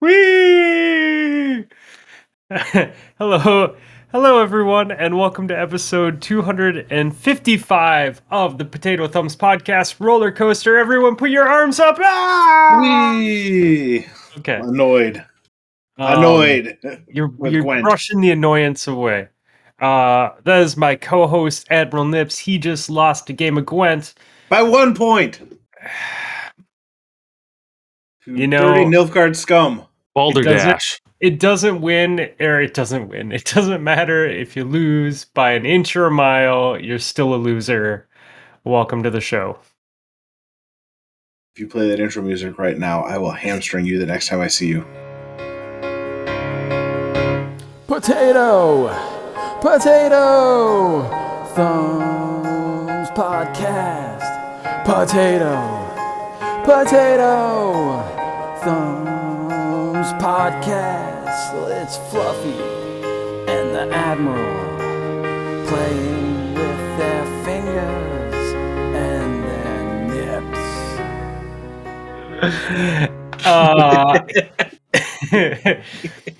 [0.00, 1.64] Whee!
[3.18, 3.74] hello,
[4.12, 10.78] hello, everyone, and welcome to episode 255 of the Potato Thumbs Podcast Roller Coaster.
[10.78, 11.96] Everyone, put your arms up!
[12.00, 12.78] Ah!
[12.80, 14.06] Whee!
[14.38, 15.16] Okay, Annoyed.
[15.98, 16.78] um, Annoyed.
[17.08, 19.30] You're you're brushing the annoyance away.
[19.80, 22.38] Uh, that is my co-host Admiral Nips.
[22.38, 24.14] He just lost a game of Gwent.
[24.48, 25.40] By one point.
[28.26, 29.86] You know- dirty Nilfgaard scum.
[30.18, 31.00] Balderdash.
[31.20, 33.30] It doesn't win, or it doesn't win.
[33.30, 36.76] It doesn't matter if you lose by an inch or a mile.
[36.76, 38.08] You're still a loser.
[38.64, 39.60] Welcome to the show.
[41.54, 44.40] If you play that intro music right now, I will hamstring you the next time
[44.40, 44.84] I see you.
[47.86, 48.88] Potato!
[49.60, 51.02] Potato!
[51.54, 54.84] Thumbs Podcast!
[54.84, 55.86] Potato!
[56.64, 58.02] Potato!
[58.64, 59.07] Thumbs
[60.14, 61.54] Podcast!
[61.70, 62.60] It's Fluffy
[63.50, 64.78] and the Admiral
[65.68, 68.54] playing with their fingers
[68.94, 69.82] and their
[72.40, 73.14] nips.
[73.44, 74.18] Uh,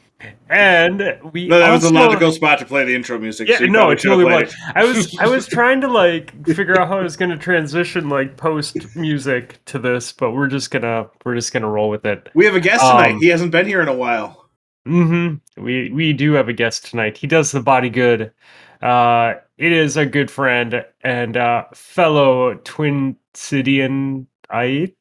[0.50, 3.48] and we No, that was a logical spot to play the intro music.
[3.48, 4.54] Yeah, so no, it totally was.
[4.74, 8.36] I was I was trying to like figure out how I was gonna transition like
[8.36, 12.28] post music to this, but we're just gonna we're just gonna roll with it.
[12.34, 13.12] We have a guest tonight.
[13.12, 14.48] Um, he hasn't been here in a while.
[14.86, 17.16] hmm We we do have a guest tonight.
[17.16, 18.32] He does the body good.
[18.80, 24.92] Uh, it is a good friend and uh, fellow Twin Cityan I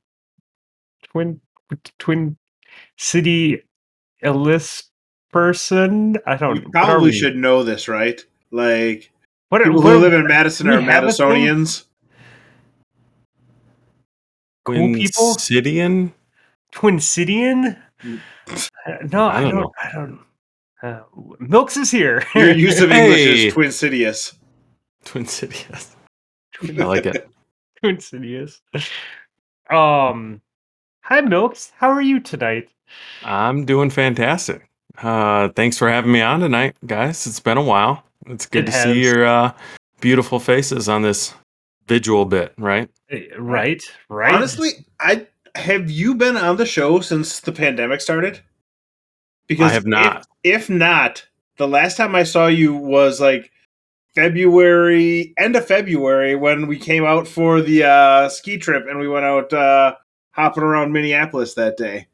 [1.04, 1.40] Twin
[2.00, 2.38] Twin
[2.98, 3.64] City
[4.22, 4.90] Ellis
[5.32, 6.18] person.
[6.26, 6.56] I don't.
[6.64, 7.18] You probably we?
[7.18, 8.20] should know this, right?
[8.52, 9.12] Like
[9.50, 11.26] What, people who live in Madison are have a thing?
[11.28, 11.86] Madisonians.
[14.66, 15.34] cool Quinn people?
[15.36, 16.14] Cidian?
[16.72, 17.78] Twin Cityan?
[18.04, 19.12] Mm.
[19.12, 19.52] No, I I don't.
[19.52, 19.72] don't know.
[19.84, 20.20] I don't.
[20.84, 21.02] Uh,
[21.40, 22.24] Milks is here.
[22.36, 23.48] Your use of English Hey.
[23.48, 24.34] is Twin Cities.
[25.06, 25.58] Twin City.
[26.62, 27.28] I like it.
[27.82, 28.62] Twin Cities.
[29.70, 30.42] Um,
[31.02, 31.72] hi Milks.
[31.78, 32.70] How are you tonight?
[33.24, 34.67] I'm doing fantastic.
[34.98, 37.28] Uh, thanks for having me on tonight, guys.
[37.28, 38.04] It's been a while.
[38.26, 39.54] It's good It to see your uh,
[40.02, 41.34] beautiful faces on this
[41.88, 42.90] visual bit, right?
[43.38, 44.34] Right, right.
[44.34, 44.70] Honestly,
[45.00, 48.42] I have you been on the show since the pandemic started?
[49.48, 50.28] Because I have if- not.
[50.44, 51.26] If, not,
[51.58, 53.52] the last time I saw you was like
[54.16, 59.08] February, end of February, when we came out for the uh, ski trip and we
[59.08, 59.96] went out uh,
[60.32, 62.08] hopping around Minneapolis that day.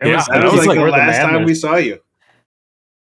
[0.00, 1.98] It Yeah, was, That That was, was like, before the last time we saw you.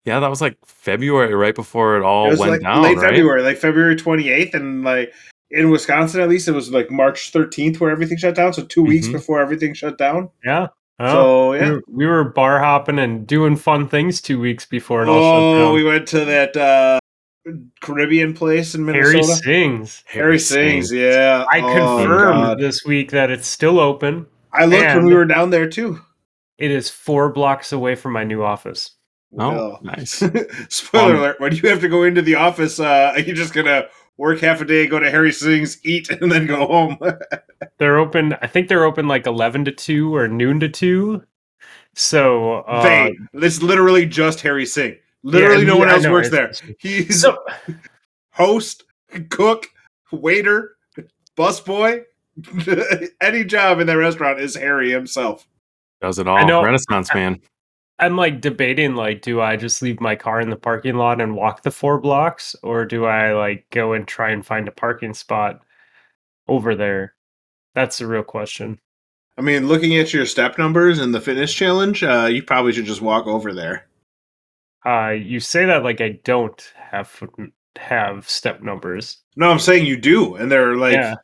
[0.05, 2.97] Yeah, that was like February, right before it all it was went like down, late
[2.97, 3.09] right?
[3.09, 5.13] February, like February 28th, and like
[5.51, 8.53] in Wisconsin at least, it was like March 13th where everything shut down.
[8.53, 9.13] So 2 weeks Mhm.
[9.13, 10.29] before everything shut down.
[10.45, 10.67] Yeah.
[10.99, 11.69] Oh, So we, yeah.
[11.71, 15.41] were, we were bar hopping and doing fun things two weeks before it all shut
[15.43, 15.73] Oh, down.
[15.75, 16.99] we went to that uh,
[17.81, 19.17] Caribbean place in Minnesota.
[19.17, 20.03] Harry Singh's.
[20.07, 21.45] Harry Singh's, yeah.
[21.51, 22.59] I Oh, confirmed God.
[22.59, 24.25] this week that it's still open.
[24.53, 25.99] I looked when and- we were down there too.
[26.57, 28.91] It is four blocks away from my new office.
[29.37, 30.23] Oh, Well, nice.
[30.69, 33.53] spoiler Um, alert: when you have to go into the office, uh, are you just
[33.53, 33.87] gonna
[34.17, 36.97] work half a day, go to Harry Singh's, eat, and then go home?
[37.77, 38.33] They're open.
[38.41, 41.23] I think they're open like eleven to two or noon to two.
[41.93, 44.97] So uh, they, it's literally just Harry Singh.
[45.23, 46.51] Literally, yeah, no one I else know, works there.
[46.79, 47.43] He's So
[48.31, 48.83] host,
[49.29, 49.67] cook,
[50.11, 50.77] waiter,
[51.35, 52.03] busboy.
[53.19, 55.47] Any job in that restaurant is Harry himself.
[56.01, 56.37] Does it all.
[56.45, 56.63] know.
[56.63, 57.39] Renaissance man.
[57.99, 61.35] I'm like debating like, do I just leave my car in the parking lot and
[61.35, 65.13] walk the four blocks, or do I like go and try and find a parking
[65.15, 65.63] spot
[66.47, 67.15] over there?
[67.73, 68.79] That's the real question.
[69.37, 72.85] I mean, looking at your step numbers and the fitness challenge, uh, you probably should
[72.85, 73.87] just walk over there.
[74.85, 77.21] Uh, you say that like I don't have
[77.77, 79.17] have step numbers.
[79.35, 81.15] No, I'm saying you do, and they're like, Yeah.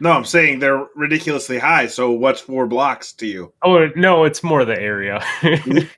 [0.00, 1.86] No, I'm saying they're ridiculously high.
[1.86, 3.52] So what's four blocks to you?
[3.62, 5.22] Oh no, it's more the area.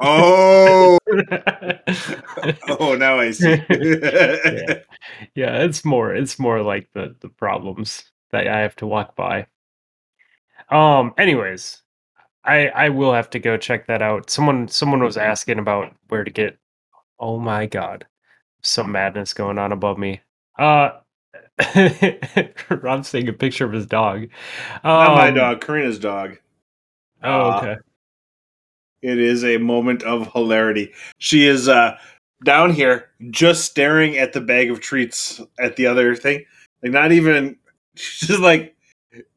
[0.00, 0.98] Oh,
[2.68, 3.62] oh, now I see.
[3.70, 4.80] yeah.
[5.34, 9.46] yeah, it's more it's more like the the problems that I have to walk by.
[10.70, 11.82] Um anyways,
[12.44, 14.28] I I will have to go check that out.
[14.30, 16.58] Someone someone was asking about where to get
[17.18, 18.06] Oh my god.
[18.62, 20.20] Some madness going on above me.
[20.58, 20.90] Uh
[22.70, 24.28] Rob's taking a picture of his dog.
[24.84, 26.38] Not my Um, dog, Karina's dog.
[27.22, 27.76] Oh, Uh, okay.
[29.02, 30.92] It is a moment of hilarity.
[31.18, 31.96] She is uh,
[32.44, 36.44] down here just staring at the bag of treats at the other thing.
[36.82, 37.56] Like not even
[37.94, 38.74] she's just like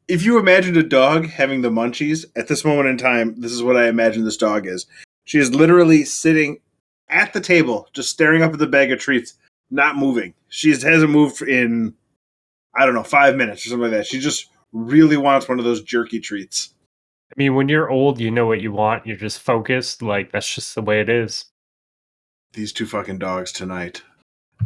[0.08, 3.62] if you imagined a dog having the munchies at this moment in time, this is
[3.62, 4.86] what I imagine this dog is.
[5.24, 6.58] She is literally sitting
[7.08, 9.34] at the table, just staring up at the bag of treats,
[9.70, 10.34] not moving.
[10.52, 11.94] She hasn't moved in,
[12.74, 14.06] I don't know, five minutes or something like that.
[14.06, 16.74] She just really wants one of those jerky treats.
[17.30, 19.06] I mean, when you're old, you know what you want.
[19.06, 20.02] You're just focused.
[20.02, 21.46] Like that's just the way it is.
[22.52, 24.02] These two fucking dogs tonight,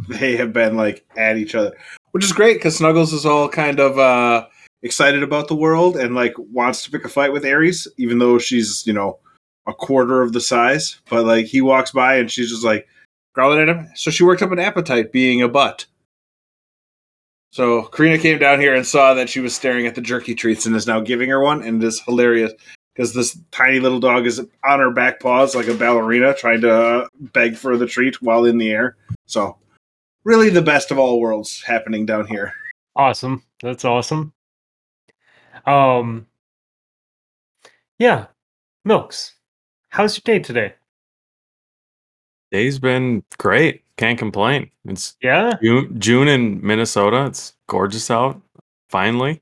[0.09, 1.71] they have been like at each other,
[2.11, 4.45] which is great because Snuggles is all kind of uh
[4.83, 8.37] excited about the world and like wants to pick a fight with Aries, even though
[8.37, 9.19] she's you know
[9.67, 10.99] a quarter of the size.
[11.09, 12.89] But like he walks by and she's just like
[13.37, 13.87] growling at him.
[13.93, 15.85] So she worked up an appetite being a butt.
[17.51, 20.65] So Karina came down here and saw that she was staring at the jerky treats
[20.65, 22.51] and is now giving her one, and it is hilarious
[22.95, 27.07] because this tiny little dog is on her back paws like a ballerina trying to
[27.31, 28.97] beg for the treat while in the air.
[29.27, 29.55] So
[30.23, 32.53] really the best of all worlds happening down here.
[32.95, 33.43] Awesome.
[33.61, 34.33] That's awesome.
[35.67, 36.25] Um
[37.99, 38.25] Yeah.
[38.83, 39.35] Milks.
[39.89, 40.73] How's your day today?
[42.51, 43.83] Day's been great.
[43.97, 44.69] Can't complain.
[44.85, 45.53] It's Yeah?
[45.61, 47.25] June, June in Minnesota.
[47.25, 48.41] It's gorgeous out.
[48.89, 49.41] Finally,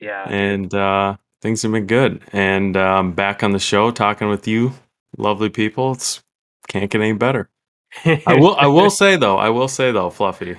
[0.00, 0.28] Yeah.
[0.28, 2.20] and uh, things have been good.
[2.32, 4.72] And um, back on the show, talking with you,
[5.16, 5.92] lovely people.
[5.92, 6.22] It's
[6.68, 7.48] can't get any better.
[8.04, 8.56] I will.
[8.56, 9.38] I will say though.
[9.38, 10.56] I will say though, Fluffy.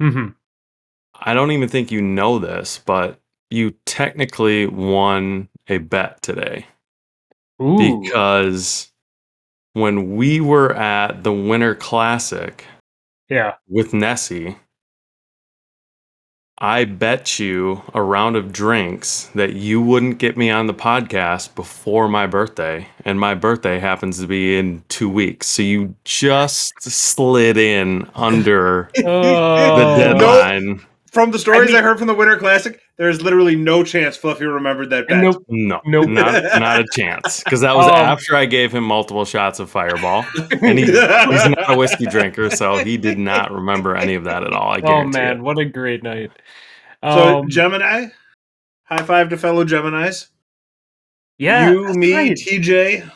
[0.00, 0.28] Mm-hmm.
[1.20, 3.18] I don't even think you know this, but
[3.50, 6.66] you technically won a bet today
[7.60, 8.00] Ooh.
[8.02, 8.87] because
[9.74, 12.64] when we were at the Winter Classic
[13.28, 13.54] yeah.
[13.68, 14.56] with Nessie,
[16.60, 21.54] I bet you a round of drinks that you wouldn't get me on the podcast
[21.54, 22.88] before my birthday.
[23.04, 25.46] And my birthday happens to be in two weeks.
[25.46, 29.02] So you just slid in under oh.
[29.76, 29.96] the Oh.
[29.98, 30.84] deadline.
[31.12, 34.16] From the stories I, I heard from the Winter Classic, there is literally no chance
[34.16, 35.22] Fluffy remembered that bet.
[35.22, 35.44] Nope.
[35.48, 36.08] No, Nope.
[36.08, 37.42] not, not a chance.
[37.44, 40.24] Because that was Um, after I gave him multiple shots of Fireball.
[40.62, 44.42] And he, he's not a whiskey drinker, so he did not remember any of that
[44.42, 44.72] at all.
[44.72, 45.42] I Oh man, it.
[45.42, 46.32] what a great night.
[47.04, 48.06] So Um, Gemini,
[48.82, 50.28] high five to fellow Geminis.
[51.38, 52.32] yeah, you, me, right.
[52.36, 53.08] TJ,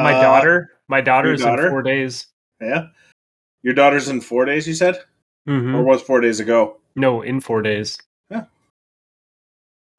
[0.00, 0.70] my uh, daughter.
[0.86, 1.64] My daughter's daughter?
[1.64, 2.26] in four days.
[2.60, 2.86] Yeah,
[3.62, 4.68] your daughter's in four days.
[4.68, 5.00] You said,
[5.46, 6.78] hmm or was four days ago?
[6.94, 7.98] No, in four days.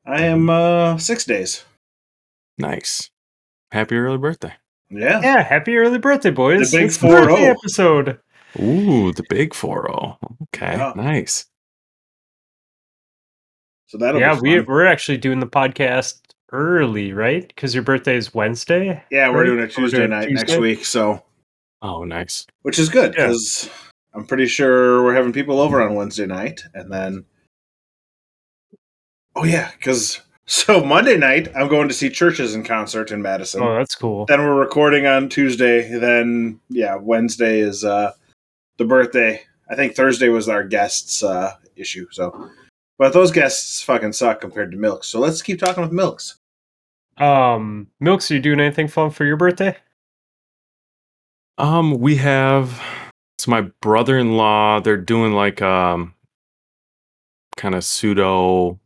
[0.06, 1.64] I am uh six days.
[2.58, 3.10] Nice.
[3.72, 4.54] Happy early birthday.
[4.90, 6.72] Yeah, Yeah, happy early birthday, boys!
[6.72, 7.50] The big It's the birthday 4-0.
[7.52, 8.20] episode.
[8.62, 10.18] Ooh, the big 4 0.
[10.54, 10.94] Okay, Yeah.
[10.96, 11.48] nice.
[13.88, 14.66] so that'll yeah, be we fun.
[14.68, 16.22] we're actually doing the podcast
[16.52, 17.48] early, right?
[17.48, 19.04] Because your birthday is Wednesday.
[19.12, 19.46] yeah, we're right?
[19.46, 20.86] doing it We're Tuesday doing night next week.
[20.86, 21.24] So
[21.82, 22.46] Oh, nice.
[22.62, 23.28] which is good Yeah.
[23.28, 23.70] because
[24.14, 27.26] I'm pretty sure we're having people over on Wednesday night, and then
[29.36, 33.64] oh yeah, because so Monday night I'm going to see CHVRCHES in concert in Madison.
[33.64, 34.26] Oh, that's cool.
[34.26, 35.90] Then we're recording on Tuesday.
[35.90, 38.12] Then yeah, Wednesday is uh
[38.78, 39.42] the birthday.
[39.70, 42.08] I think Thursday was our guests uh issue.
[42.12, 42.50] So,
[42.98, 45.08] but those guests fucking suck compared to Milks.
[45.08, 46.38] So let's keep talking with Milks.
[47.18, 49.78] Um, Milks, are you doing anything fun for your birthday?
[51.58, 52.82] Um, we have
[53.38, 56.14] so my brother in law, they're doing like um
[57.58, 58.80] kind of pseudo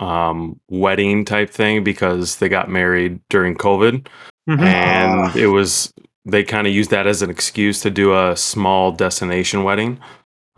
[0.00, 4.06] um wedding type thing because they got married during COVID.
[4.48, 4.60] Mhm.
[4.60, 5.32] and Ah.
[5.36, 5.92] it was
[6.24, 9.98] they kind of used that as an excuse to do a small destination wedding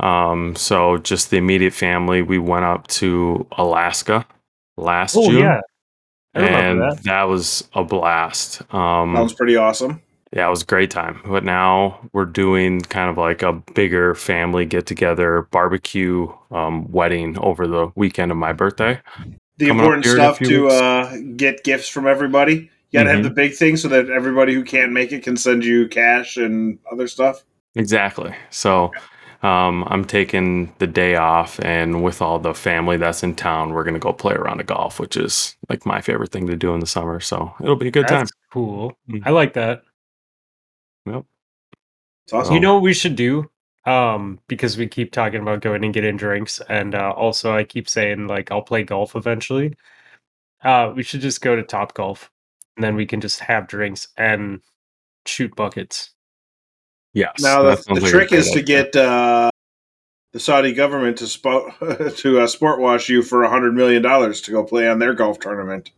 [0.01, 4.25] um so just the immediate family we went up to alaska
[4.77, 5.61] last Oh june yeah,
[6.37, 7.03] I and that.
[7.03, 7.23] that.
[7.25, 10.01] was a blast um that was pretty awesome.
[10.33, 14.15] Yeah it was a great time but now we're doing kind of like a bigger
[14.15, 19.01] family get together barbecue um wedding over the weekend of my birthday
[19.59, 22.71] The Coming important here in a stuff to uh get gifts from everybody.
[22.93, 23.25] You gotta have Mhm.
[23.25, 26.79] the big thing so that everybody who can't make it can send you cash and
[26.91, 27.45] other stuff.
[27.77, 28.35] Exactly.
[28.51, 28.91] So
[29.43, 33.85] um, I'm taking the day off, and with all the family that's in town, we're
[33.85, 36.57] going to go play a round of golf, which is like my favorite thing to
[36.57, 37.21] do in the summer.
[37.21, 38.99] So it'll be a good That's cool.
[39.09, 39.23] Mhm.
[39.25, 39.83] I like that.
[42.31, 42.55] It's awesome.
[42.55, 43.51] You know what we should do?
[43.87, 47.89] Um, because we keep talking about going and getting drinks, and uh, also I keep
[47.89, 49.75] saying like I'll play golf eventually.
[50.63, 52.31] Uh, we should just go to Top Golf,
[52.77, 54.61] and then we can just have drinks and
[55.27, 56.11] shoot buckets.
[57.15, 57.41] Yes.
[57.41, 59.51] now the, the like trick is to get uh,
[60.33, 61.75] the Saudi government to spot
[62.19, 65.15] to uh, sport wash you for a hundred million dollars to go play on their
[65.15, 65.91] golf tournament.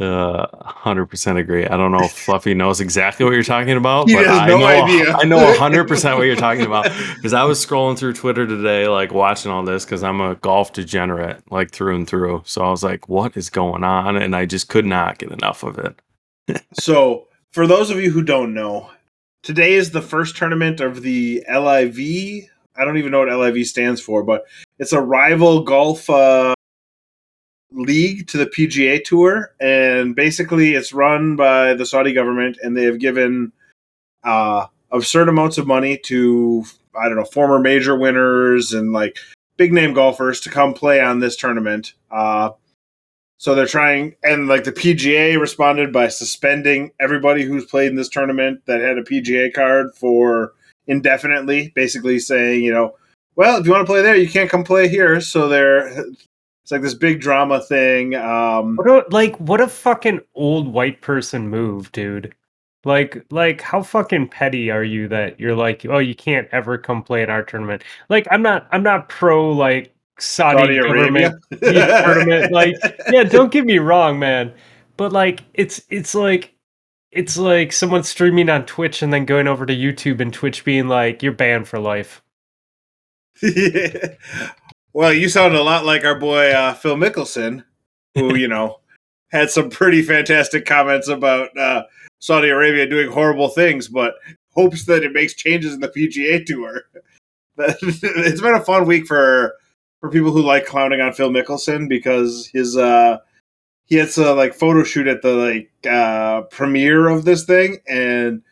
[0.00, 1.66] Uh, hundred percent agree.
[1.66, 4.46] I don't know if Fluffy knows exactly what you're talking about, He but has I
[4.48, 5.12] no know idea.
[5.12, 6.84] I know hundred percent what you're talking about
[7.16, 10.72] because I was scrolling through Twitter today, like watching all this because I'm a golf
[10.72, 12.42] degenerate, like through and through.
[12.46, 15.62] So I was like, "What is going on?" And I just could not get enough
[15.62, 15.94] of it.
[16.72, 18.90] So, for those of you who don't know,
[19.42, 22.48] today is the first tournament of the LIV.
[22.76, 24.44] I don't even know what LIV stands for, but
[24.78, 26.54] it's a rival golf uh,
[27.72, 32.84] league to the PGA Tour, and basically it's run by the Saudi government, and they
[32.84, 33.52] have given
[34.24, 36.64] uh, absurd amounts of money to
[36.98, 39.16] I don't know former major winners and like
[39.56, 41.94] big name golfers to come play on this tournament.
[42.10, 42.50] Uh,
[43.38, 48.08] so they're trying, and like the PGA responded by suspending everybody who's played in this
[48.08, 50.52] tournament that had a PGA card for
[50.86, 52.94] indefinitely, basically saying, you know,
[53.36, 55.22] well, if you want to play there, you can't come play here.
[55.22, 56.04] So they're,
[56.70, 58.14] it's like this big drama thing.
[58.14, 62.32] Um, What a, like what a fucking old white person move, dude.
[62.84, 67.02] Like like how fucking petty are you that you're like, oh, you can't ever come
[67.02, 67.82] play in our tournament?
[68.08, 72.52] Like I'm not I'm not pro like Saudi, Saudi government tournament.
[72.52, 72.76] Like
[73.10, 74.54] yeah, don't get me wrong, man.
[74.96, 76.54] But like it's it's like
[77.10, 80.86] it's like someone streaming on Twitch and then going over to YouTube and Twitch being
[80.86, 82.22] like, you're banned for life.
[84.92, 87.64] well, you sound a lot like our boy uh, Phil Mickelson,
[88.14, 88.80] who you know
[89.30, 91.84] had some pretty fantastic comments about uh,
[92.18, 94.14] Saudi Arabia doing horrible things, but
[94.50, 96.82] hopes that it makes changes in the PGA Tour.
[97.58, 99.54] it's been a fun week for
[100.00, 103.18] for people who like clowning on Phil Mickelson because his uh,
[103.84, 108.42] he had a like photo shoot at the like uh, premiere of this thing and.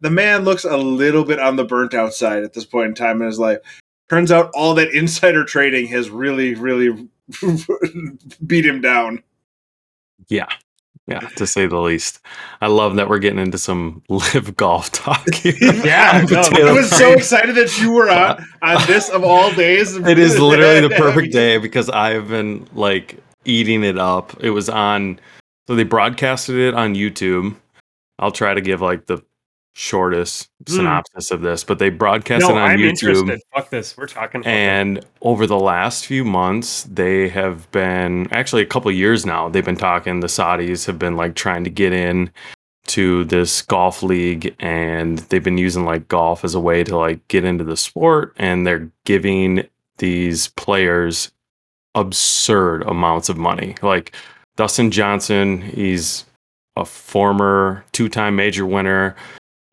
[0.00, 2.94] The man looks a little bit on the burnt out side at this point in
[2.94, 3.60] time in his life
[4.08, 7.08] turns out all that insider trading has really, really
[8.46, 9.22] beat him down.
[10.28, 10.46] Yeah.
[11.06, 12.20] Yeah, to say the least.
[12.62, 15.26] I love that we're getting into some live golf talk.
[15.44, 19.96] Yeah, no, I was so excited that you were on on this of all days.
[19.96, 24.34] it is literally the perfect day because I've been like eating it up.
[24.42, 25.20] It was on,
[25.66, 27.54] so they broadcasted it on YouTube.
[28.18, 29.22] I'll try to give like the
[29.74, 30.76] shortest Hmm.
[30.76, 32.88] synopsis of this, but they broadcast No, it on I'm YouTube.
[32.90, 33.40] interested.
[33.54, 33.96] Fuck this.
[33.96, 34.48] We're talking this.
[34.48, 39.48] And over the last few months, they have been actually a couple years now.
[39.48, 40.20] They've been talking.
[40.20, 42.30] The Saudis have been like trying to get in
[42.86, 47.26] to this golf league, and they've been using like golf as a way to like
[47.28, 48.32] get into the sport.
[48.38, 49.66] And they're giving
[49.98, 51.32] these players
[51.94, 53.74] absurd amounts of money.
[53.82, 54.14] Like
[54.56, 56.24] Dustin Johnson, he's
[56.76, 59.14] a former two-time major winner.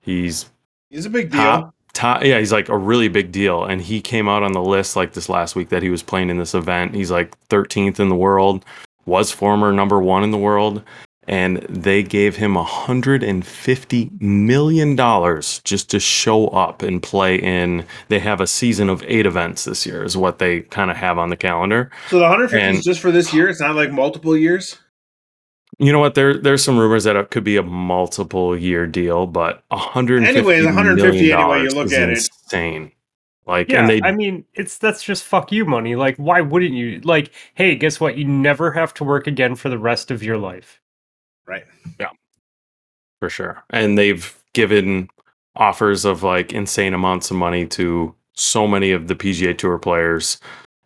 [0.02, 0.50] He's
[0.90, 1.40] He's a big deal.
[1.42, 4.62] top, top yeah he's like a really big deal and he came out on the
[4.62, 8.00] list like this last week that he was playing in this event he's like 13th
[8.00, 8.66] in the world
[9.06, 10.82] was former number one in the world
[11.28, 18.20] and they gave him 150 million dollars just to show up and play in they
[18.20, 21.30] have a season of eight events this year is what they kind of have on
[21.30, 23.48] the calendar So the 150 And- is just for this year.
[23.50, 24.78] It's not like multiple years.
[25.82, 29.28] You know what there there's some rumors that it could be a multiple year deal
[29.28, 32.18] but 150 Anyways, 150 million anyway you dollars look is at it.
[32.18, 32.92] insane
[33.48, 35.96] like Yeah, and they I mean, it's that's just fuck you money.
[35.96, 37.02] Like, why wouldn't you?
[37.02, 38.18] Like, hey, guess what?
[38.18, 40.80] You never have to work again for the rest of your life.
[41.48, 41.66] Right.
[42.00, 42.12] Yeah.
[43.20, 43.64] For sure.
[43.72, 45.10] And they've given
[45.56, 50.40] offers of like insane amounts of money to so many of the PGA Tour players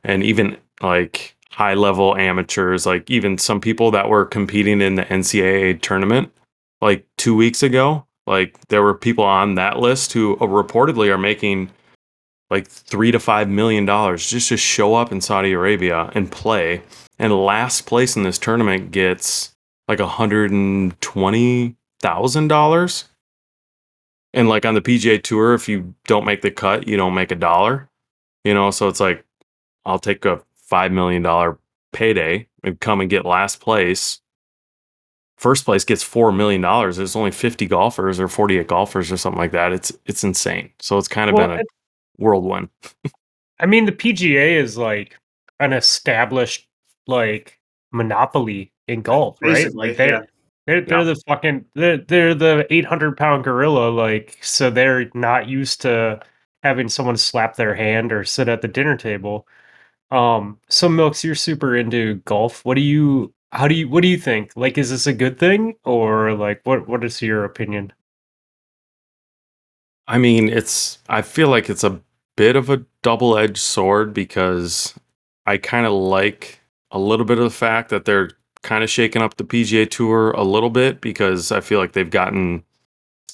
[0.04, 5.06] and even like high level amateurs, like even some people that were competing in the
[5.06, 6.30] NCAA tournament
[6.82, 8.06] like 2 weeks ago.
[8.28, 11.70] Like there were people on that list who uh, reportedly are making
[12.50, 16.82] like 3 to 5 million dollars just to show up in Saudi Arabia and play.
[17.18, 19.56] And last place in this tournament gets
[19.88, 23.06] like a hundred and twenty thousand dollars.
[24.34, 27.32] And like on the PGA tour, if you don't make the cut, you don't make
[27.32, 27.88] a dollar.
[28.44, 29.24] You know, so it's like
[29.86, 31.60] I'll take a five million dollar
[31.94, 34.20] payday and come and get last place.
[35.38, 36.98] First place gets four million dollars.
[36.98, 39.74] There's only fifty golfers or forty eight golfers or something like that.
[39.74, 40.72] It's it's insane.
[40.80, 41.64] So it's kind of Well, been a
[42.18, 42.70] whirlwind.
[43.60, 45.18] I mean, the PGA is like
[45.60, 46.68] an established
[47.08, 47.60] like
[47.92, 49.54] monopoly in golf, right?
[49.56, 50.22] Basically, Like they yeah.
[50.68, 51.04] they're they're Yeah.
[51.04, 53.90] the fucking they're they're the eight hundred pound gorilla.
[53.90, 56.22] Like, so they're not used to
[56.64, 59.48] having someone slap their hand or sit at the dinner table.
[60.12, 62.64] Um, so Milks, you're super into golf.
[62.66, 63.34] What do you?
[63.52, 63.90] How do you?
[63.90, 64.52] What do you think?
[64.56, 66.88] Like, is this a good thing or like what?
[66.88, 67.94] What is your opinion?
[70.08, 72.00] I mean, it's I feel like it's a
[72.36, 74.94] bit of a double-edged sword because
[75.46, 76.60] I kind of like
[76.92, 78.32] a little bit of the fact that they're
[78.62, 82.10] kind of shaking up the PGA Tour a little bit because I feel like they've
[82.10, 82.64] gotten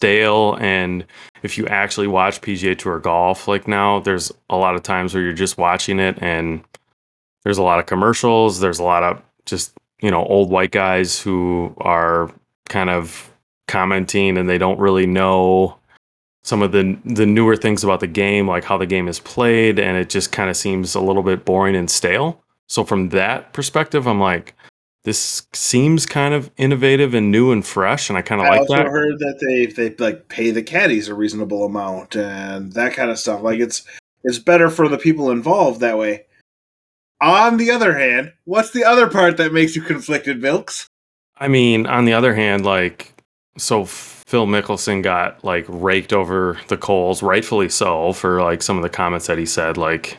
[0.02, 0.58] stale.
[0.60, 1.06] And
[1.44, 5.22] if you actually watch PGA Tour golf, like now, there's a lot of times where
[5.22, 6.64] you're just watching it and
[7.44, 8.60] there's a lot of commercials.
[8.60, 12.32] There's a lot of just, you know, old white guys who are
[12.68, 13.32] kind of
[13.68, 15.78] commenting and they don't really know
[16.44, 19.78] some of the the newer things about the game, like how the game is played,
[19.78, 22.42] and it just kind of seems a little bit boring and stale.
[22.68, 24.56] So from that perspective, I'm like,
[25.04, 28.58] this seems kind of innovative and new and fresh, and I kind of like.
[28.58, 28.88] I also that.
[28.88, 33.18] heard that they they like pay the caddies a reasonable amount and that kind of
[33.18, 33.42] stuff.
[33.42, 33.84] Like it's
[34.24, 36.26] it's better for the people involved that way.
[37.20, 40.88] On the other hand, what's the other part that makes you conflicted, Milks?
[41.38, 43.14] I mean, on the other hand, like,
[43.58, 48.84] so Phil Mickelson got like raked over the coals, rightfully so, for like some of
[48.84, 49.78] the comments that he said.
[49.78, 50.18] Like,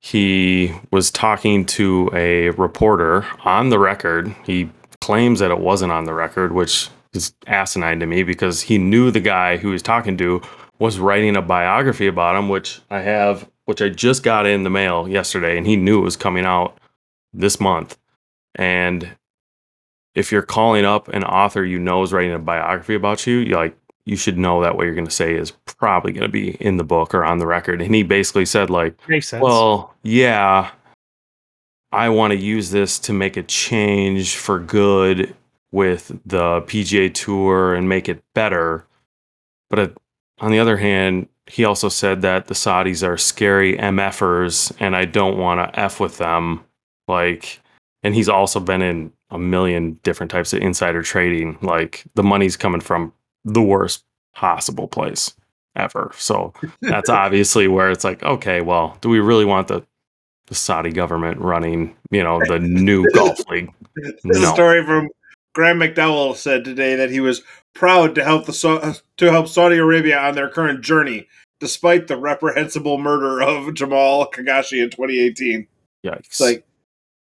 [0.00, 4.34] he was talking to a reporter on the record.
[4.44, 8.78] He claims that it wasn't on the record, which is asinine to me because he
[8.78, 10.42] knew the guy who he was talking to
[10.78, 14.70] was writing a biography about him, which I have, which I just got in the
[14.70, 16.78] mail yesterday, and he knew it was coming out
[17.32, 17.98] this month.
[18.54, 19.16] And
[20.14, 23.56] if you're calling up an author you know is writing a biography about you, you
[23.56, 23.76] like
[24.08, 26.78] you should know that what you're going to say is probably going to be in
[26.78, 27.82] the book or on the record.
[27.82, 28.94] And he basically said like,
[29.42, 30.70] well, yeah,
[31.92, 35.34] I want to use this to make a change for good
[35.72, 38.86] with the PGA Tour and make it better.
[39.68, 39.88] But uh,
[40.38, 45.04] on the other hand, he also said that the Saudis are scary MFers and I
[45.04, 46.64] don't want to F with them.
[47.08, 47.60] Like,
[48.02, 51.58] and he's also been in a million different types of insider trading.
[51.60, 53.12] Like, the money's coming from
[53.52, 55.34] the worst possible place
[55.76, 56.10] ever.
[56.14, 59.84] So that's obviously where it's like, okay, well, do we really want the
[60.46, 63.70] the Saudi government running, you know, the new golf league?
[63.96, 64.54] This No.
[64.54, 65.10] story from
[65.54, 67.42] Graham McDowell said today that he was
[67.74, 71.28] proud to help the to help Saudi Arabia on their current journey,
[71.60, 75.66] despite the reprehensible murder of Jamal Khashoggi in 2018.
[76.04, 76.18] Yikes.
[76.26, 76.64] It's like,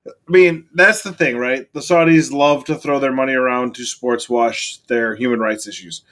[0.07, 1.73] I mean, that's the thing, right?
[1.73, 6.03] The Saudis love to throw their money around to sports wash their human rights issues.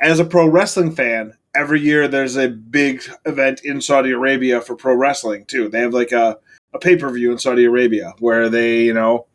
[0.00, 4.76] As a pro wrestling fan, every year there's a big event in Saudi Arabia for
[4.76, 5.68] pro wrestling too.
[5.68, 6.38] They have like a,
[6.72, 9.26] a pay per view in Saudi Arabia where they, you know,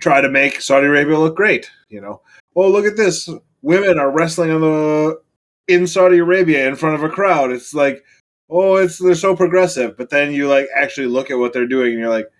[0.00, 1.70] try to make Saudi Arabia look great.
[1.88, 2.22] You know,
[2.54, 3.28] oh look at this,
[3.62, 5.20] women are wrestling on the
[5.68, 7.50] in Saudi Arabia in front of a crowd.
[7.50, 8.04] It's like,
[8.48, 9.96] oh, it's they're so progressive.
[9.96, 12.30] But then you like actually look at what they're doing, and you're like,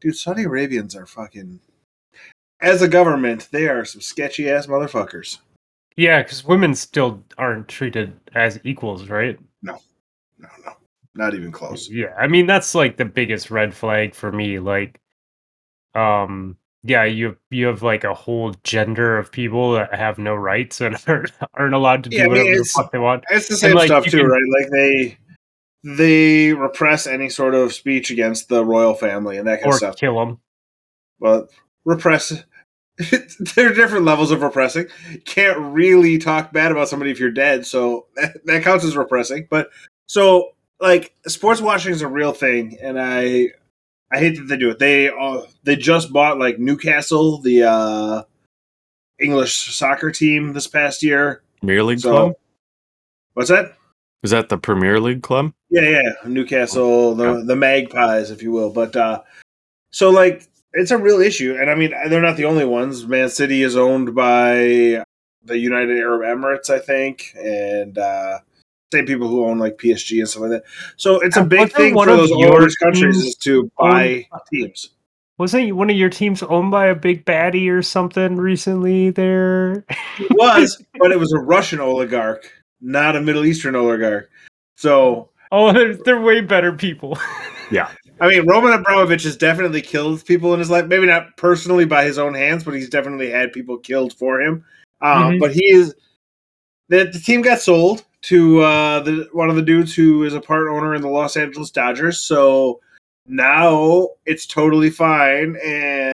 [0.00, 1.60] dude, Saudi Arabians are fucking.
[2.60, 5.38] As a government, they are some sketchy ass motherfuckers.
[5.96, 9.38] yeah, because women still aren't treated as equals, right?
[9.62, 9.78] No,
[10.38, 10.72] no, no,
[11.14, 11.90] not even close.
[11.90, 14.58] Yeah, I mean that's like the biggest red flag for me.
[14.58, 14.98] Like,
[15.94, 20.80] um, yeah, you you have like a whole gender of people that have no rights
[20.80, 23.24] and aren't, aren't allowed to do Yeah, I mean, whatever the fuck they want.
[23.30, 24.42] It's the same like, stuff too, can- right?
[24.60, 25.18] Like they
[25.96, 29.78] they repress any sort of speech against the royal family and that kind Or of
[29.78, 29.96] stuff.
[29.96, 30.40] kill them.
[31.20, 31.48] But
[31.84, 32.32] repress.
[33.54, 34.86] there are different levels of repressing.
[35.26, 39.46] Can't really talk bad about somebody if you're dead, so that, that counts as repressing.
[39.50, 39.68] But
[40.08, 43.50] so like sports watching is a real thing, and I
[44.10, 44.78] I hate that they do it.
[44.78, 48.22] They uh, they just bought like Newcastle, the uh,
[49.20, 51.42] English soccer team, this past year.
[51.60, 52.32] Premier League So club?
[53.34, 53.76] what's that?
[54.22, 55.52] Is that the Premier League club?
[55.70, 58.70] Yeah, yeah, Newcastle, the the Magpies, if you will.
[58.70, 59.22] But uh
[59.90, 63.06] so like it's a real issue, and I mean they're not the only ones.
[63.06, 65.02] Man City is owned by
[65.44, 68.38] the United Arab Emirates, I think, and uh
[68.92, 70.64] same people who own like PSG and stuff like that.
[70.96, 74.28] So it's a big thing one for of those your owners countries is to buy
[74.52, 74.90] teams.
[75.38, 79.10] Wasn't one of your teams owned by a big baddie or something recently?
[79.10, 79.84] There,
[80.18, 82.50] It was, but it was a Russian oligarch,
[82.80, 84.30] not a Middle Eastern oligarch.
[84.76, 87.18] So oh, they're, they're way better people.
[87.68, 87.90] Yeah.
[88.20, 90.86] I mean, Roman Abramovich has definitely killed people in his life.
[90.86, 94.64] Maybe not personally by his own hands, but he's definitely had people killed for him.
[95.00, 95.40] Um, Mhm.
[95.40, 95.92] But he is
[96.88, 100.40] the, the team got sold to uh, the one of the dudes who is a
[100.40, 102.20] part owner in the Los Angeles Dodgers.
[102.20, 102.78] So
[103.26, 106.12] now it's totally fine, and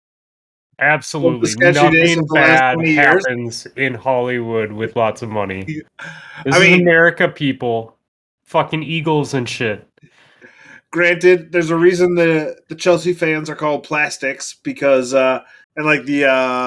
[0.81, 3.27] Absolutely, nothing of the last bad 20 years.
[3.27, 5.65] happens in Hollywood with lots of money.
[6.45, 7.97] This I is mean- America, people.
[8.49, 9.87] Fucking Eagles and shit.
[10.91, 15.41] granted, there's a reason the the Chelsea fans are called plastics because uh,
[15.77, 16.67] and like the uh,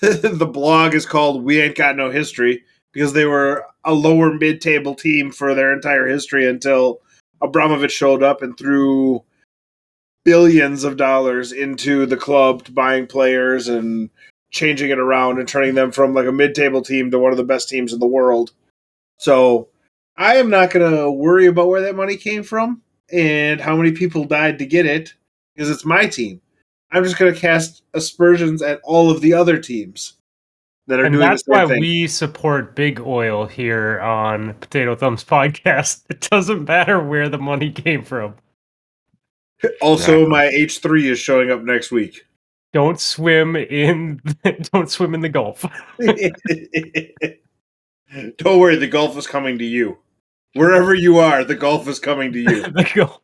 [0.02, 2.62] the blog is called "We Ain't Got No History"
[2.92, 7.00] because they were a lower mid table team for their entire history until
[7.40, 9.24] Abramovich showed up and threw
[10.26, 14.10] billions of dollars into the club buying players and
[14.50, 17.44] changing it around and turning them from like a mid-table team to one of the
[17.44, 18.52] best teams in the world.
[19.16, 19.68] So
[20.16, 23.92] I am not going to worry about where that money came from and how many
[23.92, 25.14] people died to get it
[25.54, 26.40] because it's my team.
[26.90, 30.14] I'm just going to cast aspersions at all of the other teams
[30.86, 31.80] that are and doing that's the same why thing.
[31.80, 36.04] we support big oil here on Potato Thumbs podcast.
[36.08, 38.34] It doesn't matter where the money came from.
[39.80, 42.24] also, my H3 is showing up next week.
[42.72, 44.20] Don't swim in
[44.72, 45.64] don't swim in the Gulf.
[48.38, 49.98] Don't worry, the Gulf is coming to you.
[50.56, 52.62] Wherever you are, the golf is coming to you.
[52.62, 53.20] the Gulf.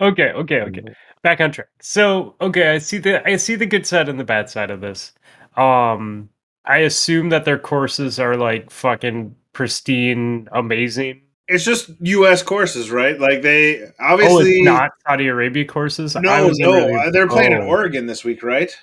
[0.00, 0.82] okay, okay, okay.
[1.22, 1.68] Back on track.
[1.80, 4.80] So, okay, I see the I see the good side and the bad side of
[4.80, 5.12] this.
[5.56, 6.28] Um
[6.64, 11.22] I assume that their courses are like fucking pristine, amazing.
[11.48, 12.42] It's just U.S.
[12.42, 13.18] courses, right?
[13.20, 16.16] Like they oh, obviously it's not Saudi Arabia courses.
[16.16, 17.66] I No, was no, really- uh, they're playing in oh.
[17.68, 18.76] Oregon this week, right?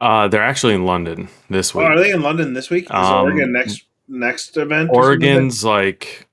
[0.00, 1.88] Uh, they're actually in London this Oh, week.
[1.88, 2.84] are they in London this week?
[2.84, 4.90] Is Um, Oregon next next event?
[4.92, 6.28] Oregon's like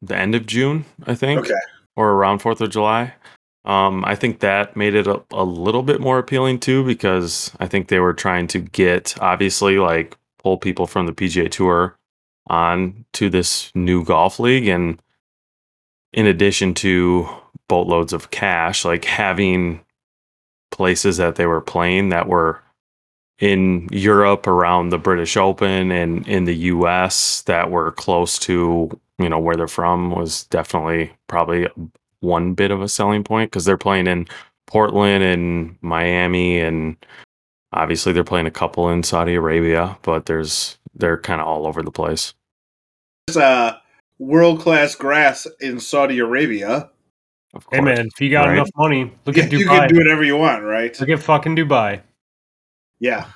[0.00, 1.54] the end of June, I think, Okay.
[1.94, 3.14] or around Fourth of July.
[3.64, 7.66] Um, I think that made it a, a little bit more appealing too, because I
[7.68, 11.96] think they were trying to get obviously like pull people from the PGA Tour
[12.48, 15.00] on to this new golf league, and
[16.12, 17.28] in addition to
[17.68, 19.80] boatloads of cash, like having
[20.72, 22.60] places that they were playing that were
[23.42, 29.28] in Europe around the British Open and in the US that were close to, you
[29.28, 31.66] know, where they're from was definitely probably
[32.20, 34.28] one bit of a selling point because they're playing in
[34.68, 36.96] Portland and Miami and
[37.72, 41.82] obviously they're playing a couple in Saudi Arabia, but there's they're kind of all over
[41.82, 42.34] the place.
[43.26, 43.76] There's uh,
[44.20, 46.90] world class grass in Saudi Arabia.
[47.54, 48.54] Of Hey man, if you got Right.
[48.54, 50.98] enough money, look You, at you can do whatever you want, right?
[51.00, 52.02] Look at fucking Dubai.
[53.02, 53.26] Yeah.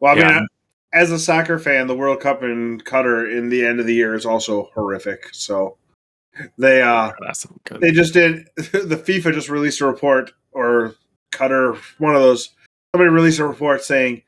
[0.00, 0.40] Well, I mean, Yeah.
[0.40, 0.46] I-
[0.92, 4.14] as a soccer fan, the World Cup in Qatar in the end of the year
[4.14, 5.28] is also horrific.
[5.32, 5.76] So
[6.58, 7.12] they uh
[7.80, 10.94] they just did the FIFA just released a report or
[11.32, 12.50] Qatar one of those
[12.94, 14.22] somebody released a report saying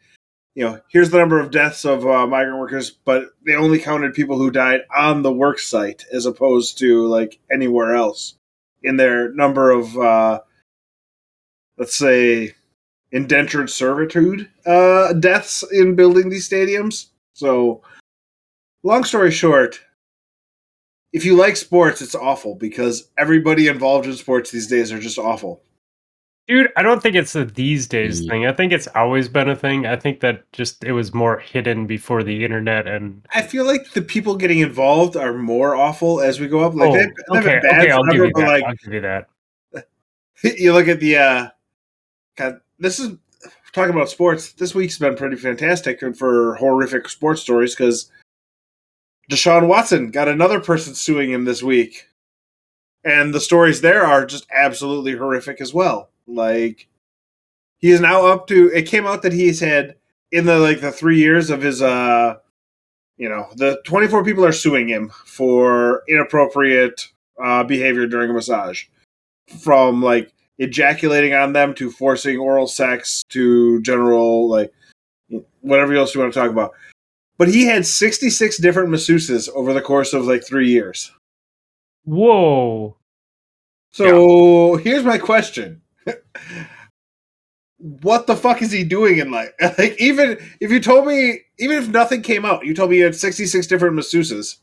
[0.55, 4.15] you know here's the number of deaths of uh, migrant workers but they only counted
[4.15, 8.35] people who died on the work site as opposed to like anywhere else
[8.85, 10.41] in their number of uh
[11.79, 12.55] let's say
[13.13, 17.81] indentured servitude uh deaths in building these stadiums so
[18.83, 19.81] long story short
[21.17, 25.19] if you like sports, it's awful because everybody involved in sports these days are just
[25.19, 25.63] awful.
[26.47, 28.47] Dude, I don't think it's a these days Ye- thing.
[28.47, 29.87] I think it's always been a thing.
[29.87, 33.93] I think that just it was more hidden before the internet and I feel like
[33.93, 36.75] the people getting involved are more awful as we go up.
[36.75, 38.47] Like oh, they've, they've okay, okay, I'll give you that.
[38.47, 39.29] like I'll give you that.
[40.43, 41.49] you look at the uh
[42.37, 43.17] God, this is
[43.73, 44.53] talking about sports.
[44.53, 48.11] This week's been pretty fantastic for horrific sports stories because
[49.31, 52.07] Deshaun Watson got another person suing him this week.
[53.05, 56.11] And the stories there are just absolutely horrific as well.
[56.27, 56.89] Like
[57.79, 59.97] he is now up to it came out that he's had
[60.33, 62.37] in the like the three years of his uh
[63.17, 67.09] you know, the twenty four people are suing him for inappropriate
[67.43, 68.85] uh behavior during a massage.
[69.61, 74.73] From like ejaculating on them to forcing oral sex to general like
[75.61, 76.73] whatever else you want to talk about.
[77.39, 81.13] But he had 66 different masseuses over the course of like 3 years.
[82.05, 82.97] Whoa.
[83.93, 85.83] So, here's my question.
[87.79, 89.51] what the fuck is he doing in life?
[89.79, 93.05] Like even if you told me even if nothing came out, you told me you
[93.05, 94.57] had 66 different masseuses.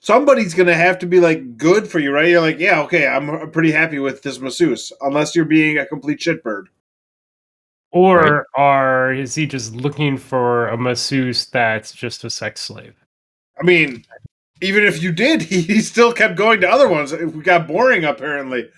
[0.00, 2.28] Somebody's going to have to be like good for you, right?
[2.28, 5.86] You're like, "Yeah, okay, I'm I'm pretty happy with this masseuse." Unless you're being a
[5.86, 6.66] complete shitbird.
[7.92, 12.94] Or are is he just looking for a masseuse that's just a sex slave?
[13.58, 14.04] I mean,
[14.60, 17.12] even if you did, he, he still kept going to other ones.
[17.12, 18.68] It got boring apparently.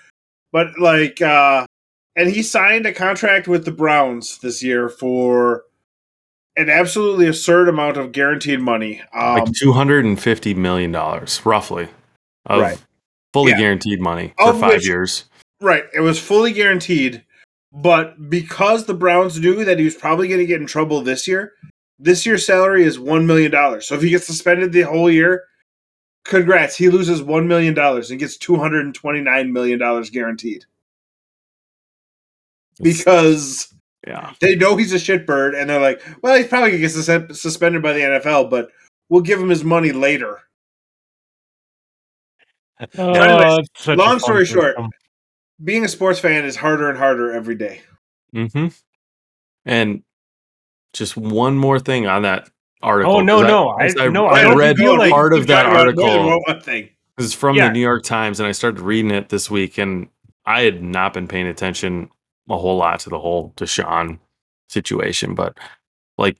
[0.52, 1.66] But like uh
[2.16, 5.64] and he signed a contract with the Browns this year for
[6.59, 9.01] an absolutely absurd amount of guaranteed money.
[9.14, 11.88] Um, like two hundred and fifty million dollars, roughly,
[12.47, 12.79] of Right.
[13.33, 13.59] fully Yeah.
[13.61, 15.25] guaranteed money for Of five which- years.
[15.61, 17.25] right, it was fully guaranteed,
[17.73, 21.27] but because the Browns knew that he was probably going to get in trouble this
[21.29, 21.53] year,
[21.99, 23.87] this year's salary is one million dollars.
[23.87, 25.44] So if he gets suspended the whole year,
[26.25, 30.11] congrats, he loses one million dollars and gets two hundred and twenty nine million dollars
[30.11, 30.64] guaranteed.
[32.81, 33.75] Because
[34.09, 37.40] yeah, they know he's a shitbird, and they're like, "Well, he's probably gonna get sus-
[37.40, 38.71] suspended by the NFL, but
[39.09, 40.40] we'll give him his money later."
[42.97, 44.90] Oh, Anyways, it's such a long fun story short, system.
[45.62, 47.83] Being a sports fan is harder and harder every day.
[48.35, 48.68] Mm-hmm.
[49.64, 50.03] And
[50.92, 52.49] just one more thing on that
[52.81, 53.16] article.
[53.16, 55.01] Oh no, 'cause no, I, 'cause I, no, I I don't don't read feel like,
[55.01, 56.73] like part of that talking about more than article.
[56.73, 56.88] one.
[57.18, 57.66] It's from Yeah.
[57.66, 60.09] the New York Times, and I started reading it this week, and
[60.47, 62.11] I had not been paying attention
[62.48, 64.18] a whole lot to the whole Deshaun
[64.68, 65.56] situation, but
[66.16, 66.38] like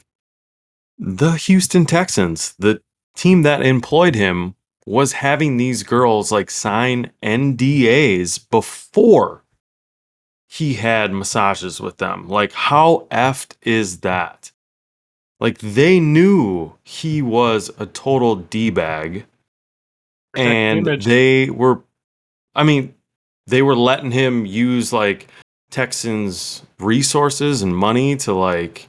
[0.98, 2.80] the Houston Texans, the
[3.16, 4.54] team that employed him,
[4.86, 9.44] was having these girls like sign NDAs before
[10.48, 12.26] he had massages with them.
[12.26, 14.50] Like, how effed is that?
[15.40, 19.26] Like, they knew he was a total D bag
[20.34, 21.04] and image.
[21.04, 21.82] they were
[22.54, 22.94] i mean
[23.46, 25.26] they were letting him use like
[25.70, 28.88] texans resources and money to like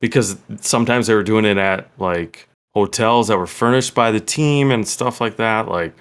[0.00, 4.70] because sometimes they were doing it at like hotels that were furnished by the team
[4.70, 5.94] and stuff like that like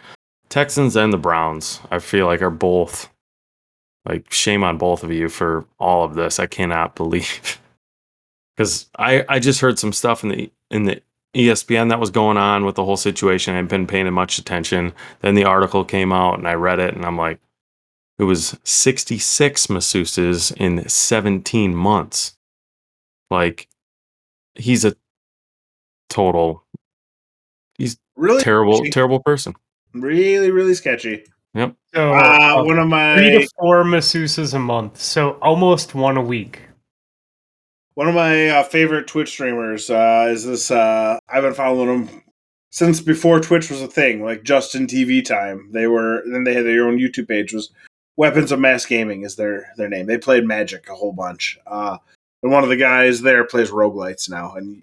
[0.49, 3.09] texans and the browns i feel like are both
[4.05, 7.59] like shame on both of you for all of this i cannot believe
[8.55, 11.01] because i i just heard some stuff in the in the
[11.35, 13.51] ESPN that was going on with the whole situation.
[13.53, 14.93] I hadn't been paying much attention.
[15.19, 17.39] Then the article came out and I read it and I'm like,
[18.19, 22.35] it was 66 masseuses in 17 months.
[23.29, 23.67] Like,
[24.55, 24.95] he's a
[26.09, 26.63] total
[27.77, 28.91] He's Really terrible, sketchy.
[28.91, 29.53] terrible person.
[29.93, 31.25] Really, really sketchy.
[31.55, 31.75] Yep.
[31.93, 32.15] So, Uh,
[32.61, 36.21] uh, one of my three my to four masseuses a month, so almost one a
[36.21, 36.61] week.
[37.95, 40.71] one of my uh, favorite Twitch streamers uh, is this.
[40.71, 42.23] Uh, I've been following him
[42.71, 45.69] since before Twitch was a thing, like Justin TV time.
[45.73, 47.53] They were then they had their own YouTube page.
[47.53, 47.71] Was
[48.17, 50.05] Weapons of Mass Gaming is their their name.
[50.05, 51.59] They played Magic a whole bunch.
[51.67, 51.97] Uh,
[52.43, 54.55] and one of the guys there plays roguelites now.
[54.55, 54.81] And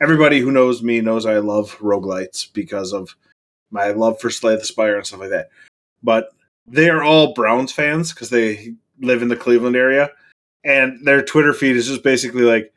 [0.00, 3.14] everybody who knows me knows I love roguelites because of
[3.70, 5.50] my love for Slay the Spire and stuff like that.
[6.02, 6.30] But
[6.66, 10.10] they are all Browns fans because they live in the Cleveland area
[10.64, 12.72] and their Twitter feed is just basically like,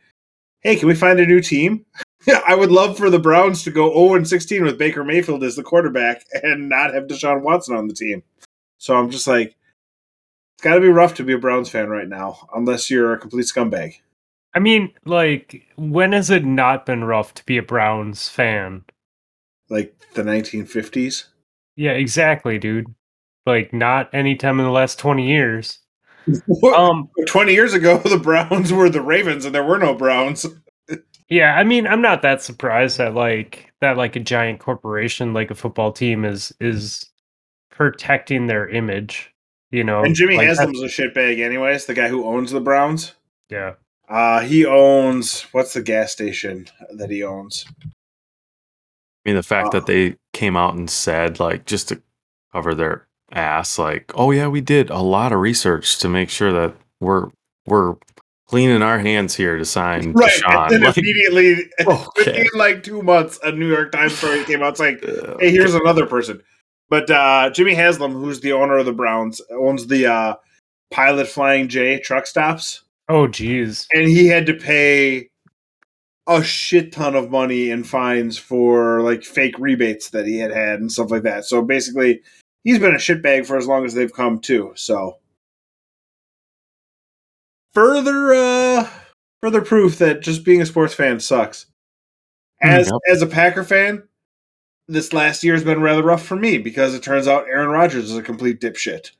[0.61, 1.85] "Hey, can we find a new team?
[2.47, 5.55] I would love for the Browns to go 0 and 16 with Baker Mayfield as
[5.55, 8.23] the quarterback and not have Deshaun Watson on the team."
[8.77, 9.55] So I'm just like,
[10.55, 13.19] it's got to be rough to be a Browns fan right now, unless you're a
[13.19, 13.95] complete scumbag.
[14.53, 18.85] I mean, like, when has it not been rough to be a Browns fan?
[19.69, 21.25] Like the 1950s.
[21.75, 22.87] Yeah, exactly, dude.
[23.45, 25.79] Like, not any time in the last twenty years.
[26.75, 30.43] Um, 20 years ago, the Browns were the Ravens, and there were no Browns.
[31.29, 35.51] yeah, I mean, I'm not that surprised that like that like a giant corporation like
[35.51, 37.05] a football team is is
[37.69, 39.34] protecting their image.
[39.75, 41.85] You know, And Jimmy like, Haslam's a shitbag, anyways.
[41.85, 43.13] The guy who owns the Browns.
[43.49, 43.73] Yeah,
[44.07, 47.65] Uh, he owns what's the gas station that he owns?
[47.83, 47.89] I
[49.25, 52.01] mean, the fact Uh, that they came out and said, like, just to
[52.53, 56.53] cover their ass, like, oh yeah, we did a lot of research to make sure
[56.53, 57.27] that we're
[57.67, 57.95] we're
[58.47, 60.63] cleaning our hands here to sign Right, Deshaun.
[60.65, 62.43] and then Like, immediately okay.
[62.43, 64.99] within like two months, a New York Times story came out saying,
[65.39, 66.41] "Hey, here's another person."
[66.89, 70.35] But uh, Jimmy Haslam, who's the owner of the Browns, owns the uh,
[70.91, 73.87] Pilot Flying J truck stops, Oh, geez.
[73.93, 75.29] and he had to pay
[76.27, 80.79] a shit ton of money in fines for like fake rebates that he had had
[80.79, 81.45] and stuff like that.
[81.45, 82.21] So basically,
[82.63, 84.71] he's been a shitbag for as long as they've come too.
[84.75, 85.17] So
[87.73, 88.89] further, uh,
[89.41, 91.65] further proof that just being a sports fan sucks.
[92.61, 92.99] As Yep.
[93.11, 94.03] as a Packer fan,
[94.87, 98.11] this last year has been rather rough for me because it turns out Aaron Rodgers
[98.11, 99.11] is a complete dipshit.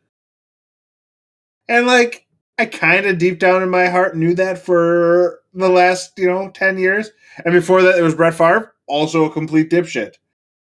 [1.68, 6.14] And like I kind of deep down in my heart knew that for the last,
[6.18, 7.12] you know, 10 years.
[7.44, 10.16] And before that, it was Brett Favre, also a complete dipshit.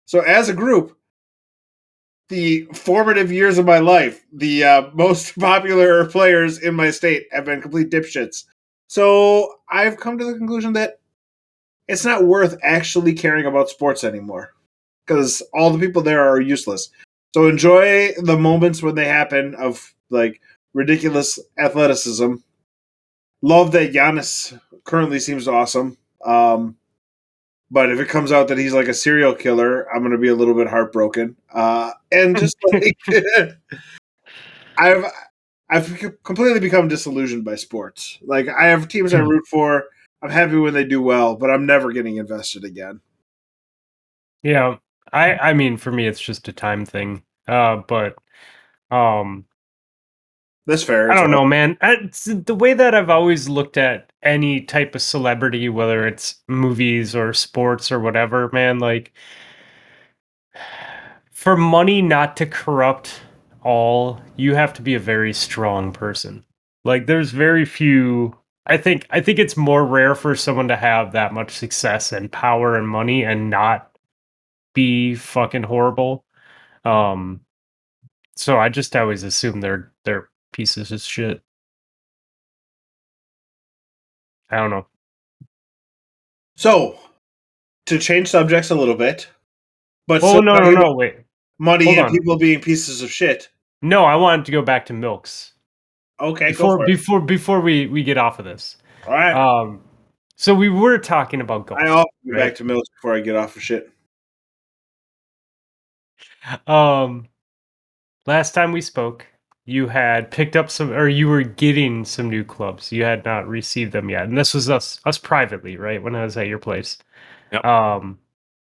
[0.06, 0.96] So as a group,
[2.30, 7.44] the formative years of my life, the uh, most popular players in my state have
[7.44, 8.44] been complete dipshits.
[8.86, 11.00] So I've come to the conclusion that
[11.86, 14.54] it's not worth actually caring about sports anymore
[15.06, 16.90] because all the people there are useless.
[17.34, 20.40] So enjoy the moments when they happen of like
[20.72, 22.34] ridiculous athleticism.
[23.42, 25.98] Love that Giannis currently seems awesome.
[26.24, 26.76] Um,
[27.70, 30.28] but if it comes out that he's like a serial killer, I'm going to be
[30.28, 31.36] a little bit heartbroken.
[31.52, 32.96] Uh, and just like
[34.78, 35.04] I've
[35.70, 38.18] I've completely become disillusioned by sports.
[38.22, 39.28] Like I have teams I Hmm.
[39.28, 39.84] root for.
[40.22, 43.00] I'm happy when they do well, but I'm never getting invested again.
[44.42, 44.76] Yeah,
[45.14, 47.22] I I mean, for me, it's just a time thing.
[47.48, 48.16] Uh, but
[48.90, 49.46] um,
[50.66, 51.10] That's fair.
[51.10, 51.76] I don't know, man.
[51.80, 51.96] I,
[52.26, 57.32] the way that I've always looked at any type of celebrity, whether it's movies or
[57.34, 58.78] sports or whatever, man.
[58.78, 59.12] Like,
[61.32, 63.20] for money not to corrupt
[63.62, 66.44] all, you have to be a very strong person.
[66.84, 71.12] Like there's very few I think I think it's more rare for someone to have
[71.12, 73.93] that much success and power and money and not
[74.74, 76.24] be fucking horrible.
[76.84, 77.40] Um
[78.36, 81.42] so I just always assume they're they're pieces of shit.
[84.50, 84.86] I don't know.
[86.56, 86.98] So,
[87.86, 89.28] to change subjects a little bit,
[90.06, 91.16] but Oh still no no no wait.
[91.58, 92.12] money Hold and on.
[92.12, 93.48] people being pieces of shit.
[93.82, 95.52] No, I wanted to go back to milks.
[96.20, 96.86] Okay, Before go for it.
[96.86, 98.76] before before we we get off of this.
[99.06, 99.82] All right, Um
[100.36, 101.80] so we were talking about golf.
[101.80, 102.38] I often go right.
[102.48, 103.90] back to milks before I get off of shit.
[106.66, 107.28] Um,
[108.26, 109.26] last time we spoke,
[109.66, 112.92] you had picked up some, or you were getting some new clubs.
[112.92, 116.02] You had not received them yet, and this was us us privately, right?
[116.02, 116.98] When I was at your place.
[117.52, 117.64] Yep.
[117.64, 118.18] Um,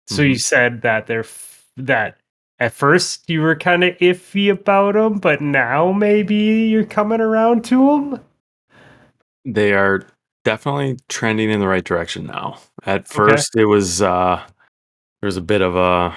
[0.07, 2.19] so you said that they're f- that
[2.59, 7.65] at first you were kind of iffy about them, but now maybe you're coming around
[7.67, 8.21] to them.
[9.45, 10.07] They are
[10.45, 12.59] definitely trending in the right direction now.
[12.85, 14.43] At first, it was uh,
[15.21, 16.17] there was a bit of a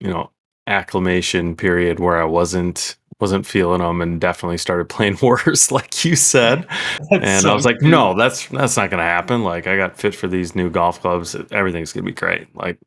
[0.00, 0.30] you know
[0.68, 6.16] acclimation period where I wasn't wasn't feeling them and definitely started playing worse, like you
[6.16, 6.66] said.
[7.10, 9.44] and I was like, no, that's that's not gonna happen.
[9.44, 11.36] Like I got fit for these new golf clubs.
[11.50, 12.54] Everything's gonna be great.
[12.54, 12.78] Like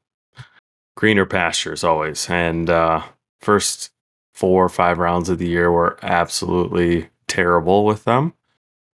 [0.96, 2.30] greener pastures always.
[2.30, 3.02] And uh
[3.40, 3.92] first
[4.34, 8.34] four or five rounds of the year were absolutely terrible with them.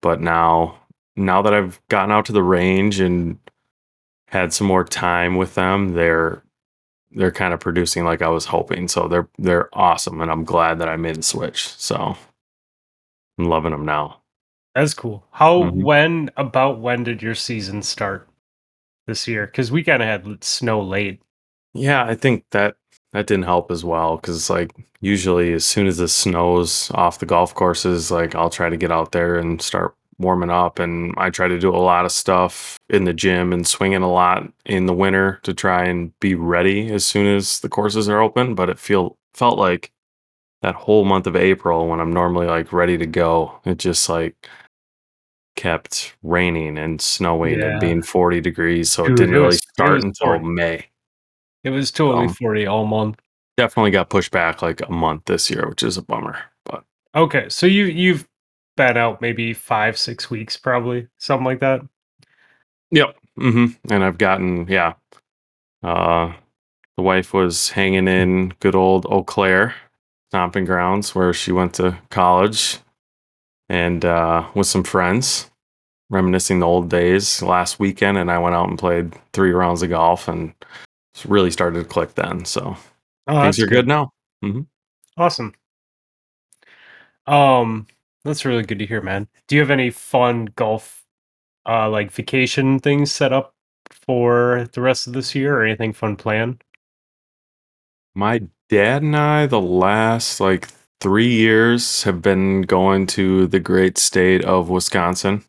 [0.01, 0.79] But now
[1.15, 3.39] now that I've gotten out to the range and
[4.27, 6.43] had some more time with them, they're
[7.15, 8.87] they're kind of producing like I was hoping.
[8.87, 11.67] So they're they're awesome and I'm glad that I made the switch.
[11.69, 12.15] So
[13.39, 14.21] I'm loving them now.
[14.75, 15.25] That's cool.
[15.31, 15.83] How Mhm.
[15.83, 18.27] when about when did your season start
[19.07, 19.45] this year?
[19.45, 21.21] Because we kind of had snow late.
[21.73, 22.75] Yeah, I think that
[23.13, 27.25] that didn't help as well because like usually as soon as the snow's off the
[27.25, 31.29] golf courses, like I'll try to get out there and start warming up, and I
[31.29, 34.85] try to do a lot of stuff in the gym and swinging a lot in
[34.85, 38.55] the winter to try and be ready as soon as the courses are open.
[38.55, 39.91] But it feel felt like
[40.61, 44.47] that whole month of April when I'm normally like ready to go, it just like
[45.55, 47.71] kept raining and snowing Yeah.
[47.71, 48.91] and being 40 degrees.
[48.91, 50.53] So Dude, it didn't it really was- it start until boring.
[50.55, 50.85] May
[51.63, 53.19] It was totally Um, forty all month.
[53.57, 56.37] definitely got pushed back like a month this year, which is a bummer.
[56.65, 56.83] But
[57.15, 58.27] Okay, so you you've
[58.75, 61.81] been out maybe five six weeks, probably something like that.
[62.91, 64.93] yep, hmm and I've gotten yeah.
[65.83, 66.33] Uh,
[66.97, 69.75] the wife was hanging in good old Eau Claire
[70.29, 72.79] stomping grounds where she went to college,
[73.69, 75.49] and uh, with some friends,
[76.09, 79.89] reminiscing the old days last weekend, and I went out and played three rounds of
[79.89, 80.53] golf and
[81.13, 82.43] it's really started to click then.
[82.45, 82.75] So
[83.27, 84.11] Oh, things are good now.
[85.17, 85.53] Awesome.
[87.25, 87.87] Um,
[88.25, 89.27] that's really good to hear, man.
[89.47, 91.05] Do you have any fun golf,
[91.67, 93.53] uh, like vacation things set up
[93.89, 96.63] for the rest of this year, or anything fun planned?
[98.15, 103.97] My dad and I, the last like three years, have been going to the great
[103.97, 105.43] state of Wisconsin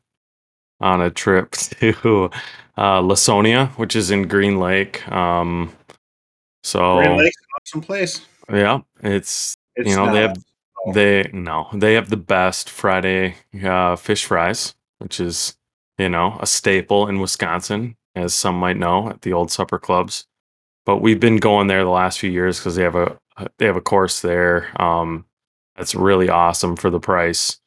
[0.81, 2.31] on a trip to
[2.77, 5.11] uh, Lawsonia, which is in Green Lake.
[5.11, 5.73] Um,
[6.63, 8.27] so Grand Lake's an awesome place.
[8.53, 10.37] yeah, it's It's you know they have
[10.87, 15.57] they no they have the best Friday uh, fish fries, which is
[15.99, 20.27] you know a staple in Wisconsin, as some might know at the old supper clubs.
[20.87, 23.19] But we've been going there the last few years because they have a
[23.59, 25.27] they have a course there um,
[25.77, 27.61] that's really awesome for the price,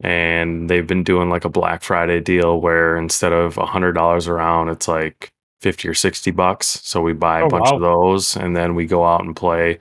[0.00, 4.28] and they've been doing like a Black Friday deal where instead of a hundred dollars
[4.28, 6.66] around, it's like fifty or sixty bucks.
[6.84, 7.76] So we buy a Oh, bunch wow.
[7.76, 9.78] of those, and then we go out and play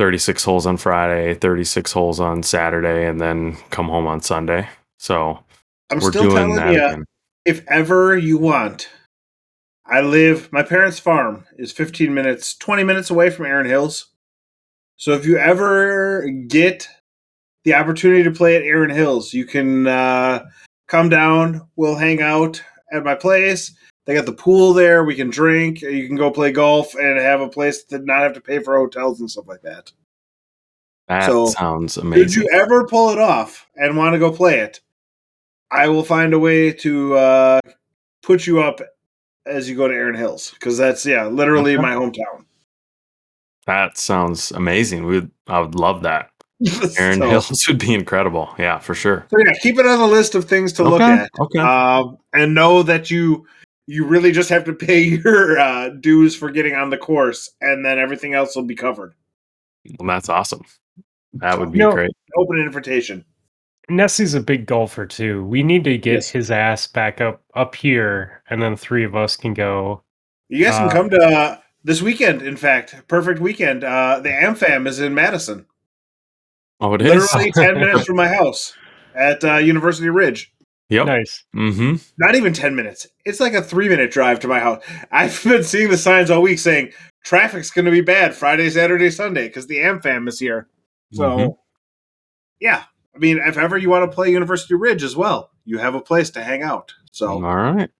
[0.00, 4.66] 36 holes on Friday, 36 holes on Saturday, and then come home on Sunday.
[4.98, 5.38] So
[5.90, 7.04] I'm we're still doing telling that you, again.
[7.44, 8.88] if ever you want,
[9.84, 10.50] I live.
[10.54, 14.06] My parents' farm is 15 minutes, 20 minutes away from Erin Hills.
[14.96, 16.88] So if you ever get
[17.64, 20.46] the opportunity to play at Erin Hills, you can uh,
[20.88, 21.68] come down.
[21.76, 23.76] We'll hang out at my place.
[24.10, 25.04] They got the pool there.
[25.04, 25.82] We can drink.
[25.82, 28.76] You can go play golf and have a place to not have to pay for
[28.76, 29.92] hotels and stuff like that.
[31.06, 32.26] That So, sounds amazing.
[32.26, 34.80] Did you ever pull it off and want to go play it?
[35.70, 37.60] I will find a way to uh,
[38.24, 38.80] put you up
[39.46, 42.46] as you go to Erin Hills because that's yeah, literally my hometown.
[43.66, 45.06] That sounds amazing.
[45.06, 46.32] We would, I would love that.
[46.98, 48.52] Erin so, Hills would be incredible.
[48.58, 49.28] Yeah, for sure.
[49.30, 51.60] so yeah, keep it on the list of things to look at, Okay.
[51.60, 53.46] um, and know that you
[53.90, 57.84] you really just have to pay your uh, dues for getting on the course, and
[57.84, 59.14] then everything else will be covered.
[59.98, 60.62] Well, that's awesome.
[61.34, 61.90] That would be No.
[61.92, 62.10] great.
[62.36, 63.24] Open invitation.
[63.88, 65.44] Nessie's a big golfer too.
[65.44, 66.28] We need to get Yes.
[66.30, 70.02] his ass back up up here, and then three of us can go.
[70.48, 72.42] You guys Uh, can come to uh, this weekend.
[72.42, 73.82] In fact, perfect weekend.
[73.82, 75.66] Uh, the AmFam is in Madison,
[76.80, 77.08] Oh, it is.
[77.32, 78.74] literally ten minutes from my house
[79.14, 80.52] at uh, University Ridge.
[80.90, 81.06] Yep.
[81.06, 81.44] Nice.
[81.56, 81.96] Mm-hmm.
[82.18, 83.06] Not even ten minutes.
[83.24, 84.82] It's like a three-minute drive to my house.
[85.10, 86.92] I've been seeing the signs all week saying
[87.24, 90.68] traffic's going to be bad Friday, Saturday, Sunday because the AmFam is here.
[91.12, 91.56] So, Mhm.
[92.60, 92.84] yeah.
[93.14, 96.00] I mean, if ever you want to play University Ridge as well, you have a
[96.00, 96.92] place to hang out.
[97.12, 97.82] So, All right.
[97.82, 97.90] if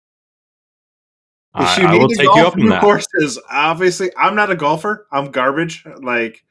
[1.55, 2.81] I, you I need will to take golf you up on new that.
[2.81, 5.07] courses, obviously, I'm not a golfer.
[5.13, 5.85] I'm garbage.
[6.01, 6.43] Like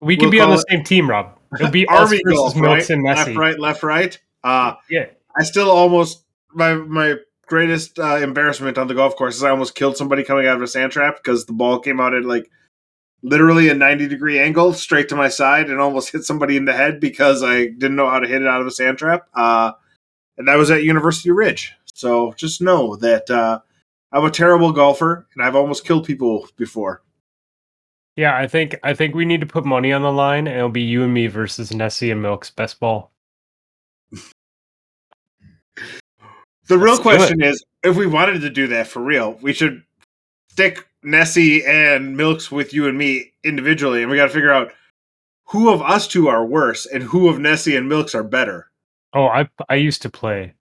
[0.00, 1.38] We can We'll be on the it- same team, Rob.
[1.58, 2.90] It'll be us Army versus golf, Milks right?
[2.90, 3.24] and Nessie.
[3.30, 4.18] Left, right, left, right.
[4.44, 5.06] Uh, Yeah.
[5.38, 7.16] I still almost my my
[7.46, 10.62] greatest uh, embarrassment on the golf course is I almost killed somebody coming out of
[10.62, 12.50] a sand trap because the ball came out at like
[13.22, 16.72] literally a 90 degree angle straight to my side and almost hit somebody in the
[16.72, 19.28] head because I didn't know how to hit it out of a sand trap.
[19.34, 19.72] Uh,
[20.36, 21.74] and that was at University Ridge.
[21.94, 23.60] So just know that uh,
[24.12, 27.02] I'm a terrible golfer and I've almost killed people before.
[28.16, 30.70] Yeah, I think I think we need to put money on the line, and it'll
[30.70, 33.12] be you and me versus Nessie and Milk's best ball.
[36.68, 39.82] The real question is if we wanted to do that for real, we should
[40.50, 44.72] stick Nessie and Milks with you and me individually, and we got to figure out
[45.46, 48.70] who of us two are worse and who of Nessie and Milks are better.
[49.14, 50.54] Oh, I I used to play.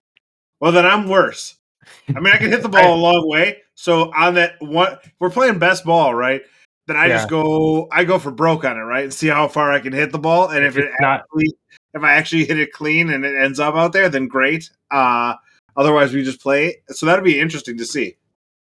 [0.61, 1.55] Well, then I'm worse.
[2.07, 3.61] I mean, I can hit the ball a long way.
[3.75, 6.41] So on that one, we're playing best ball, right?
[6.87, 9.73] Then I just go, I go for broke on it, right, and see how far
[9.73, 10.49] I can hit the ball.
[10.49, 11.53] And if it not- actually,
[11.93, 14.69] if I actually hit it clean and it ends up out there, then great.
[14.89, 15.33] Uh,
[15.77, 16.81] otherwise, we just play.
[16.89, 18.17] So that'd be interesting to see.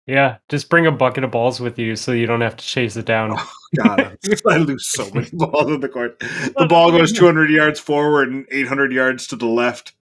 [0.06, 2.96] Yeah, just bring a bucket of balls with you so you don't have to chase
[2.96, 3.32] it down.
[3.36, 6.18] Oh, God, I lose so many balls on the court.
[6.20, 9.92] The ball goes 200 yards forward and 800 yards to the left.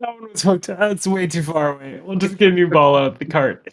[0.00, 0.66] That one was hooked.
[0.68, 2.00] That's way too far away.
[2.02, 3.68] We'll just get a new ball out of the cart.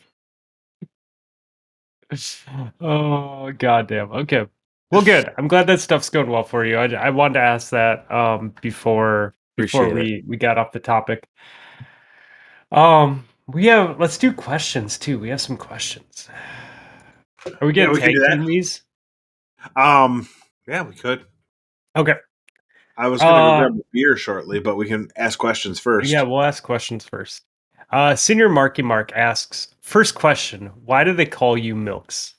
[2.82, 4.12] oh goddamn.
[4.12, 4.46] Okay.
[4.92, 5.32] Well, good.
[5.38, 6.76] I'm glad that stuff's going well for you.
[6.76, 10.24] I, I wanted to ask that um before before Appreciate it.
[10.24, 11.28] we we got off the topic.
[12.72, 15.20] Um, we have let's do questions too.
[15.20, 16.30] We have some questions.
[17.60, 18.36] Are we getting we can tag do that.
[18.36, 18.84] team these?
[19.76, 20.28] Um,
[20.68, 21.26] yeah, we could.
[21.96, 22.16] Okay.
[22.98, 25.80] I was going to Uh, go grab a beer shortly, but we can ask questions
[25.80, 26.12] first.
[26.12, 27.44] Yeah, we'll ask questions first.
[27.90, 32.36] Uh, Senior Marky Mark asks, first question, why do they call you Milks?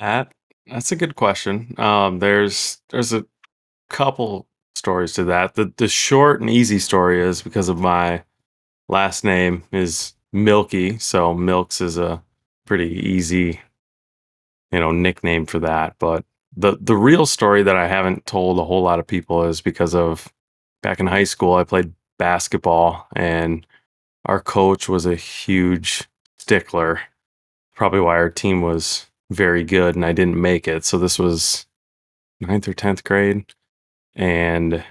[0.00, 0.32] That
[0.66, 1.74] that's a good question.
[1.78, 3.26] Um, there's there's a
[3.88, 5.54] couple stories to that.
[5.54, 8.24] The the short and easy story is because of my
[8.88, 12.22] last name is Milky, so Milks is a
[12.66, 13.60] pretty easy,
[14.70, 15.96] you know, nickname for that.
[15.98, 16.24] But
[16.56, 19.94] the the real story that I haven't told a whole lot of people is because
[19.94, 20.32] of
[20.82, 23.66] back in high school I played basketball and
[24.26, 26.08] our coach was a huge
[26.38, 27.00] stickler.
[27.74, 30.84] Probably why our team was very good and I didn't make it.
[30.84, 31.66] So this was
[32.40, 33.46] ninth or tenth grade.
[34.14, 34.84] And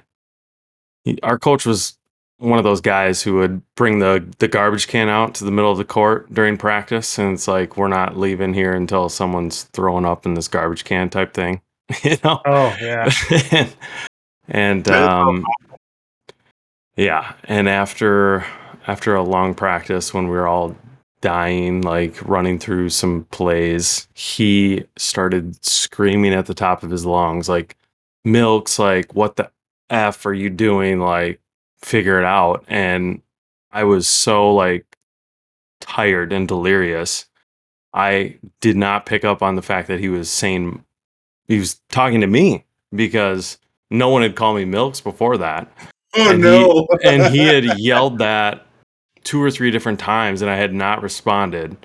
[1.03, 1.97] he, our coach was
[2.37, 5.71] one of those guys who would bring the, the garbage can out to the middle
[5.71, 7.17] of the court during practice.
[7.19, 11.09] And it's like, we're not leaving here until someone's throwing up in this garbage can
[11.09, 11.61] type thing.
[12.03, 12.41] you know?
[12.45, 13.09] Oh, yeah.
[13.51, 13.75] and,
[14.47, 15.45] and That is so um
[16.95, 18.45] yeah and after
[18.87, 20.75] after a long practice when we were all
[21.21, 27.49] dying like running through some plays he started screaming at the top of his lungs
[27.49, 27.75] like
[28.25, 29.49] milks like what the
[29.89, 31.39] f are you doing like
[31.81, 33.21] figure it out and
[33.71, 34.85] i was so like
[35.79, 37.25] tired and delirious
[37.93, 40.83] i did not pick up on the fact that he was saying
[41.47, 43.57] he was talking to me because
[43.89, 45.71] no one had called me milks before that
[46.15, 46.87] Oh and no!
[47.01, 48.65] he, and he had yelled that
[49.23, 51.77] two or three different times and I had not responded.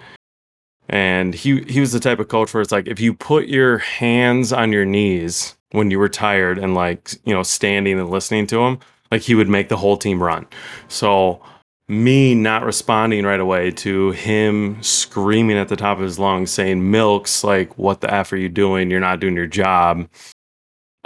[0.88, 3.78] And he he was the type of coach where it's like if you put your
[3.78, 8.46] hands on your knees when you were tired and like you know standing and listening
[8.46, 8.78] to him,
[9.10, 10.46] like he would make the whole team run.
[10.88, 11.42] So
[11.88, 16.90] me not responding right away to him screaming at the top of his lungs saying
[16.90, 18.90] milks like what the f are you doing?
[18.90, 20.08] You're not doing your job.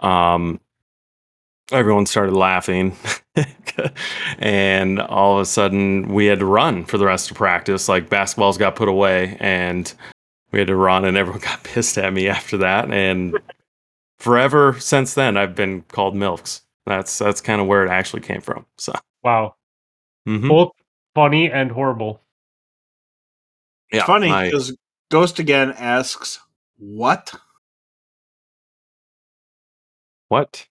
[0.00, 0.60] Um
[1.72, 2.96] everyone started laughing
[4.38, 7.88] and all of a sudden we had to run for the rest of practice.
[7.88, 9.92] Like basketballs got put away and
[10.52, 12.90] we had to run and everyone got pissed at me after that.
[12.90, 13.34] And
[14.18, 18.40] forever since then i've been called milks that's that's kind of where it actually came
[18.40, 18.92] from so
[19.22, 19.54] Wow.
[20.28, 20.48] mm-hmm.
[20.48, 20.72] Both
[21.14, 22.22] funny and horrible.
[23.92, 24.76] yeah Funny I- because
[25.10, 26.38] Ghost again asks,
[26.76, 27.34] "What?"
[30.28, 30.66] What?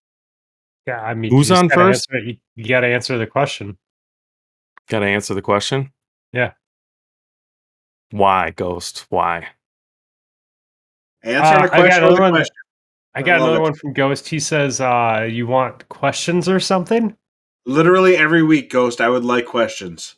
[0.86, 2.08] Yeah, I mean, Who's on gotta first?
[2.14, 3.78] answer- you, you got to answer the question.
[4.90, 5.92] Got to answer the question.
[6.32, 6.54] Yeah.
[8.12, 9.06] Why, Ghost?
[9.10, 9.48] Why?
[11.24, 12.32] Answer Uh, the I got question with another one.
[12.34, 12.56] question.
[13.18, 13.64] I I got love another it.
[13.64, 14.28] one from Ghost.
[14.28, 17.16] He says, uh, "You want questions or something?"
[17.66, 20.16] Literally every week, Ghost, I would like questions.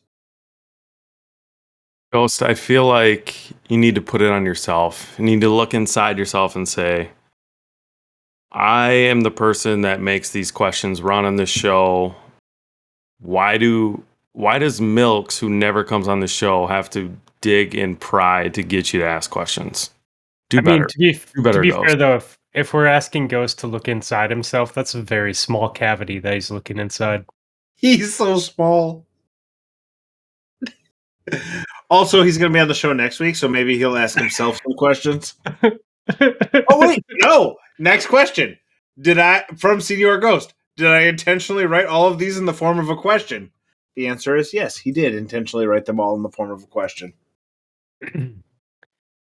[2.12, 3.36] Ghost, I feel like
[3.70, 5.16] you need to put it on yourself.
[5.18, 7.12] You need to look inside yourself and say,
[8.52, 12.16] I am the person that makes these questions run on this show.
[13.20, 17.96] Why do why does Milks, who never comes on the show, have to dig in
[17.96, 19.92] pride to get you to ask questions?
[20.50, 20.80] Do I better.
[20.80, 21.88] mean, to be, Do better, to be Ghost.
[21.90, 25.70] fair though, if, if we're asking Ghost to look inside himself, that's a very small
[25.70, 27.26] cavity that he's looking inside.
[27.76, 29.06] He's so small.
[31.90, 34.60] also, he's going to be on the show next week, so maybe he'll ask himself
[34.64, 35.36] some questions.
[36.72, 37.58] Oh wait, no.
[37.78, 38.58] Next question.
[39.00, 40.54] Did I from Senior Ghost?
[40.76, 43.52] Did I intentionally write all of these in the form of a question?
[43.96, 44.78] The answer is yes.
[44.78, 47.14] He did intentionally write them all in the form of a question.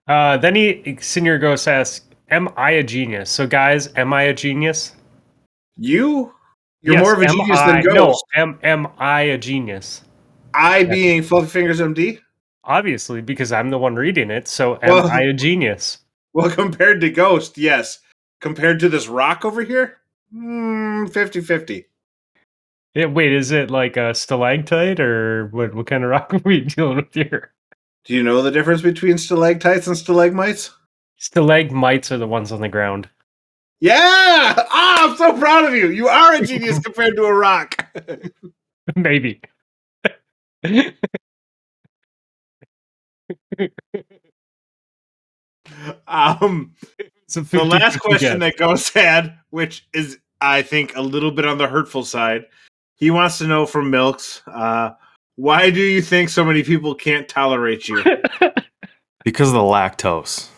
[0.07, 4.35] uh, then he, Senior Ghost asks, "Am I a genius?" So, guys, am I a
[4.35, 4.95] genius?
[5.77, 6.33] You,
[6.83, 10.05] you're Yes, more of a genius I- than No, am am I a genius?
[10.55, 12.19] I being Fluffy Fingers MD.
[12.65, 14.47] Obviously, because I'm the one reading it.
[14.49, 15.99] So, am Well- I a genius?
[16.33, 17.99] Well, compared to Ghost, yes.
[18.41, 19.97] Compared to this rock over here,
[20.33, 21.87] mm, 50-50.
[22.95, 25.75] Yeah, wait, is it like a stalactite or what?
[25.75, 27.51] What kind of rock are we dealing with here?
[28.05, 30.71] Do you know the difference between stalactites and stalagmites?
[31.21, 33.09] Stalagmites are the ones on the ground.
[33.81, 33.95] Yeah!
[33.95, 35.89] Ah, I'm so proud of you.
[35.91, 37.87] You are a genius compared to a rock.
[38.97, 39.41] Maybe.
[46.07, 46.75] um,
[47.27, 51.45] It's a the last question that Ghost had, which is, I think, a little bit
[51.47, 52.47] on the hurtful side,
[52.97, 54.91] he wants to know from Milks, uh,
[55.37, 58.03] why do you think so many people can't tolerate you?
[59.23, 60.49] Because of the lactose.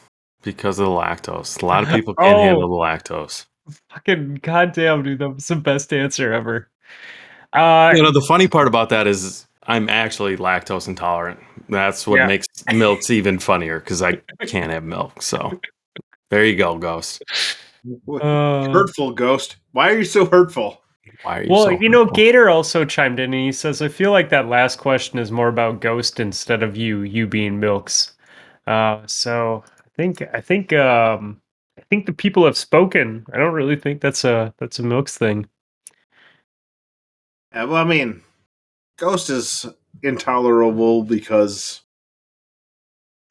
[0.43, 1.62] Because of the lactose.
[1.62, 2.43] A lot of people can't Oh.
[2.43, 3.47] handle the lactose.
[3.90, 6.68] Fucking goddamn, dude, that was the best answer ever.
[7.53, 11.38] Uh, You know, the funny part about that is I'm actually lactose intolerant.
[11.68, 12.26] That's what Yeah.
[12.26, 14.14] makes milks even funnier because I
[14.47, 15.22] can't have milk.
[15.22, 15.61] So
[16.30, 17.22] there you go, Ghost.
[18.20, 19.57] uh, hurtful, Ghost.
[19.72, 20.80] Why are you so hurtful?
[21.22, 22.05] Why are you well, so you know.
[22.07, 25.49] Gator also chimed in and he says, "I feel like that last question is more
[25.49, 28.14] about Ghost instead of you, you being Milks."
[28.66, 31.40] Uh, so I think I think um,
[31.78, 33.24] I think the people have spoken.
[33.32, 35.49] I don't really think that's a that's a Milks thing.
[37.55, 38.22] Yeah, well, I mean,
[38.99, 39.66] Ghost is
[40.03, 41.82] intolerable because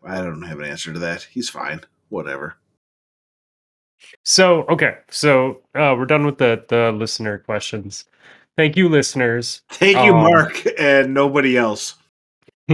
[0.03, 1.24] I don't have an answer to that.
[1.24, 1.82] He's fine.
[2.09, 2.55] Whatever.
[4.24, 8.05] So okay, so uh, we're done with the the listener questions.
[8.57, 9.62] Thank you, listeners.
[9.70, 11.95] Thank you, Um, Mark, and nobody else.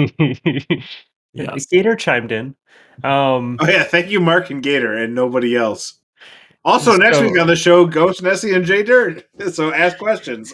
[1.33, 1.65] Yes.
[1.71, 2.55] Gator chimed in.
[3.03, 5.99] Um, Oh yeah, thank you, Mark and Gator, and nobody else.
[6.65, 9.25] Also, next week on the show, Ghost, Nessie, and Jay Dirt.
[9.53, 10.53] So ask questions.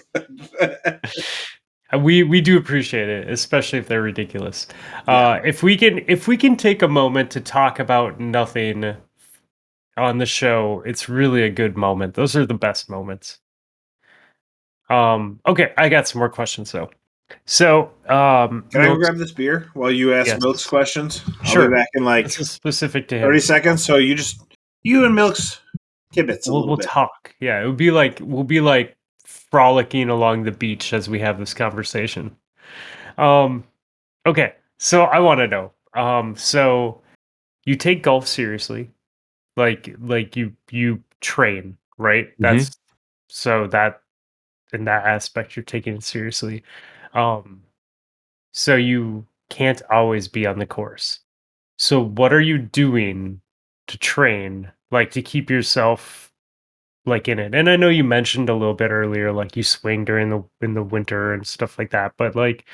[1.99, 4.67] we we do appreciate it, especially if they're ridiculous.
[5.07, 8.95] Uh, if we can if we can take a moment to talk about nothing
[9.97, 12.13] on the show, it's really a good moment.
[12.13, 13.39] Those are the best moments.
[14.89, 16.91] Um, okay, I got some more questions though.
[17.45, 20.41] So, um, Can I go grab this beer while you ask Yes.
[20.41, 21.23] Milk's questions?
[21.39, 21.67] I'll Sure.
[21.69, 23.21] be back in like specific to him.
[23.23, 23.83] thirty seconds.
[23.83, 24.41] So you just
[24.83, 25.59] you and Milk's
[26.13, 26.85] kibitz a we'll, we'll bit.
[26.85, 27.33] talk.
[27.39, 28.95] Yeah, it would be like we'll be like
[29.25, 32.35] frolicking along the beach as we have this conversation.
[33.17, 33.63] Um,
[34.25, 35.71] okay, so I want to know.
[35.95, 37.01] Um, so
[37.65, 38.91] you take golf seriously,
[39.57, 42.29] like like you you train, right?
[42.39, 42.77] That's
[43.29, 44.01] so that
[44.71, 46.63] in that aspect you're taking it seriously.
[47.13, 47.63] Um,
[48.51, 51.19] so you can't always be on the course.
[51.77, 53.41] So what are you doing
[53.87, 56.31] to train, like to keep yourself
[57.05, 57.53] like in it?
[57.53, 60.73] And I know you mentioned a little bit earlier, like you swing during the in
[60.73, 62.13] the winter and stuff like that.
[62.17, 62.65] But like,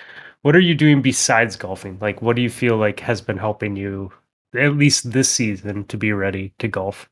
[0.41, 1.97] what are you doing besides golfing?
[1.99, 4.11] Like, what do you feel like has been helping you
[4.55, 7.09] at least this season to be ready to golf?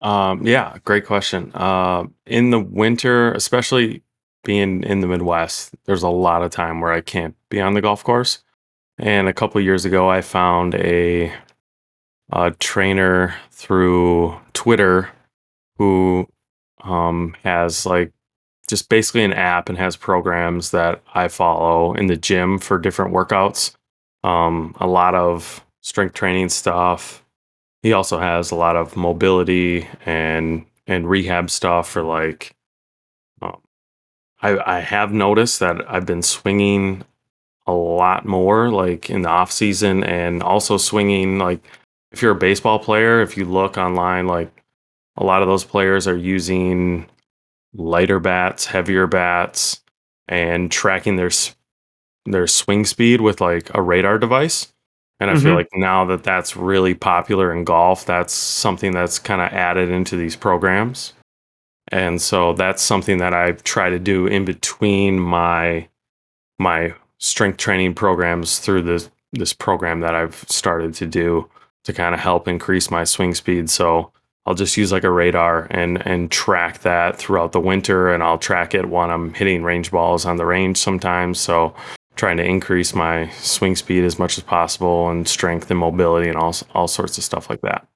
[0.00, 1.50] Um, yeah, great question.
[1.54, 4.02] Uh, in the winter, especially
[4.44, 7.80] being in the Midwest, there's a lot of time where I can't be on the
[7.80, 8.42] golf course.
[8.98, 11.32] And a couple years ago, I found a,
[12.30, 15.10] a trainer through Twitter
[15.78, 16.28] who
[16.82, 18.12] um, has like
[18.68, 23.12] just basically an app and has programs that I follow in the gym for different
[23.12, 23.74] workouts.
[24.22, 27.22] Um, a lot of strength training stuff,
[27.82, 32.54] he also has a lot of mobility and and rehab stuff for like
[34.44, 37.02] I I have noticed that I've been swinging
[37.66, 41.64] a lot more like in the off season and also swinging like
[42.12, 44.52] if you're a baseball player if you look online like
[45.16, 47.06] a lot of those players are using
[47.74, 49.80] lighter bats heavier bats
[50.28, 51.30] and tracking their
[52.26, 54.70] their swing speed with like a radar device
[55.20, 55.56] and i feel Mhm.
[55.56, 60.16] like now that that's really popular in golf that's something that's kind of added into
[60.16, 61.14] these programs
[61.88, 65.86] and so that's something that i try to do in between my
[66.58, 71.48] my strength training programs through this this program that I've started to do
[71.84, 73.68] to kind of help increase my swing speed.
[73.68, 74.12] So
[74.46, 78.38] I'll just use like a radar and and track that throughout the winter and I'll
[78.38, 81.40] track it when I'm hitting range balls on the range sometimes.
[81.40, 81.74] So
[82.16, 86.36] trying to increase my swing speed as much as possible and strength and mobility and
[86.36, 87.86] all all sorts of stuff like that.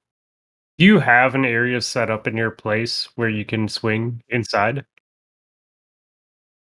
[0.79, 4.85] Do you have an area set up in your place where you can swing inside?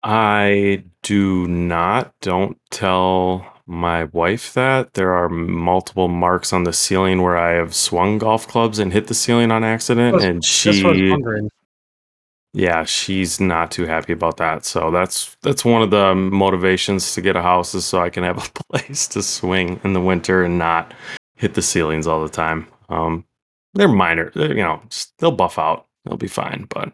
[0.02, 2.12] I do not.
[2.20, 4.96] Don't tell my wife that.
[4.96, 9.06] There are multiple marks on the ceiling where I have swung golf clubs and hit
[9.06, 10.14] the ceiling on accident.
[10.14, 11.50] That's- and That's what I was she, wondering.
[12.54, 14.66] yeah, she's not too happy about that.
[14.66, 18.24] So that's that's one of the motivations to get a house is so I can
[18.24, 20.92] have a place to swing in the winter and not
[21.36, 22.66] hit the ceilings all the time.
[22.90, 23.26] Um,
[23.74, 25.88] they're minor, they're, you know, just, they'll buff out.
[26.06, 26.88] They'll be fine, but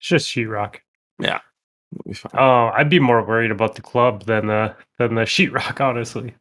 [0.00, 0.76] It's just sheetrock.
[1.20, 2.30] fine.
[2.34, 6.34] Oh, I'd be more worried about the club than the than the sheetrock, honestly.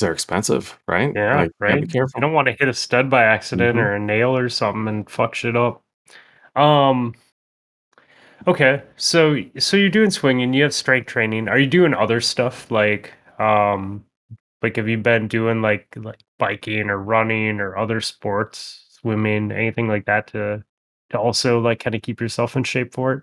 [0.00, 1.12] they're expensive, right?
[1.14, 1.80] Yeah, Like, right.
[1.80, 2.18] Be careful.
[2.18, 3.80] You don't want to hit a stud by accident Mhm.
[3.82, 5.82] or a nail or something and fuck shit up.
[6.56, 7.14] Um.
[8.46, 10.54] Okay, so so you're doing swinging.
[10.54, 11.48] You have strength training.
[11.48, 14.04] Are you doing other stuff like um,
[14.62, 19.88] like have you been doing like like biking or running or other sports, swimming, anything
[19.88, 20.64] like that to
[21.10, 23.22] to also like kind of keep yourself in shape for it?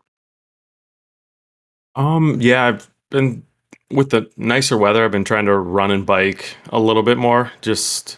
[1.95, 3.43] Um, yeah, I've been
[3.91, 7.51] with the nicer weather, I've been trying to run and bike a little bit more
[7.61, 8.17] just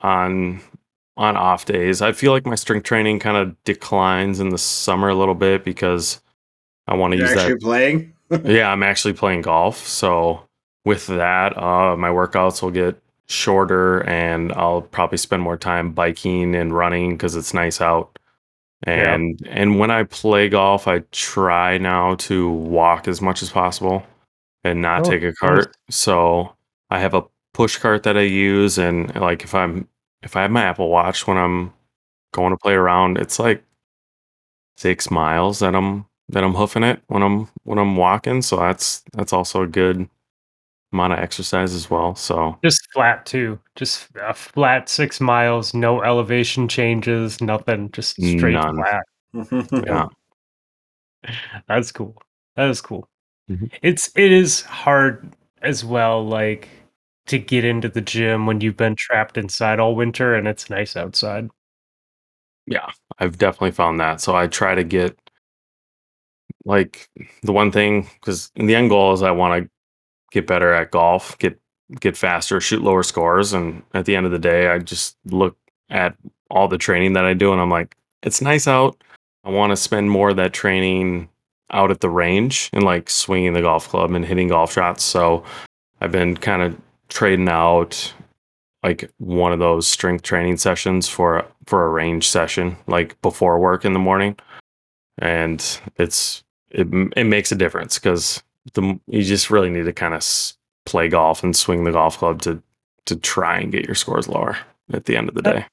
[0.00, 0.60] on
[1.16, 2.02] on off days.
[2.02, 5.64] I feel like my strength training kind of declines in the summer a little bit
[5.64, 6.20] because
[6.86, 7.60] I want to use actually that.
[7.60, 8.10] playing.
[8.44, 9.86] Yeah, I'm actually playing golf.
[9.86, 10.48] So
[10.84, 16.54] with that, uh my workouts will get shorter and I'll probably spend more time biking
[16.54, 18.18] and running because it's nice out.
[18.96, 19.14] Yeah.
[19.14, 24.04] And and when I play golf, I try now to walk as much as possible
[24.64, 25.66] and not Oh, take a nice.
[25.66, 25.76] cart.
[25.90, 26.54] So
[26.90, 29.88] I have a push cart that I use and like if I'm
[30.22, 31.72] if I have my Apple Watch when I'm
[32.32, 33.64] going to play around, it's like
[34.76, 38.42] six miles that I'm that I'm hoofing it when I'm when I'm walking.
[38.42, 40.08] So that's that's also a good
[40.92, 42.14] amount of exercise as well.
[42.14, 43.58] So Just flat too.
[43.76, 47.90] Just a flat six miles, no elevation changes, nothing.
[47.90, 48.76] Just straight None.
[48.76, 49.04] flat.
[49.86, 50.06] yeah.
[51.68, 52.16] That's cool.
[52.56, 53.08] That is cool.
[53.50, 53.70] Mhm.
[53.82, 56.68] It's it is hard as well, like
[57.26, 60.96] to get into the gym when you've been trapped inside all winter and it's nice
[60.96, 61.50] outside.
[62.66, 64.20] Yeah, I've definitely found that.
[64.20, 65.18] So I try to get
[66.64, 67.08] like
[67.42, 69.70] the one thing because in the end goal is I want to
[70.32, 71.58] get better at golf, get
[72.00, 75.56] get faster, shoot lower scores, and at the end of the day, I just look
[75.90, 76.16] at
[76.50, 79.02] all the training that I do, and I'm like, it's nice out.
[79.44, 81.28] I want to spend more of that training
[81.70, 85.02] out at the range and like swinging the golf club and hitting golf shots.
[85.04, 85.44] So
[86.00, 86.78] I've been kind of
[87.08, 88.12] trading out
[88.82, 93.84] like one of those strength training sessions for for a range session like before work
[93.84, 94.36] in the morning
[95.18, 98.42] and it's it, it makes a difference because
[98.74, 100.22] the you just really need to kind of
[100.86, 102.62] play golf and swing the golf club to
[103.06, 104.56] to try and get your scores lower
[104.92, 105.66] at the end of the day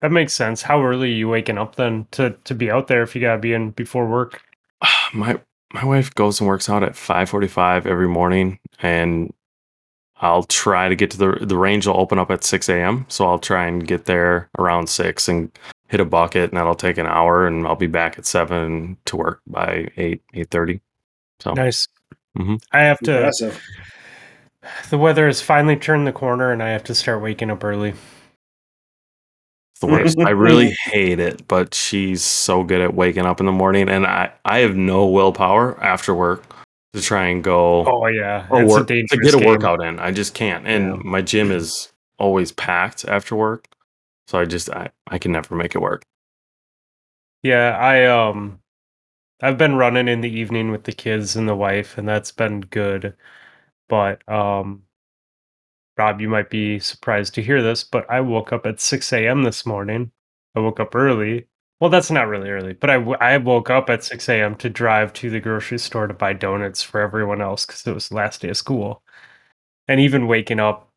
[0.00, 0.62] That makes sense.
[0.62, 3.40] How early are you waking up then to to be out there if you gotta
[3.40, 4.42] be in before work?
[5.14, 5.40] my
[5.72, 9.32] my wife goes and works out at 5:45 every morning and
[10.16, 13.06] I'll try to get to the the range will open up at 6 a.m.
[13.08, 15.50] So I'll try and get there around six and
[15.88, 19.16] hit a bucket and that'll take an hour and I'll be back at seven to
[19.16, 20.80] work by eight, eight thirty.
[21.40, 21.88] So Nice.
[22.38, 22.62] Mhm.
[22.72, 23.60] I have to Impressive.
[24.90, 27.90] The weather has finally turned the corner and I have to start waking up early.
[27.90, 30.18] it's the worst.
[30.20, 34.06] I really hate it, but she's so good at waking up in the morning and
[34.06, 36.44] I, I have no willpower after work
[36.94, 38.46] to try and go Oh yeah.
[38.52, 39.46] it's work, to get a game.
[39.48, 39.98] workout in.
[39.98, 40.66] I just can't.
[40.66, 41.00] And Yeah.
[41.04, 43.66] my gym is always packed after work.
[44.28, 46.02] So I just I, I can never make it work.
[47.42, 48.60] Yeah, I um
[49.42, 52.60] I've been running in the evening with the kids and the wife and that's been
[52.60, 53.14] good.
[53.88, 54.84] But um
[55.98, 59.42] Rob, you might be surprised to hear this, but I woke up at 6 a.m.
[59.42, 60.10] this morning.
[60.54, 61.46] I woke up early.
[61.80, 64.54] Well, that's not really early, but I, w- I woke up at 6 a.m.
[64.56, 68.08] to drive to the grocery store to buy donuts for everyone else because it was
[68.08, 69.02] the last day of school.
[69.88, 70.90] And even waking up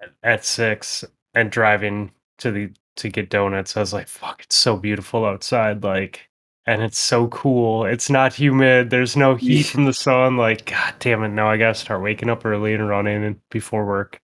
[0.00, 4.56] at- at 6 and driving to the to get donuts, I was like, fuck, it's
[4.56, 5.82] so beautiful outside.
[5.84, 6.28] Like,
[6.66, 7.84] and it's so cool.
[7.84, 8.90] It's not humid.
[8.90, 10.36] There's no heat from the sun.
[10.36, 11.28] Like, god damn it.
[11.28, 14.20] Now I gotta start waking up early and running before work.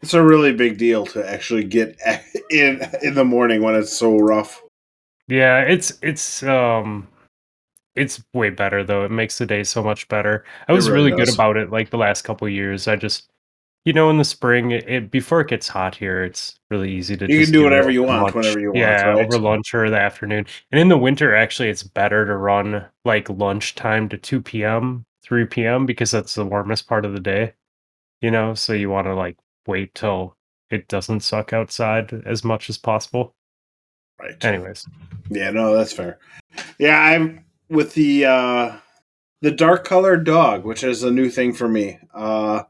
[0.00, 2.00] It's a really big deal to actually get
[2.50, 4.62] in in the morning when it's so rough.
[5.28, 7.06] Yeah, it's it's um
[7.94, 9.04] it's way better though.
[9.04, 10.44] It makes the day so much better.
[10.68, 12.88] I was really really good about it like the last couple years.
[12.88, 13.28] I just
[13.84, 17.16] you know in the spring it, it before it gets hot here, it's really easy
[17.16, 18.34] to You just can do whatever you want lunch.
[18.34, 19.24] whenever you want, Yeah, right?
[19.26, 20.46] over lunch or the afternoon.
[20.70, 25.46] And in the winter actually it's better to run like lunchtime to 2 p.m., 3
[25.46, 25.86] p.m.
[25.86, 27.54] because that's the warmest part of the day.
[28.20, 30.36] You know, so you want to like wait till
[30.70, 33.34] it doesn't suck outside as much as possible.
[34.20, 34.42] Right.
[34.44, 34.86] Anyways.
[35.28, 36.18] Yeah, no, that's fair.
[36.78, 38.76] Yeah, I'm with the uh
[39.40, 41.98] the dark colored dog, which is a new thing for me.
[42.14, 42.62] Uh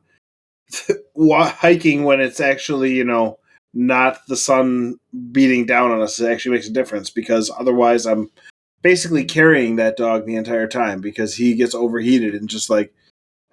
[1.17, 3.39] hiking when it's actually, you know,
[3.75, 4.99] not the sun
[5.33, 8.31] beating down on us it actually makes a difference because otherwise I'm
[8.83, 12.93] basically carrying that dog the entire time because he gets overheated and just like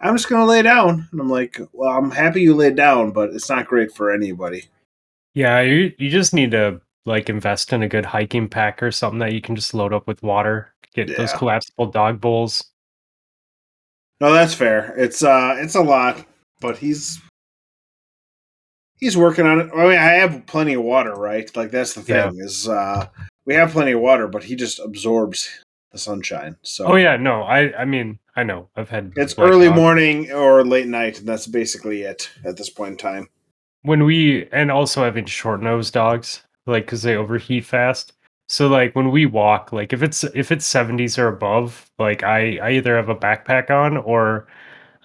[0.02, 1.08] I'm just gonna lay down.
[1.12, 4.66] And I'm like, well, I'm happy you laid down, but it's not great for anybody.
[5.34, 9.20] Yeah, you you just need to like invest in a good hiking pack or something
[9.20, 10.74] that you can just load up with water.
[10.94, 12.64] Get those collapsible dog bowls.
[14.22, 14.94] No, that's fair.
[14.98, 16.26] It's uh it's a lot,
[16.60, 17.20] but he's
[19.00, 19.70] he's working on it.
[19.74, 21.54] I mean, I have plenty of water, right?
[21.56, 22.30] Like that's the Yeah.
[22.30, 23.08] thing is uh
[23.46, 25.50] we have plenty of water, but he just absorbs
[25.92, 26.58] the sunshine.
[26.62, 29.76] So Oh yeah, no, I I mean I know I've had it's early dog.
[29.76, 33.30] morning or late night, and that's basically it at this point in time.
[33.84, 38.14] when we and also having short nosed dogs like because they overheat fast.
[38.48, 42.58] So like when we walk, like if it's if it's 70s or above, like I
[42.58, 44.48] I either have a backpack on or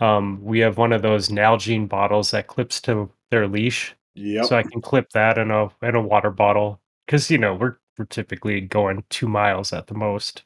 [0.01, 3.95] um we have one of those Nalgene bottles that clips to their leash.
[4.17, 4.45] Yep.
[4.45, 7.77] so I can clip that in a in a water bottle because you know we're
[7.99, 10.45] we're typically going two miles at the most.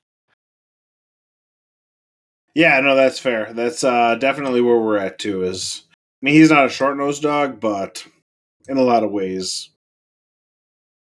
[2.55, 3.53] yeah, no, that's fair.
[3.53, 5.43] That's uh definitely where we're at too.
[5.45, 8.05] Is I mean, he's not a short nosed dog, but
[8.69, 9.71] in a lot of ways,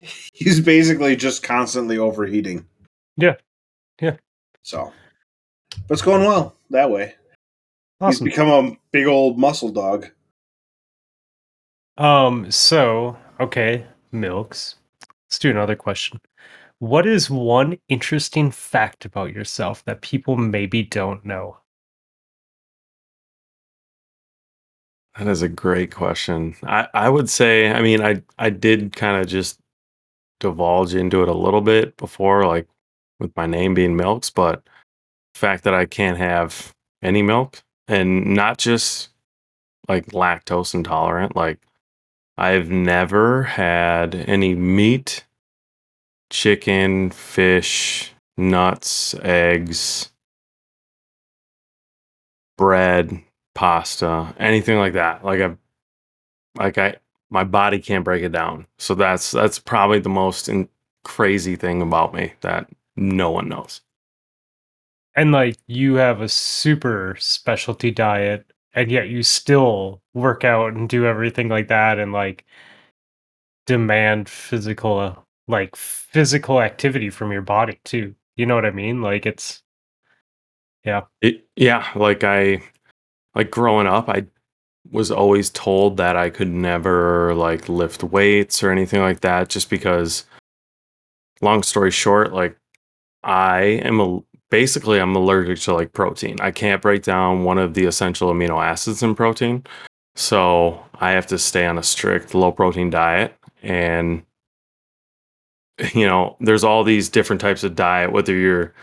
[0.34, 2.66] he's basically just constantly overheating.
[3.18, 3.36] Yeah.
[4.02, 4.18] Yeah.
[4.64, 4.94] So,
[5.88, 7.16] but it's going well that way.
[8.02, 8.26] Awesome.
[8.26, 10.10] He's become a big old muscle dog.
[11.98, 12.50] Um.
[12.50, 14.76] So okay, milks.
[15.30, 16.20] Let's do another question.
[16.80, 21.58] What is one interesting fact about yourself that people maybe don't know?
[25.18, 26.56] That is a great question.
[26.64, 29.60] I, I would say, I mean, I I did kind of just
[30.40, 32.68] divulge into it a little bit before, like
[33.20, 34.64] with my name being Milks, but
[35.36, 36.74] the fact that I can't have
[37.04, 37.62] any milk
[37.92, 39.10] and not just
[39.90, 41.60] like lactose intolerant, like
[42.38, 45.26] I've never had any meat,
[46.30, 50.10] chicken, fish, nuts, eggs,
[52.58, 53.22] bread,
[53.54, 55.26] pasta, anything like that.
[55.26, 55.58] Like I
[56.58, 56.96] like I
[57.30, 58.68] my body can't break it down.
[58.78, 60.70] So that's that's probably the most in,
[61.04, 63.82] crazy thing about me that no one knows.
[65.16, 70.88] And like you have a super specialty diet, and yet you still work out and
[70.88, 72.46] do everything like that, and like
[73.66, 78.16] demand physical, like physical activity from your body too.
[78.38, 79.02] You know what I mean?
[79.02, 79.64] Like it's
[81.22, 82.64] It, yeah, like I
[83.36, 84.26] like growing up, I
[84.90, 89.70] was always told that I could never like lift weights or anything like that just
[89.70, 90.26] because
[91.42, 92.58] long story short, like
[93.24, 94.22] I am a
[94.52, 96.38] basically I'm allergic to like protein.
[96.40, 99.64] I can't break down one of the essential amino acids in protein.
[100.16, 104.24] So I have to stay on a strict low protein diet and
[105.96, 108.74] you know, there's all these different types of diet whether you're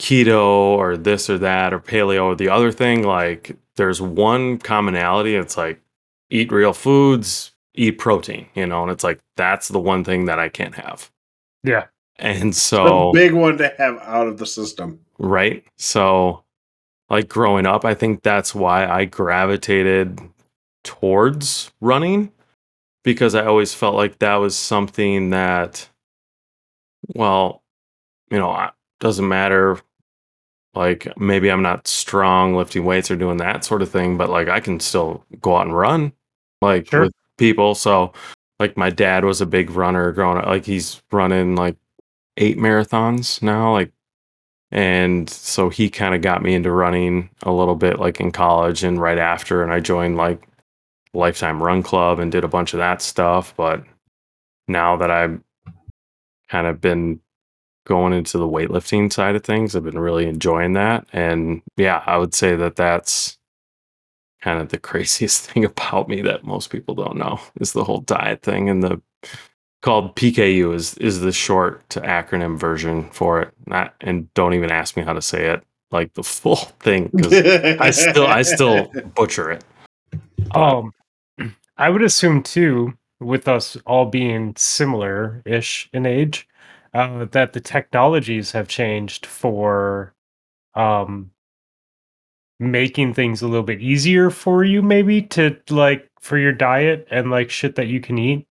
[0.00, 5.36] keto or this or that or paleo or the other thing like there's one commonality
[5.36, 5.78] it's like
[6.30, 10.38] eat real foods eat protein you know and it's like that's the one thing that
[10.38, 11.10] i can't have
[11.62, 11.86] yeah.
[12.20, 15.00] And so big one to have out of the system.
[15.18, 16.42] right so
[17.08, 20.20] like growing up i think that's why i gravitated
[20.84, 22.30] towards running
[23.04, 25.88] because i always felt like that was something that
[27.14, 27.62] well
[28.30, 29.78] you know doesn't matter
[30.74, 34.48] like maybe i'm not strong lifting weights or doing that sort of thing but like
[34.48, 36.12] i can still go out and run
[36.62, 37.02] like Sure.
[37.02, 38.12] with people so
[38.58, 41.76] like my dad was a big runner growing up like he's running like
[42.40, 43.92] eight marathons now, like
[44.72, 48.84] and so he kind of got me into running a little bit like in college
[48.84, 50.46] and right after and I joined like
[51.12, 53.84] Lifetime Run Club and did a bunch of that stuff, but
[54.68, 55.40] now that I've
[56.48, 57.20] kind of been
[57.84, 62.16] going into the weightlifting side of things, I've been really enjoying that and yeah, I
[62.16, 63.38] would say that that's
[64.40, 68.00] kind of the craziest thing about me that most people don't know is the whole
[68.00, 69.02] diet thing and the
[69.82, 73.52] called PKU is is the short to acronym version for it.
[73.66, 77.32] Not and don't even ask me how to say it like the full thing because
[77.80, 79.64] I still I still butcher it.
[80.54, 80.92] Um,
[81.76, 86.46] I would assume too, with us all being similar-ish in age,
[86.94, 90.14] uh, that the technologies have changed for
[90.74, 91.30] um
[92.60, 97.30] making things a little bit easier for you, maybe to like for your diet and
[97.30, 98.46] like shit that you can eat.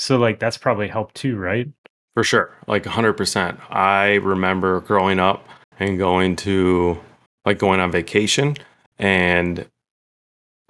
[0.00, 1.68] So like that's probably helped too, right?
[2.14, 2.56] For sure.
[2.66, 3.60] Like 100%.
[3.70, 5.46] I remember growing up
[5.78, 6.98] and going to
[7.44, 8.56] like going on vacation
[8.98, 9.68] and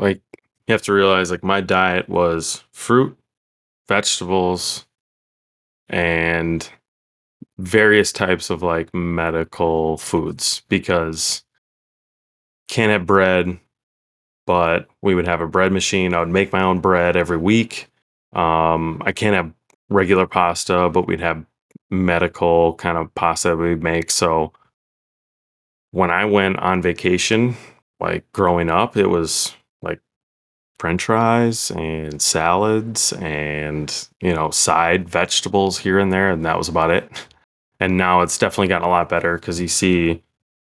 [0.00, 0.20] like
[0.66, 3.16] you have to realize like my diet was fruit,
[3.88, 4.86] vegetables
[5.88, 6.68] and
[7.56, 11.44] various types of like medical foods because
[12.68, 13.60] can't have bread
[14.44, 16.14] but we would have a bread machine.
[16.14, 17.89] I would make my own bread every week.
[18.32, 19.52] Um, I can't have
[19.88, 21.44] regular pasta, but we'd have
[21.90, 24.10] medical kind of pasta we'd make.
[24.10, 24.52] So
[25.90, 27.56] when I went on vacation,
[27.98, 30.00] like growing up, it was like
[30.78, 36.30] french fries and salads and, you know, side vegetables here and there.
[36.30, 37.10] And that was about it.
[37.80, 40.22] And now it's definitely gotten a lot better because you see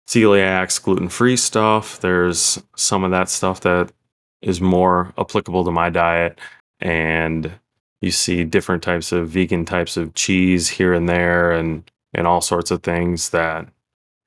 [0.06, 2.00] celiacs, gluten free stuff.
[2.00, 3.92] There's some of that stuff that
[4.40, 6.38] is more applicable to my diet
[6.80, 7.52] and
[8.00, 12.40] you see different types of vegan types of cheese here and there and and all
[12.40, 13.68] sorts of things that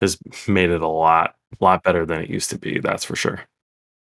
[0.02, 3.41] has made it a lot lot better than it used to be that's for sure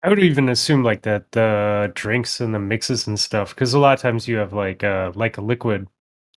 [0.04, 3.80] I would even assume like that the drinks and the mixes and stuff, because a
[3.80, 5.88] lot of times you have like a like a liquid,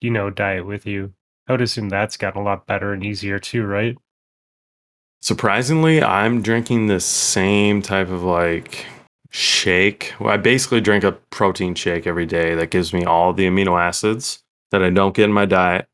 [0.01, 1.13] you know, diet with you.
[1.47, 3.95] I would assume that's gotten a lot better and easier too, right?
[5.23, 8.85] surprisingly i'm drinking the same type of like
[9.33, 10.13] shake.
[10.19, 13.79] Well, i basically drink a protein shake every day that gives me all the amino
[13.81, 15.87] acids that i don't get in my diet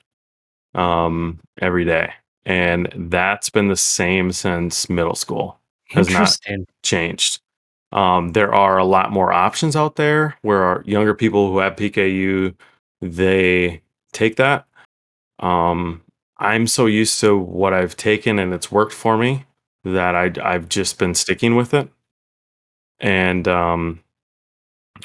[0.75, 2.13] um every day.
[2.45, 5.59] And that's been the same since middle school.
[5.89, 6.37] Has not
[6.83, 7.41] changed.
[7.91, 11.75] Um, there are a lot more options out there where our younger people who have
[11.75, 12.55] PKU
[13.01, 13.81] they
[14.13, 14.67] take that.
[15.39, 16.01] Um,
[16.37, 19.45] I'm so used to what I've taken and it's worked for me
[19.83, 21.89] that I I've just been sticking with it,
[22.99, 24.01] and um,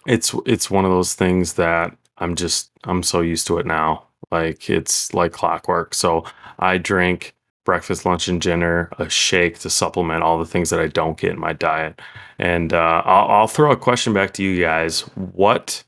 [0.06, 4.04] it's it's one of those things that I'm just I'm so used to it now.
[4.30, 5.94] Like it's like clockwork.
[5.94, 6.24] So
[6.58, 7.34] I drink
[7.64, 11.32] breakfast, lunch, and dinner, a shake to supplement all the things that I don't get
[11.32, 12.00] in my diet.
[12.38, 15.00] And uh, I'll, I'll throw a question back to you guys.
[15.14, 15.82] What,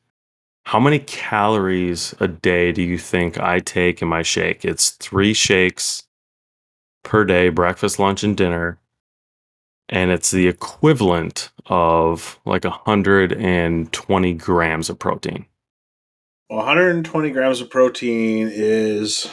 [0.64, 4.64] how many calories a day do you think I take in my shake?
[4.64, 6.04] It's three shakes
[7.02, 8.78] per day, breakfast, lunch, and dinner.
[9.88, 15.46] And it's the equivalent of like 120 grams of protein.
[16.48, 19.30] 120 grams of protein is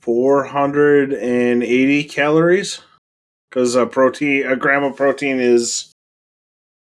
[0.00, 2.80] 480 calories
[3.50, 5.92] because a protein a gram of protein is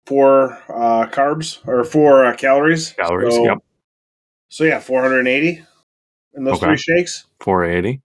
[0.06, 2.94] four uh, carbs or four uh, calories.
[2.94, 3.58] Calories, So, yep.
[4.50, 5.64] So yeah, 480
[6.36, 6.68] in those Okay.
[6.68, 7.26] three shakes.
[7.40, 8.02] 480.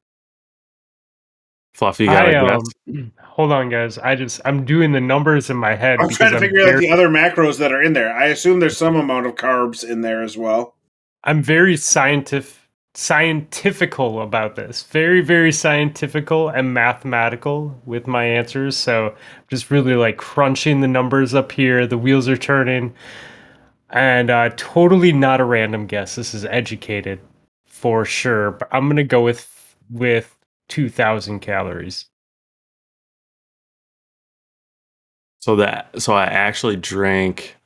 [1.80, 3.96] Fluffy, you got I, a um, hold on, guys.
[3.96, 5.98] I just I'm doing the numbers in my head.
[5.98, 8.14] I'm trying to I'm figure out very, the other macros that are in there.
[8.14, 10.74] I assume there's some amount of carbs in there as well.
[11.24, 12.58] I'm very scientific
[12.92, 14.82] scientifical about this.
[14.82, 18.76] Very, very scientifical and mathematical with my answers.
[18.76, 19.14] So
[19.48, 21.86] just really like crunching the numbers up here.
[21.86, 22.92] The wheels are turning.
[23.88, 26.14] And uh totally not a random guess.
[26.16, 27.20] This is educated
[27.64, 28.50] for sure.
[28.50, 30.36] But I'm gonna go with with
[30.70, 32.06] two thousand calories.
[35.40, 37.56] So that so I actually drank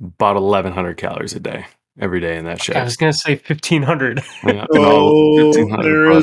[0.00, 1.66] about 1100 calories a day
[1.98, 2.76] every day in that shake.
[2.76, 4.22] I was gonna say fifteen hundred.
[4.44, 6.22] Yeah, no, So 1500, there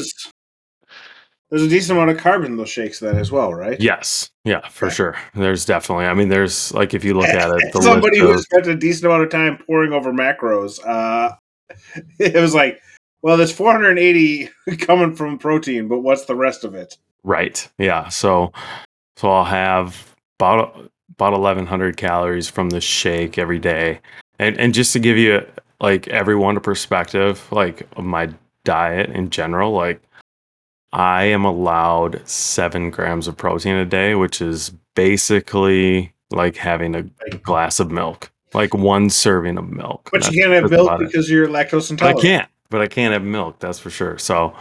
[1.51, 3.79] there's a decent amount of carbs in those shakes then as well, right?
[3.79, 4.95] Yes, yeah, for Okay.
[4.95, 5.15] sure.
[5.35, 6.05] There's definitely.
[6.05, 8.67] I mean, there's like if you look at it, the Somebody list who of, spent
[8.67, 10.79] a decent amount of time poring over macros.
[10.85, 11.35] Uh,
[12.19, 12.81] it was like,
[13.25, 14.49] well, there's 480
[14.81, 16.95] coming from protein, but what's the rest of it?
[17.23, 18.07] right, yeah.
[18.07, 18.53] So,
[19.17, 23.99] so I'll have about about 1100 calories from the shake every day,
[24.37, 25.43] and and just to give you
[25.81, 28.29] like everyone a perspective, like of my
[28.63, 30.03] diet in general, like
[30.93, 37.01] I am allowed seven grams of protein a day, which is basically like having a
[37.37, 40.09] glass of milk, like one serving of milk.
[40.11, 41.07] But you can't have milk about it.
[41.07, 42.19] because you're lactose intolerant.
[42.19, 43.59] I can't, but I can't have milk.
[43.59, 44.17] That's for sure.
[44.17, 44.55] So,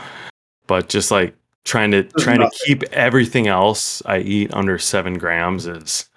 [0.67, 1.35] but just like
[1.65, 6.09] trying to trying to keep everything else I eat under seven grams is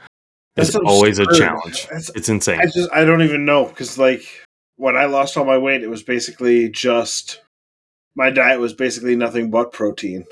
[0.55, 1.83] That's is always a challenge.
[1.83, 2.59] That's- It's insane.
[2.59, 4.23] I just I don't even know because like
[4.75, 7.41] when I lost all my weight, it was basically just
[8.15, 10.25] my diet was basically nothing but protein.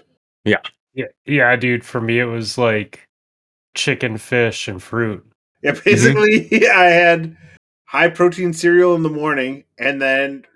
[0.44, 0.62] Yeah,
[0.94, 1.84] yeah, yeah, dude.
[1.84, 3.08] For me, it was like
[3.74, 5.26] chicken, fish, and fruit.
[5.62, 5.84] Yeah, mm-hmm.
[5.84, 7.36] basically I had
[7.86, 10.50] high protein cereal in the morning and then two,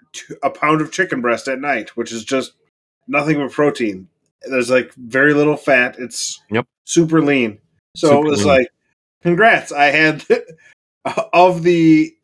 [0.43, 2.53] a pound of chicken breast at night, which is just
[3.07, 4.07] nothing but protein.
[4.49, 5.97] There's like very little fat.
[5.99, 6.66] It's Yep.
[6.86, 7.60] super lean.
[7.95, 8.47] So Super it was lean.
[8.47, 8.68] like,
[9.24, 9.72] congrats!
[9.72, 10.24] I had
[11.34, 12.16] of the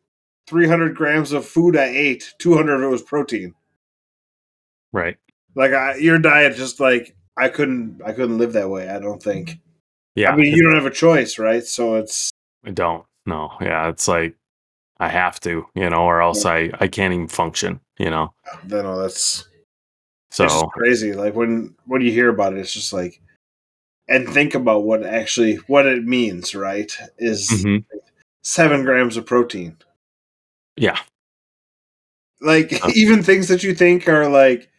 [0.46, 3.54] 300 grams of food I ate, 200 of it was protein.
[4.92, 5.16] right.
[5.54, 8.88] Like I, your diet, just like I couldn't, I couldn't live that way.
[8.88, 9.58] I don't think.
[10.14, 10.32] Yeah.
[10.32, 11.64] I mean, you don't have a choice, right?
[11.64, 12.30] So it's
[12.64, 13.04] I don't.
[13.26, 13.50] No.
[13.60, 13.88] Yeah.
[13.88, 14.34] It's like
[14.98, 18.32] I have to, you know, or else I I can't even function, you know.
[18.50, 18.98] I don't.
[19.00, 19.46] That's
[20.30, 21.12] So it's crazy.
[21.12, 23.20] Like when when you hear about it, it's just like,
[24.08, 26.54] and think about what actually what it means.
[26.54, 26.90] Right?
[27.18, 27.84] Is mhm.
[28.42, 29.76] seven grams of protein.
[30.76, 30.98] yeah.
[32.40, 32.90] Like Uh.
[32.94, 34.70] even things that you think are like.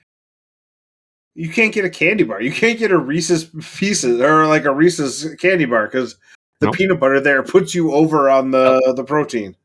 [1.36, 2.42] You can't get a candy bar.
[2.42, 3.44] You can't get a Reese's
[3.78, 6.16] Pieces or like a Reese's candy bar because
[6.62, 6.76] the Nope.
[6.76, 9.56] peanut butter there puts you over on the the protein.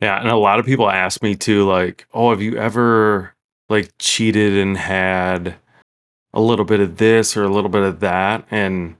[0.00, 3.34] Yeah, and a lot of people ask me too, like, "Oh, have you ever
[3.68, 5.56] like cheated and had
[6.32, 8.96] a little bit of this or a little bit of that?" And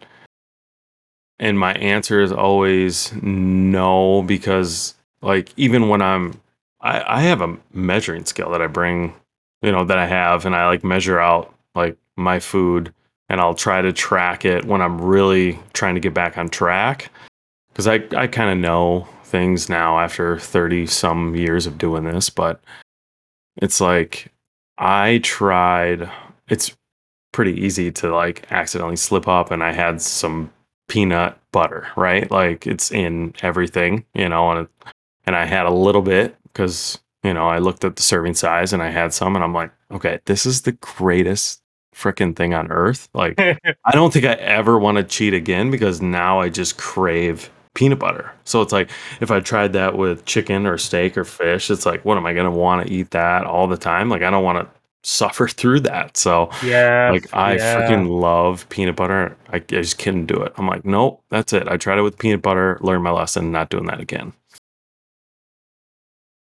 [1.39, 6.41] and my answer is always no, because like even when I'm,
[6.81, 9.15] I, I have a measuring scale that I bring,
[9.63, 12.93] you know, that I have, and I like measure out like my food,
[13.31, 17.11] and I'll try to track it when I'm really trying to get back on track
[17.69, 22.29] because I, I kind of know things now after 30 some years of doing this,
[22.31, 22.61] but
[23.57, 24.33] it's like
[24.79, 26.11] I tried,
[26.49, 26.77] it's
[27.33, 30.53] pretty easy to like accidentally slip up, and I had some
[30.89, 32.31] peanut butter, right?
[32.31, 34.69] Like it's in everything, you know, and, it,
[35.25, 38.73] and I had a little bit because, you know, I looked at the serving size
[38.73, 41.63] and I had some, and I'm like, okay, this is the greatest
[41.95, 43.09] freaking thing on earth.
[43.15, 47.51] Like, I don't think I ever want to cheat again because now I just crave
[47.75, 48.33] peanut butter.
[48.45, 48.91] So it's like
[49.21, 52.35] if I tried that with chicken or steak or fish, it's like, what am I
[52.35, 54.09] going to want to eat that all the time?
[54.09, 56.17] Like, I don't want to suffer through that.
[56.17, 57.77] So, yeah, like, I yeah.
[57.77, 59.37] freaking love peanut butter.
[59.51, 60.53] I, I just couldn't do it.
[60.57, 61.69] I'm like, nope, that's it.
[61.69, 64.33] I tried it with peanut butter, learned my lesson, not doing that again.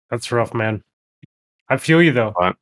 [0.09, 0.83] That's rough, man.
[1.69, 2.33] I feel you though.
[2.37, 2.55] But-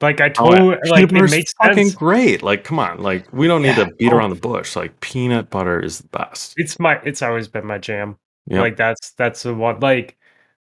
[0.00, 0.90] Like I Oh, told, yeah.
[0.90, 1.94] like it butter's makes fucking sense.
[1.94, 2.42] great.
[2.42, 3.02] Like, come on.
[3.02, 3.84] Like, we don't need Yeah.
[3.86, 4.16] to beat Oh.
[4.16, 4.76] around the bush.
[4.76, 6.54] Like, peanut butter is the best.
[6.58, 8.18] It's my, it's always been my jam.
[8.48, 8.60] Yep.
[8.60, 9.80] Like that's that's the one.
[9.80, 10.16] Like,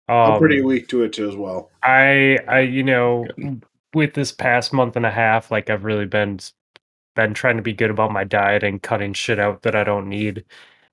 [0.08, 1.70] um, I'm pretty weak to it too as well.
[1.82, 3.26] I, I, you know,
[3.92, 6.38] with this past month and a half, like I've really been
[7.14, 10.08] been trying to be good about my diet and cutting shit out that I don't
[10.08, 10.44] need.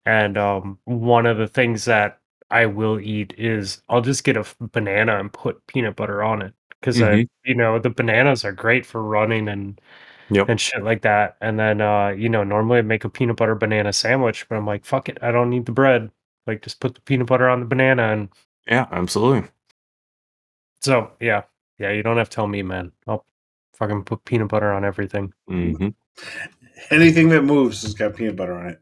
[0.06, 2.20] And um, one of the things that
[2.52, 6.54] I will eat is I'll just get a banana and put peanut butter on it
[6.80, 7.30] because I, Mhm.
[7.46, 9.80] you know, the bananas are great for running and
[10.32, 10.50] Yep.
[10.50, 11.38] and shit like that.
[11.42, 14.66] And then, uh, you know, normally I make a peanut butter banana sandwich, but I'm
[14.66, 16.12] like, fuck it, I don't need the bread.
[16.48, 18.30] Like, just put the peanut butter on the banana, and
[18.68, 19.50] Yeah, absolutely.
[20.82, 21.44] so yeah,
[21.80, 22.92] yeah, you don't have to tell me, man.
[23.08, 23.26] I'll
[23.76, 25.34] fucking put peanut butter on everything.
[25.48, 25.90] hmm
[26.92, 28.80] Anything that moves has got peanut butter on it.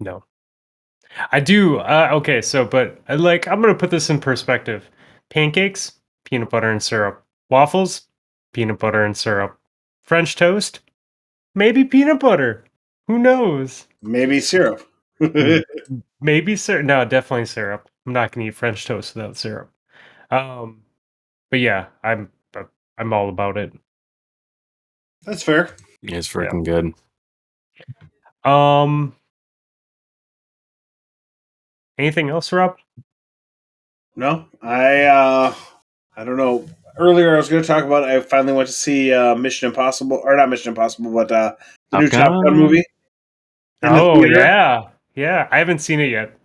[0.00, 0.24] No.
[1.32, 1.78] I do.
[1.78, 4.88] Uh, okay, so but uh, like I'm gonna put this in perspective.
[5.30, 5.97] Pancakes,
[6.28, 7.24] peanut butter and syrup.
[7.50, 8.08] Waffles,
[8.52, 9.58] peanut butter and syrup.
[10.02, 10.80] French toast,
[11.54, 12.64] maybe peanut butter.
[13.06, 13.86] Who knows?
[14.02, 14.86] Maybe syrup.
[16.20, 16.84] Maybe syrup.
[16.84, 17.88] No, definitely syrup.
[18.06, 19.70] I'm not gonna eat French toast without syrup.
[20.30, 20.82] Um,
[21.50, 22.64] but yeah, I'm uh,
[22.96, 23.72] I'm all about it.
[25.22, 25.70] That's fair.
[26.02, 26.94] It's freaking good.
[28.48, 29.14] Um,
[31.98, 32.76] anything else, Rob?
[34.14, 35.54] No, I uh
[36.18, 36.66] I don't know.
[36.98, 40.20] Earlier I was going to talk about I finally went to see uh Mission Impossible
[40.24, 41.54] or not Mission Impossible, but uh
[41.90, 42.56] the new Top Gun?
[42.56, 42.84] Movie.
[43.84, 45.46] Oh yeah, yeah.
[45.52, 46.36] I haven't seen it yet.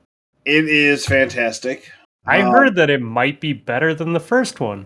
[0.46, 1.92] It is fantastic.
[2.28, 4.86] I Um, heard that it might be better than the first one.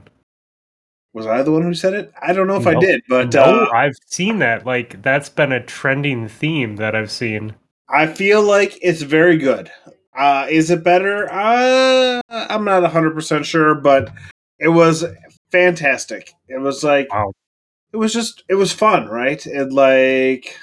[1.14, 2.14] Was I the one who said it?
[2.22, 4.66] I don't know if I did, but no, uh, I've seen that.
[4.66, 7.56] Like that's been a trending theme that I've seen.
[7.90, 9.70] I feel like it's very good.
[10.18, 11.30] Uh, is it better?
[11.30, 14.10] Uh, I'm not 100% sure, but
[14.60, 15.06] it was
[15.52, 16.32] fantastic.
[16.48, 17.32] It was like Wow.
[17.94, 19.46] it was just it was fun, right?
[19.46, 20.58] It like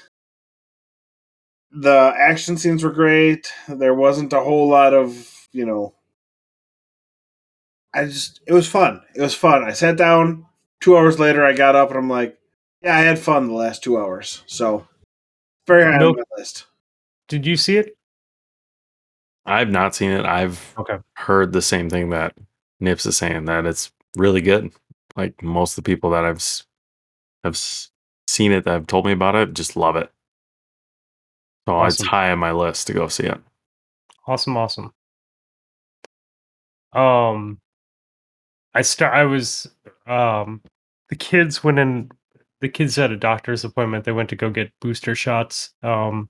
[1.71, 3.53] the action scenes were great.
[3.69, 5.95] There wasn't a whole lot of, you know,
[7.95, 9.03] I just it was fun.
[9.15, 9.65] It was fun.
[9.65, 10.47] I sat down.
[10.81, 12.37] Two hours later, I got up and I'm like,
[12.83, 14.43] yeah, I had fun the last two hours.
[14.47, 14.87] So
[15.67, 16.67] very high Milk- on my list.
[17.29, 17.97] Did you see it?
[19.47, 20.27] I've not seen it.
[20.27, 20.99] I've Okay.
[21.15, 22.35] heard the same thing that
[22.81, 24.72] Nips is saying that it's really good.
[25.16, 26.43] Like most of the people that I've
[27.45, 27.57] have
[28.27, 30.11] seen it that have told me about it just love it.
[31.66, 33.41] So it's high on my list to go see it.
[34.27, 34.93] Awesome, awesome.
[36.93, 37.61] Um,
[38.75, 39.14] I start.
[39.14, 39.68] I was
[40.07, 40.62] um,
[41.09, 42.11] the kids went in.
[42.61, 44.05] The kids had a doctor's appointment.
[44.05, 45.70] They went to go get booster shots.
[45.83, 46.29] Um,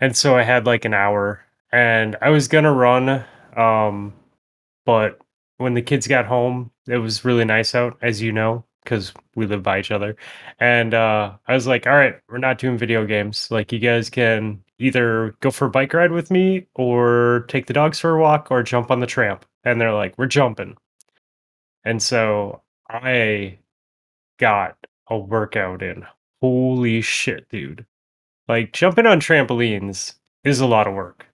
[0.00, 3.24] and so I had like an hour, and I was gonna run.
[3.56, 4.14] Um,
[4.84, 5.20] but
[5.58, 9.46] when the kids got home, it was really nice out, as you know, because we
[9.46, 10.16] live by each other.
[10.58, 13.50] And uh, I was like, all right, we're not doing video games.
[13.50, 17.74] Like, you guys can either go for a bike ride with me or take the
[17.74, 19.44] dogs for a walk or jump on the tramp.
[19.64, 20.76] And they're like, we're jumping.
[21.84, 23.58] And so I
[24.38, 24.76] got
[25.08, 26.06] a workout in.
[26.40, 27.84] Holy shit, dude.
[28.48, 31.26] Like, jumping on trampolines is a lot of work.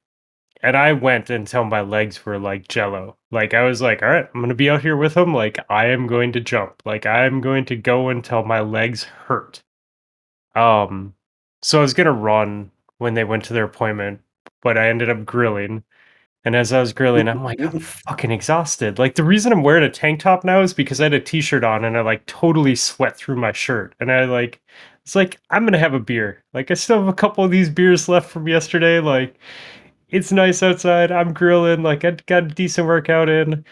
[0.63, 3.17] And I went until my legs were like jello.
[3.31, 5.35] Like I was like, all right, I'm gonna be out here with them.
[5.35, 6.83] Like I am going to jump.
[6.85, 9.63] Like I'm going to go until my legs hurt.
[10.55, 11.15] Um,
[11.63, 14.21] so I was gonna run when they went to their appointment,
[14.63, 15.85] but I ended up grilling.
[16.45, 19.01] And as I was grilling, I'm like, I'm fucking exhausted.
[19.01, 21.65] Like the reason I'm wearing a tank top now is because I had a t-shirt
[21.65, 23.95] on and I like totally sweat through my shirt.
[23.99, 24.61] And I like
[25.05, 26.45] it's like I'm gonna have a beer.
[26.55, 29.01] Like I still have a couple of these beers left from yesterday.
[29.01, 29.39] Like
[30.09, 31.11] it's nice outside.
[31.13, 31.83] I'm grilling.
[31.83, 33.65] Like I got a decent workout in.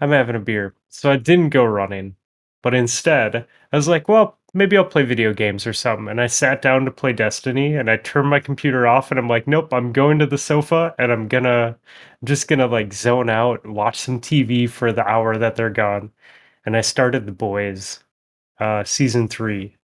[0.00, 0.74] I'm having a beer.
[0.88, 2.16] So I didn't go running,
[2.62, 6.08] but instead I was like, well, maybe I'll play video games or something.
[6.08, 9.28] And I sat down to play Destiny and I turned my computer off and I'm
[9.28, 13.30] like, nope, I'm going to the sofa and I'm gonna, I'm just gonna like zone
[13.30, 16.10] out, watch some TV for the hour that they're gone.
[16.66, 18.00] And I started The Boys,
[18.60, 19.76] uh, season three.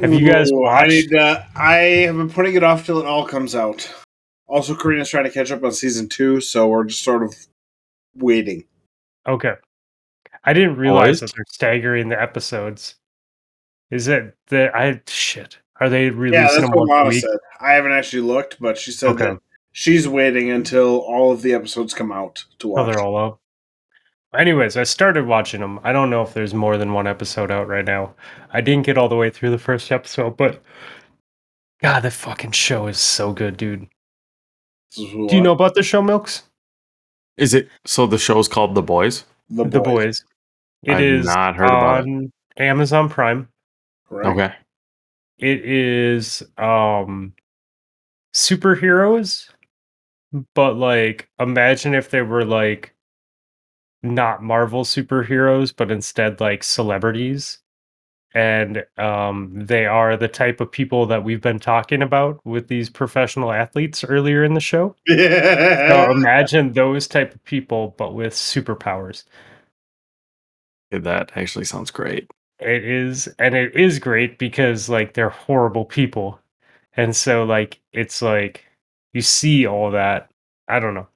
[0.00, 1.14] Have you guys Ooh, I watched- need.
[1.14, 1.74] Uh, I
[2.06, 3.92] have been putting it off till it all comes out.
[4.48, 7.34] Also, Karina's trying to catch up on season two, so we're just sort of
[8.16, 8.64] waiting.
[9.26, 9.54] Okay.
[10.44, 11.30] I didn't realize Boys?
[11.30, 12.94] that they're staggering the episodes.
[13.90, 15.58] Is it that I shit?
[15.80, 17.20] Are they Yeah, that's them what once Lana week?
[17.20, 17.36] said.
[17.60, 19.24] I haven't actually looked, but she said Okay.
[19.24, 19.38] that
[19.72, 22.80] she's waiting until all of the episodes come out to watch.
[22.80, 23.38] Oh, they're all out.
[24.36, 25.80] Anyways, I started watching them.
[25.82, 28.14] I don't know if there's more than one episode out right now.
[28.52, 30.62] I didn't get all the way through the first episode, but
[31.80, 33.88] God, the fucking show is so good, dude.
[34.90, 36.42] This is Do you know about the show, Milks?
[37.36, 39.24] Is it so the show's called The Boys?
[39.48, 39.72] the boys?
[39.72, 40.24] The Boys.
[40.82, 42.30] It I've is not heard about it.
[42.56, 43.48] Amazon Prime.
[44.08, 44.28] Correct.
[44.28, 44.54] Okay.
[45.38, 47.32] it is um
[48.34, 49.50] superheroes
[50.54, 52.94] but like imagine if they were like
[54.02, 57.58] not marvel superheroes but instead like celebrities
[58.34, 62.90] and um they are the type of people that we've been talking about with these
[62.90, 64.94] professional athletes earlier in the show
[65.86, 69.24] so imagine those type of people but with superpowers
[70.90, 72.30] Yeah, That actually sounds great.
[72.60, 76.40] It is, and it is great because like they're horrible people,
[76.94, 78.64] and so like it's like
[79.12, 80.30] you see all that.
[80.68, 81.08] I don't know.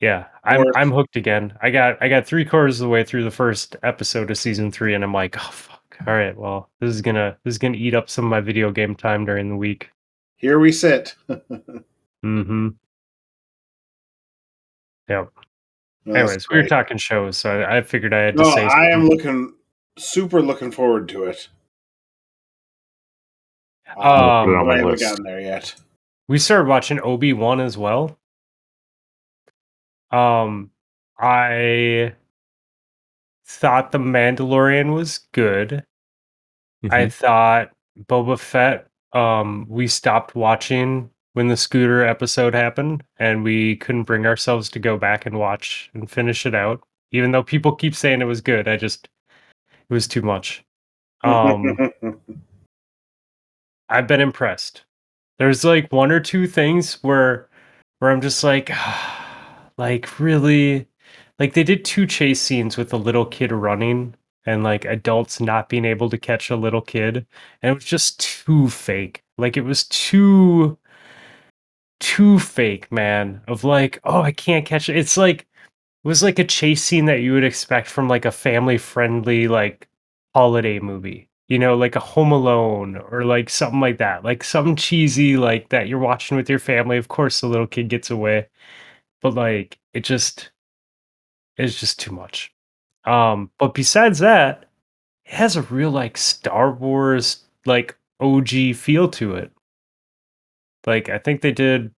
[0.00, 1.56] Yeah, I'm Or- I'm hooked again.
[1.62, 4.70] I got I got three quarters of the way through the first episode of season
[4.70, 5.96] three, and I'm like, oh fuck.
[6.06, 8.70] All right, well this is gonna this is gonna eat up some of my video
[8.70, 9.90] game time during the week.
[10.36, 11.14] Here we sit.
[12.24, 12.68] Mm-hmm.
[15.08, 15.28] Yep.
[16.06, 16.68] That's Anyways, we were great.
[16.70, 18.64] talking shows, so I, I figured I had to No, say.
[18.64, 19.08] I am something.
[19.16, 19.54] looking
[19.96, 21.48] super looking forward to it.
[23.96, 25.02] Um, I'll put it on but my haven't list.
[25.04, 25.74] gotten there yet.
[26.28, 28.18] we started watching Obi Wan as well.
[30.10, 30.70] Um,
[31.18, 32.14] I
[33.46, 35.84] thought the Mandalorian was good.
[36.90, 37.12] I Mhm.
[37.12, 38.88] thought Boba Fett.
[39.12, 44.78] Um, we stopped watching when the scooter episode happened, and we couldn't bring ourselves to
[44.78, 46.82] go back and watch and finish it out.
[47.12, 49.08] Even though people keep saying it was good, I just
[49.88, 50.64] it was too much.
[51.22, 51.76] Um,
[53.88, 54.84] I've been impressed.
[55.38, 57.48] There's like one or two things where
[57.98, 58.70] where I'm just like
[59.78, 60.86] like really
[61.38, 64.14] like they did two chase scenes with a little kid running
[64.46, 67.26] and like adults not being able to catch a little kid
[67.62, 69.22] and it was just too fake.
[69.38, 70.78] Like it was too
[72.00, 73.42] too fake, man.
[73.48, 74.96] Of like, oh, I can't catch it.
[74.96, 78.32] It's like it was like a chase scene that you would expect from like a
[78.32, 79.88] family friendly like
[80.34, 81.28] holiday movie.
[81.48, 84.24] You know, like a Home Alone or like something like that.
[84.24, 86.96] Like something cheesy like that you're watching with your family.
[86.98, 88.48] Of course the little kid gets away.
[89.22, 90.50] But like it just
[91.56, 92.52] it's just too much.
[93.04, 94.66] Um, but besides that,
[95.24, 99.50] it has a real like Star Wars like OG feel to it.
[100.86, 101.92] Like I think they did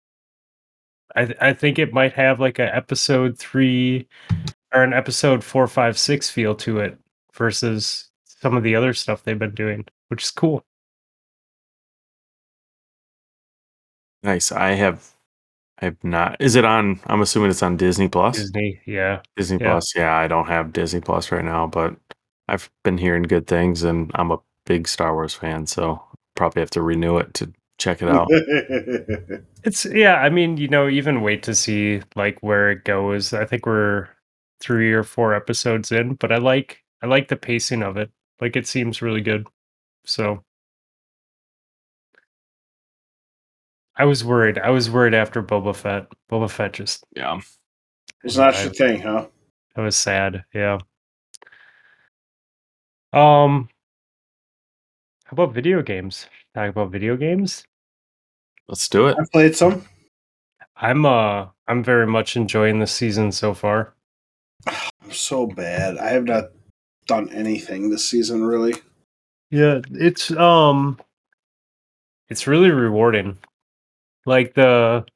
[1.16, 4.06] I th- I think it might have like a episode 3
[4.72, 6.98] or an episode four, five, six feel to it
[7.34, 10.64] versus some of the other stuff they've been doing, which is cool.
[14.22, 14.52] Nice.
[14.52, 15.12] I have
[15.80, 16.36] I have not.
[16.40, 18.36] Is it on I'm assuming it's on Disney Plus?
[18.36, 19.20] Disney, yeah.
[19.36, 19.70] Disney yeah.
[19.70, 19.94] Plus.
[19.94, 21.96] Yeah, I don't have Disney Plus right now, but
[22.48, 26.02] I've been hearing good things and I'm a big Star Wars fan, so
[26.34, 28.28] probably have to renew it to check it out.
[29.64, 33.32] It's yeah, I mean, you know, even wait to see like where it goes.
[33.32, 34.08] I think we're
[34.60, 38.10] 3 or 4 episodes in, but I like I like the pacing of it.
[38.40, 39.46] Like it seems really good.
[40.04, 40.44] So
[43.98, 44.58] I was worried.
[44.58, 46.06] I was worried after Boba Fett.
[46.30, 47.40] Boba Fett just yeah.
[48.22, 49.26] it's not your thing, huh?
[49.74, 50.44] that was sad.
[50.54, 50.78] Yeah.
[53.12, 53.68] Um
[55.24, 56.26] how about video games?
[56.54, 57.64] Talk about video games?
[58.68, 59.16] Let's do it.
[59.20, 59.84] I played some.
[60.76, 63.94] I'm uh I'm very much enjoying the season so far.
[64.66, 65.98] I'm so bad.
[65.98, 66.50] I have not
[67.06, 68.74] done anything this season really.
[69.50, 71.00] Yeah, it's um
[72.28, 73.38] it's really rewarding.
[74.28, 75.06] Like the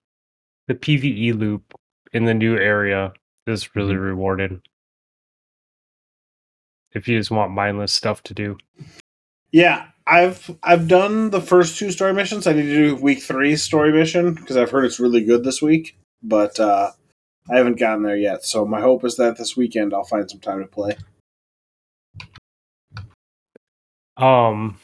[0.69, 1.75] the PvE loop
[2.15, 3.13] in the new area
[3.47, 4.01] is really Mhm.
[4.01, 4.63] rewarding.
[6.93, 8.57] If you just want mindless stuff to do.
[9.51, 12.47] Yeah, I've I've done the first two story missions.
[12.47, 15.61] I need to do week three story mission because I've heard it's really good this
[15.61, 16.93] week, but uh,
[17.51, 18.45] I haven't gotten there yet.
[18.47, 20.97] So my hope is that this weekend I'll find some time to play.
[24.17, 24.79] Um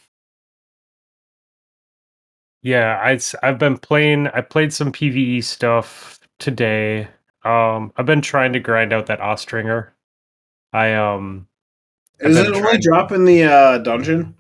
[2.63, 2.99] Yeah,
[3.43, 7.09] I've been playing I played some PvE stuff today.
[7.45, 9.93] Um I've been trying to grind out that Austringer.
[10.73, 11.47] I um
[12.21, 14.35] Is it only trying- drop in the uh, dungeon?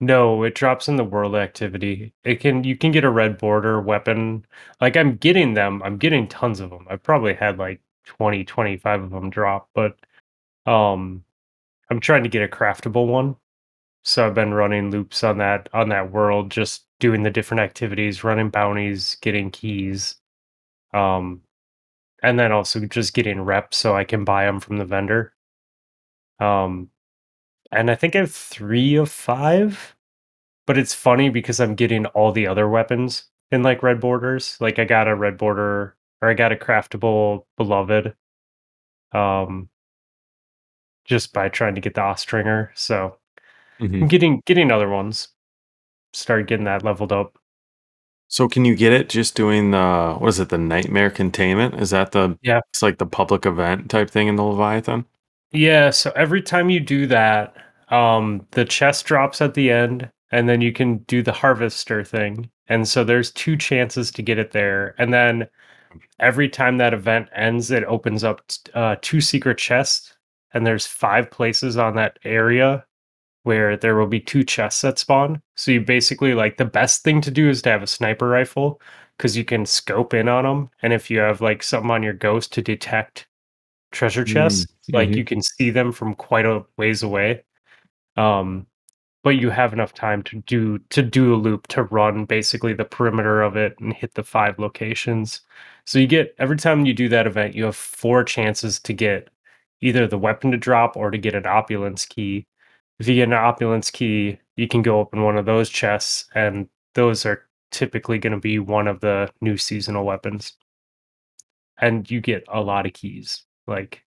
[0.00, 2.12] No, it drops in the world activity.
[2.24, 4.44] It can you can get a red border weapon.
[4.80, 5.82] Like I'm getting them.
[5.82, 6.86] I'm getting tons of them.
[6.90, 9.96] I've probably had like 20, 25 of them drop, but
[10.66, 11.24] um
[11.90, 13.36] I'm trying to get a craftable one.
[14.04, 18.24] So I've been running loops on that on that world just doing the different activities,
[18.24, 20.16] running bounties, getting keys.
[20.94, 21.42] Um
[22.22, 25.34] and then also just getting reps so I can buy them from the vendor.
[26.40, 26.90] Um
[27.72, 29.96] and I think I have three of five.
[30.66, 34.58] But it's funny because I'm getting all the other weapons in like red borders.
[34.60, 38.14] Like I got a red border or I got a craftable beloved.
[39.12, 39.70] Um
[41.04, 42.70] just by trying to get the Austringer.
[42.74, 43.18] So
[43.80, 44.02] Mhm.
[44.02, 45.28] I'm getting getting other ones.
[46.16, 47.38] Start getting that leveled up.
[48.28, 51.74] So can you get it just doing the what is it, the Nightmare Containment?
[51.74, 52.60] Is that the Yeah.
[52.70, 55.04] it's like the public event type thing in the Leviathan?
[55.52, 57.54] Yeah, so every time you do that,
[57.90, 62.50] um, the chest drops at the end, and then you can do the harvester thing.
[62.68, 64.94] And so there's two chances to get it there.
[64.98, 65.48] And then
[66.18, 68.40] every time that event ends, it opens up
[68.74, 70.16] uh, two secret chests,
[70.54, 72.84] and there's five places on that area
[73.46, 75.40] where there will be two chests that spawn.
[75.56, 78.80] So you basically like the best thing to do is to have a sniper rifle
[79.16, 82.12] because you can scope in on them, and if you have like something on your
[82.14, 83.26] ghost to detect
[83.92, 85.16] treasure Mm, chests, like mhm.
[85.16, 87.44] you can see them from quite a ways away.
[88.16, 88.66] Um,
[89.24, 92.84] but you have enough time to do to do a loop to run basically the
[92.84, 95.42] perimeter of it and hit the five locations.
[95.86, 99.30] So you get every time you do that event, you have four chances to get
[99.80, 102.46] either the weapon to drop or to get an opulence key.
[102.98, 106.68] If you get an opulence key, you can go open one of those chests, and
[106.94, 110.54] those are typically going to be one of the new seasonal weapons.
[111.78, 113.42] And you get a lot of keys.
[113.66, 114.02] Like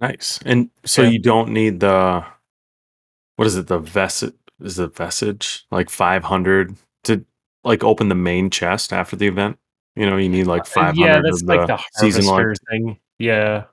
[0.00, 0.38] Nice.
[0.46, 1.10] And so Yeah.
[1.10, 2.24] you don't need the
[3.36, 5.66] what is it, the vestige is it vestige?
[5.70, 7.24] Like five hundred to
[7.64, 9.58] like open the main chest after the event?
[9.96, 12.98] You know, you need like five hundred Uh, yeah, that's like the, the seasonal thing.
[13.18, 13.64] Yeah.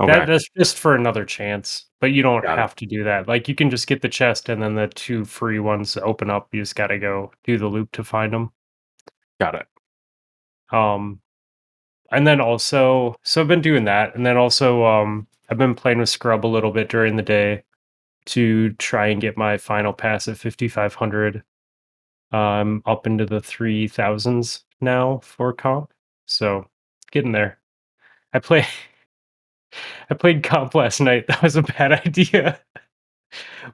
[0.00, 0.12] Okay.
[0.12, 2.60] That that's just for another chance, but you don't Got it.
[2.60, 3.28] have to do that.
[3.28, 6.48] Like you can just get the chest and then the two free ones open up.
[6.52, 8.52] You just got to go do the loop to find them.
[9.40, 9.66] Got it.
[10.72, 11.20] Um
[12.12, 15.98] and then also so I've been doing that and then also um I've been playing
[15.98, 17.62] with Scrub a little bit during the day
[18.26, 21.42] to try and get my final pass at 5500.
[22.32, 25.92] I'm up into the 3000s now for comp.
[26.26, 26.66] So,
[27.12, 27.60] getting there.
[28.32, 28.66] I play.
[30.10, 31.26] I played comp last night.
[31.28, 32.60] That was a bad idea.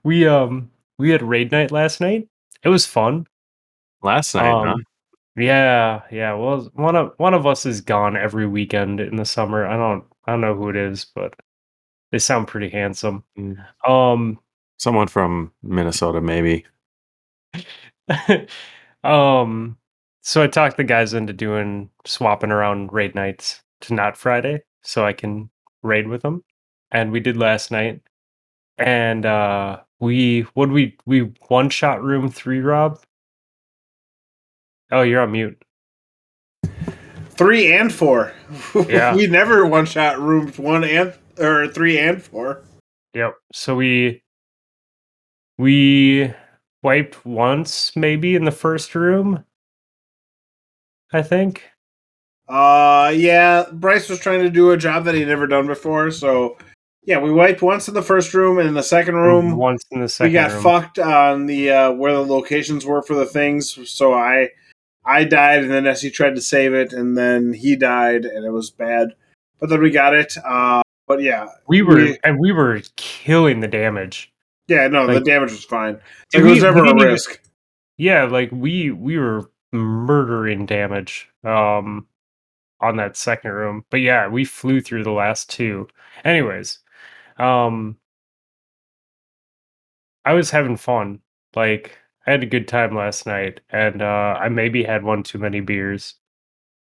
[0.03, 2.29] We um we had raid night last night.
[2.63, 3.27] It was fun.
[4.03, 4.73] Last night, huh?
[4.73, 4.85] Um,
[5.37, 6.35] yeah, yeah.
[6.35, 9.67] Well, one of one of us is gone every weekend in the summer.
[9.67, 11.35] I don't I don't know who it is, but
[12.11, 13.25] they sound pretty handsome.
[13.39, 13.65] Mm.
[13.89, 14.39] Um,
[14.79, 16.67] Someone from Minnesota, maybe.
[19.05, 19.79] um.
[20.25, 25.05] So I talked the guys into doing swapping around raid nights to not Friday, so
[25.05, 25.51] I can
[25.83, 26.43] raid with them,
[26.91, 28.01] and we did last night.
[28.79, 33.01] And uh we what we we one shot room three, Rob.
[34.91, 35.63] Oh, you're on mute.
[37.31, 38.33] Three and four.
[38.89, 39.15] Yeah.
[39.17, 42.63] we never one shot roomed one and or three and four.
[43.15, 43.35] Yep.
[43.53, 44.23] So we
[45.59, 46.33] we
[46.83, 49.45] wiped once maybe in the first room.
[51.13, 51.72] I think.
[52.53, 56.59] Uh yeah, Bryce was trying to do a job that he'd never done before, so
[57.05, 60.01] yeah, we wiped once in the first room and in the second room once in
[60.01, 60.63] the second, we got room.
[60.63, 64.51] fucked on the uh where the locations were for the things, so I
[65.05, 68.51] I died and then Essie tried to save it and then he died and it
[68.53, 69.15] was bad.
[69.59, 70.37] But then we got it.
[70.45, 71.49] Uh but yeah.
[71.69, 74.31] we were we- and we were killing the damage.
[74.69, 75.99] Yeah, no, Like- the damage was fine.
[76.31, 77.41] Dude, It was we- never a didn't even- risk.
[77.97, 82.07] Yeah, like we we were murdering damage um
[82.83, 83.85] on that second room.
[83.91, 85.89] But yeah, we flew through the last two.
[86.25, 86.79] Anyways,
[87.39, 87.97] um
[90.25, 91.21] I was having fun.
[91.55, 95.39] Like I had a good time last night and uh I maybe had one too
[95.39, 96.15] many beers.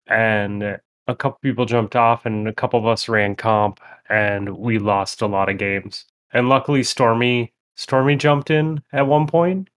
[0.07, 0.63] And
[1.07, 3.79] a couple people jumped off and a couple of us ran comp
[4.09, 6.05] and we lost a lot of games.
[6.33, 9.69] And luckily Stormy Stormy jumped in at one point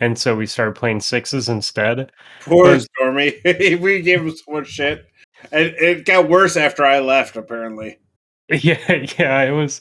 [0.00, 2.12] and so we started playing sixes instead.
[2.42, 3.40] Poor But- Stormy.
[3.80, 5.06] we gave him so much shit.
[5.52, 7.98] And it got worse after I left, apparently.
[8.50, 8.78] Yeah,
[9.18, 9.80] yeah, it was.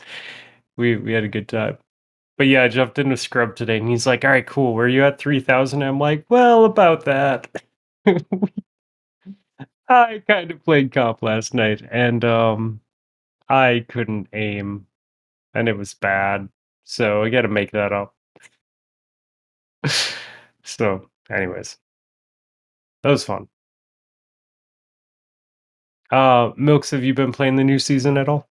[0.78, 1.78] We we had a good time.
[2.38, 4.74] But yeah, I jumped into Scrub today, and he's like, "All right, cool.
[4.74, 5.84] Were you at three thousand?
[5.84, 7.50] I'm like, "Well, about that."
[9.90, 12.82] I kind of played comp last night, and um,
[13.50, 14.88] I couldn't aim,
[15.54, 16.50] and it was bad.
[16.86, 18.16] So I got to make that up.
[20.64, 21.78] so, anyways,
[23.04, 23.48] that was fun.
[26.12, 28.48] Uh, Milks, have you been playing the new season at all?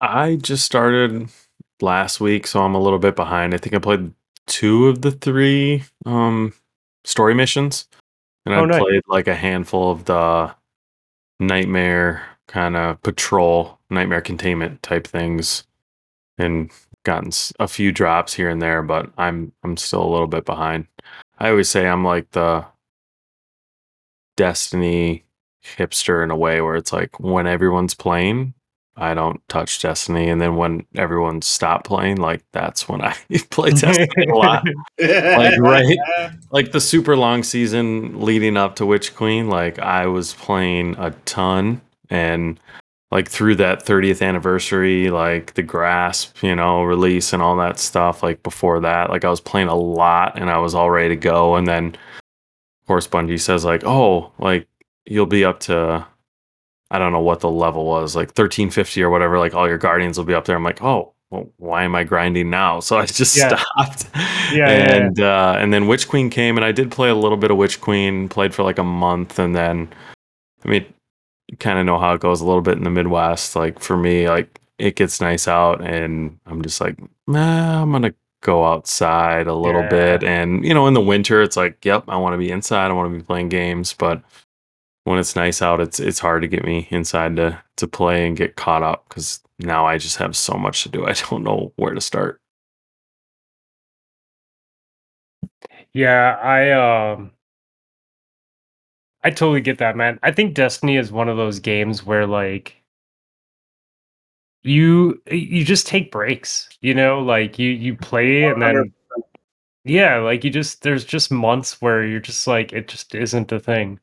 [0.00, 1.28] I just started
[1.80, 3.54] last week, so I'm a little bit behind.
[3.54, 4.12] I think I played
[4.46, 6.52] two of the three um
[7.04, 7.88] story missions.
[8.44, 8.80] And Oh, I nice.
[8.80, 10.54] played like a handful of the
[11.38, 15.64] nightmare kind of patrol, nightmare containment type things
[16.38, 16.70] and
[17.04, 17.30] gotten
[17.60, 20.86] a few drops here and there, but I'm I'm still a little bit behind.
[21.38, 22.64] I always say I'm like the
[24.36, 25.24] Destiny
[25.78, 28.54] hipster in a way where it's like when everyone's playing,
[28.96, 33.16] I don't touch Destiny, and then when everyone's stopped playing, like that's when I
[33.50, 34.64] play Destiny a lot.
[35.00, 35.98] Like, right?
[36.50, 41.10] Like the super long season leading up to Witch Queen, like I was playing a
[41.24, 41.80] ton,
[42.10, 42.60] and
[43.10, 48.22] like through that 30th anniversary, like the Grasp, you know, release and all that stuff.
[48.22, 51.16] Like before that, like I was playing a lot, and I was all ready to
[51.16, 54.68] go, and then of course Bungie says like, oh, like
[55.06, 56.06] you'll be up to
[56.90, 60.18] I don't know what the level was, like 1350 or whatever, like all your guardians
[60.18, 60.54] will be up there.
[60.56, 62.80] I'm like, oh, well, why am I grinding now?
[62.80, 63.56] So I just Yeah.
[63.56, 64.06] stopped.
[64.14, 64.94] Yeah, yeah, yeah.
[64.96, 67.56] and uh and then Witch Queen came and I did play a little bit of
[67.56, 69.88] Witch Queen, played for like a month and then
[70.64, 70.84] I mean
[71.48, 73.56] you kind of know how it goes a little bit in the Midwest.
[73.56, 76.96] Like for me, like it gets nice out and I'm just like,
[77.26, 79.88] nah, I'm gonna go outside a little Yeah.
[80.18, 80.24] bit.
[80.24, 82.92] And you know, in the winter it's like, yep, I want to be inside, I
[82.92, 84.20] want to be playing games, but
[85.04, 88.36] when it's nice out, it's it's hard to get me inside to to play and
[88.36, 91.06] get caught up because now I just have so much to do.
[91.06, 92.40] I don't know where to start.
[95.92, 96.70] Yeah, I
[97.12, 97.32] um
[99.24, 100.18] I totally get that, man.
[100.22, 102.82] I think Destiny is one of those games where like
[104.62, 108.92] you you just take breaks, you know, like you you play and then
[109.84, 113.60] yeah, like you just there's just months where you're just like it just isn't a
[113.60, 114.00] thing.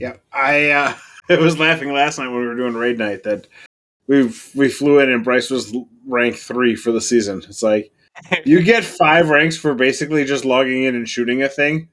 [0.00, 0.94] Yeah, I uh,
[1.30, 3.46] I was laughing last night when we were doing raid night that
[4.08, 5.74] we we flew in and Bryce was
[6.06, 7.42] rank three for the season.
[7.48, 7.92] It's like
[8.44, 11.88] you get five ranks for basically just logging in and shooting a thing,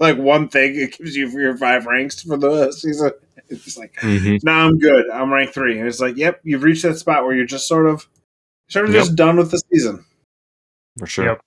[0.00, 0.74] like one thing.
[0.74, 3.12] It gives you your five ranks for the season.
[3.50, 3.94] It's just like
[4.42, 5.04] now I'm good.
[5.10, 7.84] I'm rank three, and it's like, yep, you've reached that spot where you're just sort
[7.86, 8.08] of
[8.68, 9.04] sort of Yep.
[9.04, 10.02] just done with the season.
[10.98, 11.24] For sure.
[11.26, 11.40] Yep.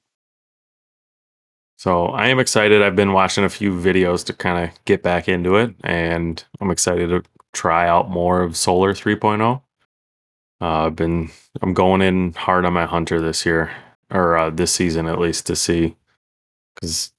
[1.78, 2.82] So I am excited.
[2.82, 6.72] I've been watching a few videos to kind of get back into it, and I'm
[6.72, 7.24] excited to
[7.54, 9.62] try out more of Solar 3.0.
[10.60, 11.30] Uh, I've been
[11.62, 13.72] I'm going in hard on my hunter this year
[14.10, 15.96] or uh, this season at least to see
[16.74, 17.14] because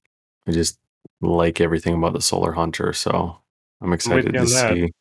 [0.45, 0.77] I just
[1.21, 2.91] like everything about the Solar Hunter.
[2.91, 3.37] So
[3.81, 4.73] I'm excited to on that.
[4.73, 4.91] see.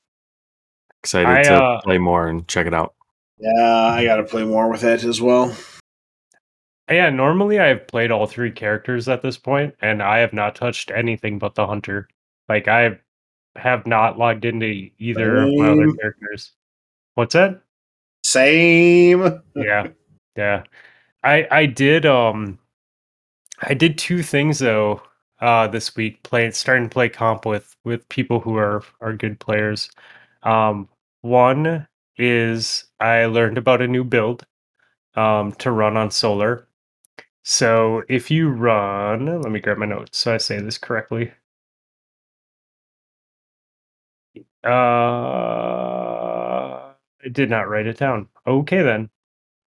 [1.03, 2.95] Excited I, to uh, play more and check it out.
[3.39, 5.57] Yeah, I got to play more with it as well.
[6.91, 10.91] Yeah, normally I've played all three characters at this point, and I have not touched
[10.91, 12.09] anything but the hunter.
[12.49, 12.99] Like I
[13.57, 16.53] have not logged into either of my other characters.
[17.15, 17.61] What's that?
[18.25, 19.41] Same.
[19.55, 19.89] yeah
[20.37, 20.63] yeah
[21.25, 22.59] i i did um
[23.63, 25.01] i did two things though
[25.41, 29.41] uh this week playing starting to play comp with with people who are are good
[29.41, 29.91] players
[30.43, 30.89] um
[31.23, 31.87] one
[32.19, 34.45] is i learned about a new build
[35.15, 36.68] um to run on solar
[37.51, 41.33] so if you run let me grab my notes so i say this correctly
[44.65, 44.69] uh
[47.25, 49.09] i did not write it down okay then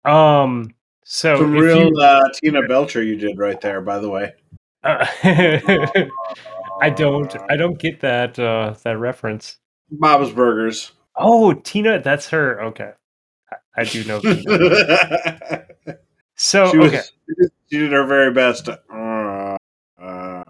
[0.05, 0.71] um
[1.03, 4.33] so Some real you- uh, Tina Belcher you did right there, by the way.
[4.83, 5.03] Uh,
[6.81, 9.57] I don't I don't get that uh that reference.
[9.89, 10.91] Bob's Burgers.
[11.15, 12.61] Oh, Tina, that's her.
[12.65, 12.91] Okay.
[13.51, 15.65] I, I do know Tina.
[16.43, 17.03] So she was okay.
[17.69, 18.67] she did her very best.
[18.67, 19.57] Uh,
[20.01, 20.43] uh,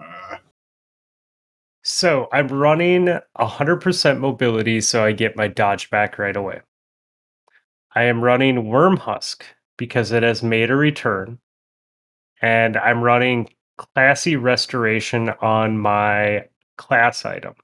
[1.84, 6.62] So I'm running 100% mobility so I get my dodge back right away.
[7.94, 9.42] I am running Wormhusk
[9.76, 11.40] because it has made a return.
[12.42, 16.46] And I'm running Classy Restoration on my
[16.78, 17.56] class item.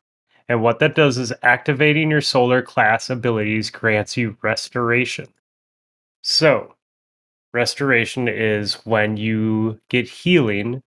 [0.49, 5.27] And what that does is activating your solar class abilities grants you restoration.
[6.23, 6.73] So,
[7.53, 10.81] restoration is when you get healing,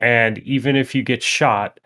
[0.00, 1.78] and even if you get shot,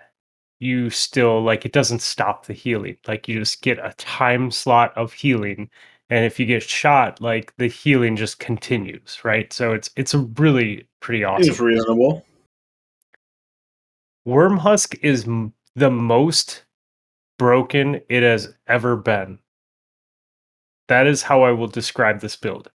[0.60, 2.96] you still like it doesn't stop the healing.
[3.06, 5.68] Like you just get a time slot of healing.
[6.10, 9.52] And if you get shot, like the healing just continues, right?
[9.52, 11.50] So it's it's a really pretty awesome.
[11.50, 12.24] It's reasonable.
[14.26, 16.64] Wormhusk is m- the most
[17.38, 19.38] broken it has ever been.
[20.88, 22.70] That is how I will describe this build.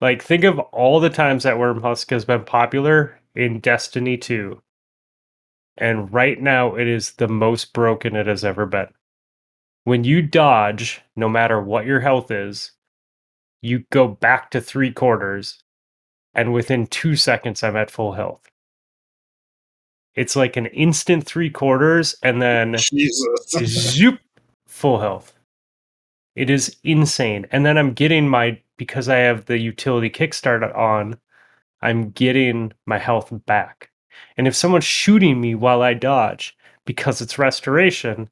[0.00, 4.60] Like, think of all the times that Wormhusk has been popular in Destiny 2.
[5.78, 8.88] And right now, it is the most broken it has ever been.
[9.84, 12.72] When you dodge, no matter what your health is,
[13.62, 15.60] you go back to three quarters,
[16.34, 18.42] and within two seconds, I'm at full health.
[20.14, 22.76] It's like an instant three quarters, and then
[23.64, 24.20] zoop
[24.66, 25.36] full health
[26.36, 31.18] it is insane and then i'm getting my because i have the utility kickstart on
[31.82, 33.90] i'm getting my health back.
[34.36, 38.30] And if someone's shooting me while i dodge because it's restoration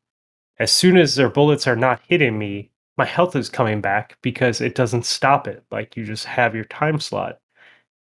[0.58, 4.60] as soon as their bullets are not hitting me my health is coming back because
[4.60, 7.38] it doesn't stop it like you just have your time slot.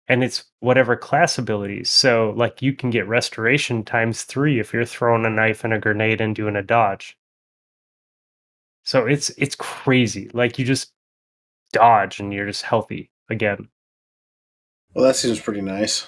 [0.08, 4.84] And it's whatever class abilities so like you can get restoration times three if you're
[4.84, 7.16] throwing a knife and a grenade and doing a dodge.
[8.84, 10.30] So it's it's crazy.
[10.34, 10.92] Like you just
[11.72, 13.68] dodge and you're just healthy again.
[14.94, 16.06] Well, that seems pretty nice.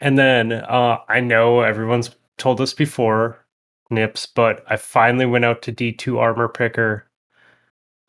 [0.00, 3.44] And then uh, I know everyone's told us before,
[3.90, 7.06] Nips, but I finally went out to D2 Armor Picker.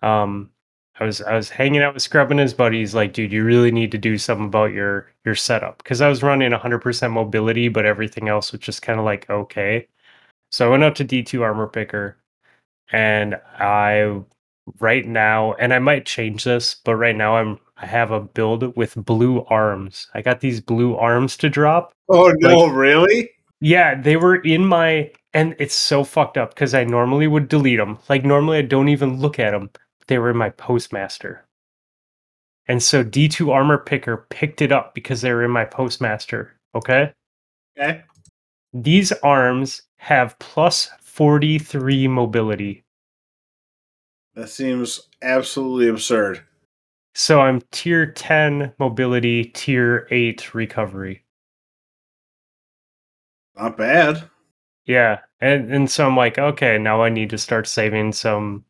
[0.01, 0.51] Um,
[0.99, 2.95] I was I was hanging out with Scrub and his buddies.
[2.95, 6.23] Like, dude, you really need to do something about your your setup because I was
[6.23, 9.87] running 100% mobility, but everything else was just kind of like okay.
[10.51, 12.17] So I went out to D2 Armor Picker,
[12.91, 14.21] and I
[14.79, 18.75] right now, and I might change this, but right now I'm I have a build
[18.75, 20.07] with blue arms.
[20.13, 21.93] I got these blue arms to drop.
[22.09, 23.29] Oh no, really?
[23.59, 27.77] Yeah, they were in my and it's so fucked up because I normally would delete
[27.77, 27.99] them.
[28.09, 29.69] Like normally I don't even look at them.
[30.07, 31.45] They were in my postmaster.
[32.67, 36.53] And so D2 Armor Picker picked it up because they were in my postmaster.
[36.75, 37.13] Okay?
[37.79, 38.03] Okay.
[38.73, 42.83] These arms have plus 43 mobility.
[44.37, 46.43] That seems absolutely absurd.
[47.15, 51.23] So I'm tier 10 mobility, tier 8 recovery.
[53.57, 54.29] Not bad.
[54.85, 55.21] Yeah.
[55.41, 58.63] And and so I'm like, okay, now I need to start saving some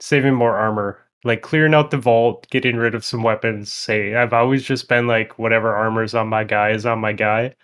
[0.00, 0.98] saving more armor.
[1.22, 3.72] Like clearing out the vault, getting rid of some weapons.
[3.72, 7.54] Say I've always just been like whatever armor's on my guy is on my guy.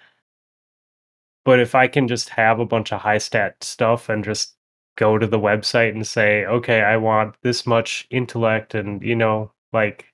[1.44, 4.57] But if I can just have a bunch of high stat stuff and just
[4.98, 9.52] go to the website and say, okay, I want this much intellect and you know,
[9.72, 10.06] like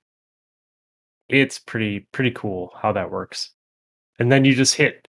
[1.27, 3.51] it's pretty pretty cool how that works.
[4.19, 5.07] And then you just hit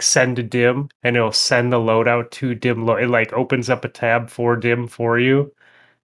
[0.00, 3.88] send to dim and it'll send the loadout to dim it like opens up a
[3.88, 5.52] tab for dim for you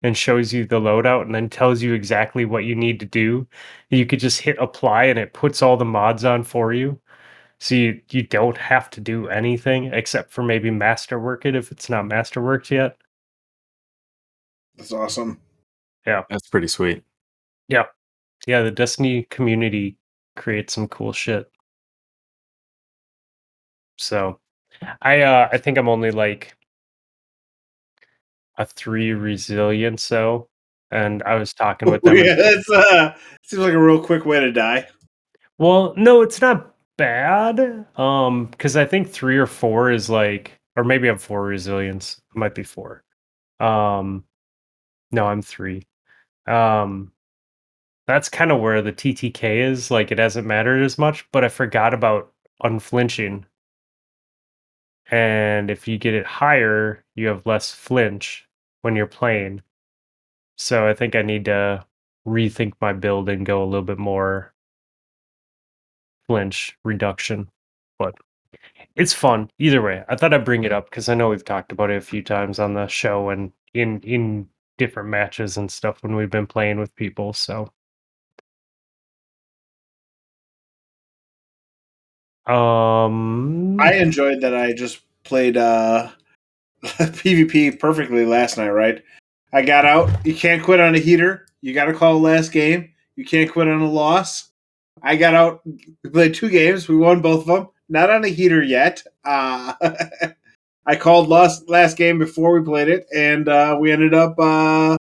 [0.04, 3.48] and shows you the loadout and then tells you exactly what you need to do
[3.90, 7.00] you could just hit apply and it puts all the mods on for you
[7.60, 11.90] so you, you don't have to do anything except for maybe masterwork it if it's
[11.90, 12.98] not masterworked yet
[14.78, 15.40] That's awesome.
[16.06, 16.24] Yeah.
[16.30, 17.04] That's pretty sweet.
[17.68, 17.86] Yeah.
[18.46, 19.98] Yeah the destiny community
[20.36, 21.52] creates some cool shit
[23.98, 24.40] so
[25.02, 26.56] i uh i think i'm only like
[28.60, 30.48] a three resilience so
[30.92, 34.40] and i was talking with them yeah, that's uh seems like a real quick way
[34.40, 34.88] to die.
[35.58, 37.86] Well, no, it's not bad.
[37.96, 42.22] Um, because I think three or four is like, or maybe I'm four resilience.
[42.36, 43.04] It might be four.
[43.60, 44.24] Um,
[45.12, 45.88] no, I'm three.
[46.48, 47.12] Um,
[48.08, 49.92] that's kind of where the TTK is.
[49.92, 52.34] Like, it hasn't mattered as much, but I forgot about
[52.64, 53.46] unflinching.
[55.10, 58.48] And if you get it higher, you have less flinch
[58.82, 59.62] when you're playing.
[60.58, 61.86] So I think I need to
[62.28, 64.54] rethink my build and go a little bit more
[66.28, 67.50] flinch reduction.
[68.00, 68.16] But
[68.96, 70.04] it's fun either way.
[70.10, 72.22] I thought I'd bring it up because I know we've talked about it a few
[72.24, 74.48] times on the show and in in
[74.78, 77.34] different matches and stuff when we've been playing with people.
[77.34, 77.72] So
[82.46, 86.10] um I enjoyed that I just played uh
[86.84, 89.04] PvP perfectly last night, right?
[89.54, 90.10] I got out.
[90.26, 91.48] You can't quit on a heater.
[91.62, 92.94] You got to call last game.
[93.16, 94.52] You can't quit on a loss.
[95.04, 95.62] I got out.
[95.66, 96.88] We played two games.
[96.88, 97.70] We won both of them.
[97.90, 99.04] Not on a heater yet.
[99.24, 99.74] Uh,
[100.86, 104.36] I called last last game before we played it, and uh, we ended up.
[104.40, 104.98] Uh,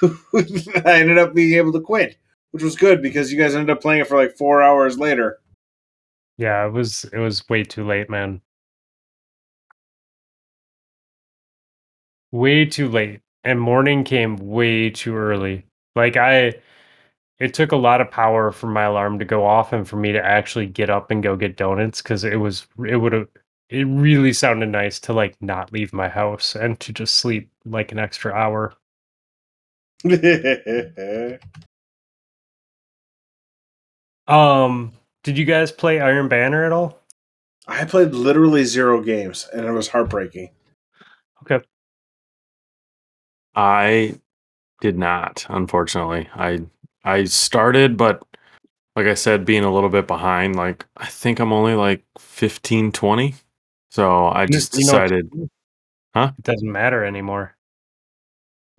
[0.02, 2.16] I ended up being able to quit,
[2.50, 5.38] which was good because you guys ended up playing it for like four hours later.
[6.38, 8.40] yeah, it was it was way too late, man.
[12.32, 13.20] Way too late.
[13.44, 15.64] And morning came way too early.
[15.94, 16.54] Like I
[17.38, 20.12] it took a lot of power for my alarm to go off and for me
[20.12, 23.28] to actually get up and go get donuts because it was it would have
[23.68, 27.92] it really sounded nice to like not leave my house and to just sleep like
[27.92, 28.74] an extra hour.
[34.28, 34.92] Um,
[35.22, 37.00] did you guys play Iron Banner at all?
[37.68, 40.50] I played literally zero games, and it was heartbreaking.
[41.42, 41.64] Okay.
[43.54, 44.20] I
[44.80, 46.28] did not, unfortunately.
[46.34, 46.60] I
[47.06, 48.22] I started, but
[48.96, 52.92] like I said, being a little bit behind, like I think I'm only like 15,
[52.92, 53.34] 20.
[53.90, 55.30] So I just you know decided,
[56.14, 56.32] Huh?
[56.38, 57.56] It doesn't matter anymore.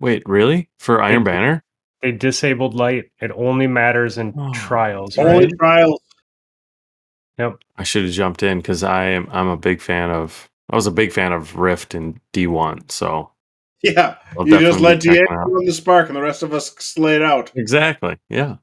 [0.00, 0.68] wait, really?
[0.78, 1.30] For Iron did.
[1.30, 1.64] Banner?
[2.02, 3.10] They disabled light.
[3.20, 4.52] It only matters in Oh.
[4.52, 6.00] trials, Only trials.
[7.38, 7.58] Yep.
[7.76, 10.86] I should have jumped in because I am I'm a big fan of I was
[10.86, 12.90] a big fan of Rift and D1.
[12.90, 13.30] So
[13.82, 17.22] Yeah, I'll you just let Diego run the spark, and the rest of us slayed
[17.22, 17.52] out.
[17.56, 18.18] Exactly.
[18.28, 18.56] Yeah.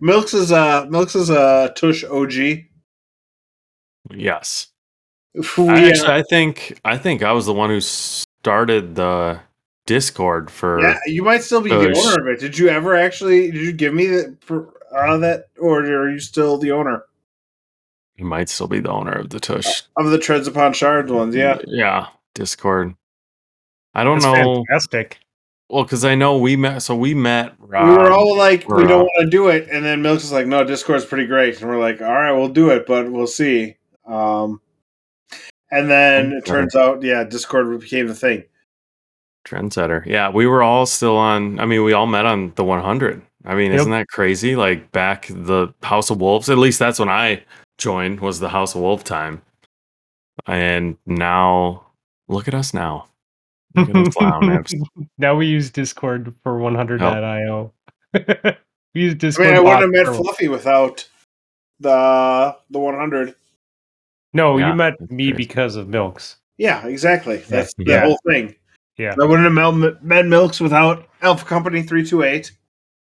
[0.00, 2.64] Milks is a Milks is a Tush OG.
[4.10, 4.68] Yes.
[5.34, 9.40] We, I uh, I think I think I was the one who started the
[9.86, 12.40] Discord for yeah, you might still be the owner of it.
[12.40, 13.50] Did you ever actually?
[13.50, 17.04] Did you give me the, for, uh, that, or are you still the owner
[18.16, 19.82] You might still be the owner of the Tush.
[19.96, 21.34] of the Treads Upon Shards ones?
[21.34, 22.08] Yeah, Yeah.
[22.34, 22.94] Discord.
[23.94, 24.64] I don't That's know.
[24.68, 25.18] fantastic.
[25.68, 26.80] Well, because I know we met.
[26.82, 27.54] So we met.
[27.58, 30.24] Rob, we were all like, we we're, don't want to do it, and then Milks
[30.24, 33.10] is like, no, Discord's pretty great, and we're like, all right, we'll do it, but
[33.10, 33.76] we'll see.
[34.06, 34.60] Um,
[35.70, 38.44] and then it turns out, yeah, Discord became the thing.
[39.46, 40.04] trendsetter.
[40.04, 41.58] Yeah, we were all still on.
[41.58, 43.22] I mean, we all met on the 100.
[43.46, 43.80] I mean, Yep.
[43.80, 44.54] isn't that crazy?
[44.56, 46.48] Like back the House of Wolves.
[46.50, 47.42] At least that's when I
[47.78, 48.20] joined.
[48.20, 49.40] Was the House of Wolf time.
[50.46, 51.86] And now,
[52.28, 53.06] look at us now.
[55.18, 57.72] now we use Discord for 100.io.
[58.94, 61.08] we use I mean, I wouldn't have met for- Fluffy without
[61.80, 63.34] the the 100.
[64.34, 65.32] No, Yeah, you met me crazy.
[65.32, 66.36] because of Milks.
[66.58, 67.38] Yeah, exactly.
[67.38, 68.04] That's the Yeah.
[68.04, 68.54] whole thing.
[68.96, 69.14] Yeah.
[69.20, 72.52] I wouldn't have met Milks without Alpha Company 328.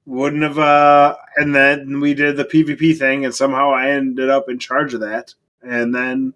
[0.07, 4.49] Wouldn't have, uh, and then we did the PvP thing, and somehow I ended up
[4.49, 5.35] in charge of that.
[5.63, 6.33] And then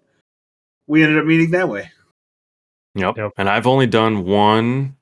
[0.87, 1.89] we ended up meeting that way.
[2.95, 3.17] Yep.
[3.17, 3.31] Yep.
[3.37, 4.95] And I've only done one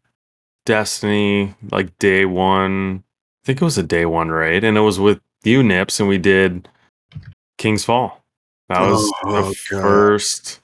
[0.65, 3.03] Destiny, like day one.
[3.43, 6.07] I think it was a day one raid, and it was with you, Nips, and
[6.07, 6.67] we did
[7.57, 8.23] King's Fall.
[8.67, 9.41] That was Oh, the
[9.71, 9.81] God.
[9.81, 10.59] first.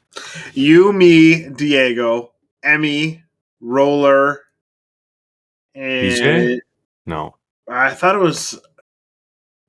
[0.53, 3.23] You, me, Diego, Emmy,
[3.59, 4.41] Roller,
[5.73, 6.59] and BJ?
[7.07, 7.35] No.
[7.67, 8.59] I thought it was.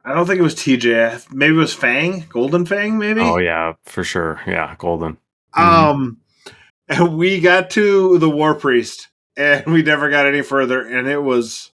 [0.04, 1.32] I don't think it was TJ.
[1.32, 3.22] Maybe it was Fang, Golden Fang, maybe.
[3.22, 4.40] Oh yeah, for sure.
[4.46, 5.16] Yeah, golden.
[5.54, 6.18] Um,
[6.88, 11.18] and we got to the War Priest, and we never got any further, and it
[11.22, 11.72] was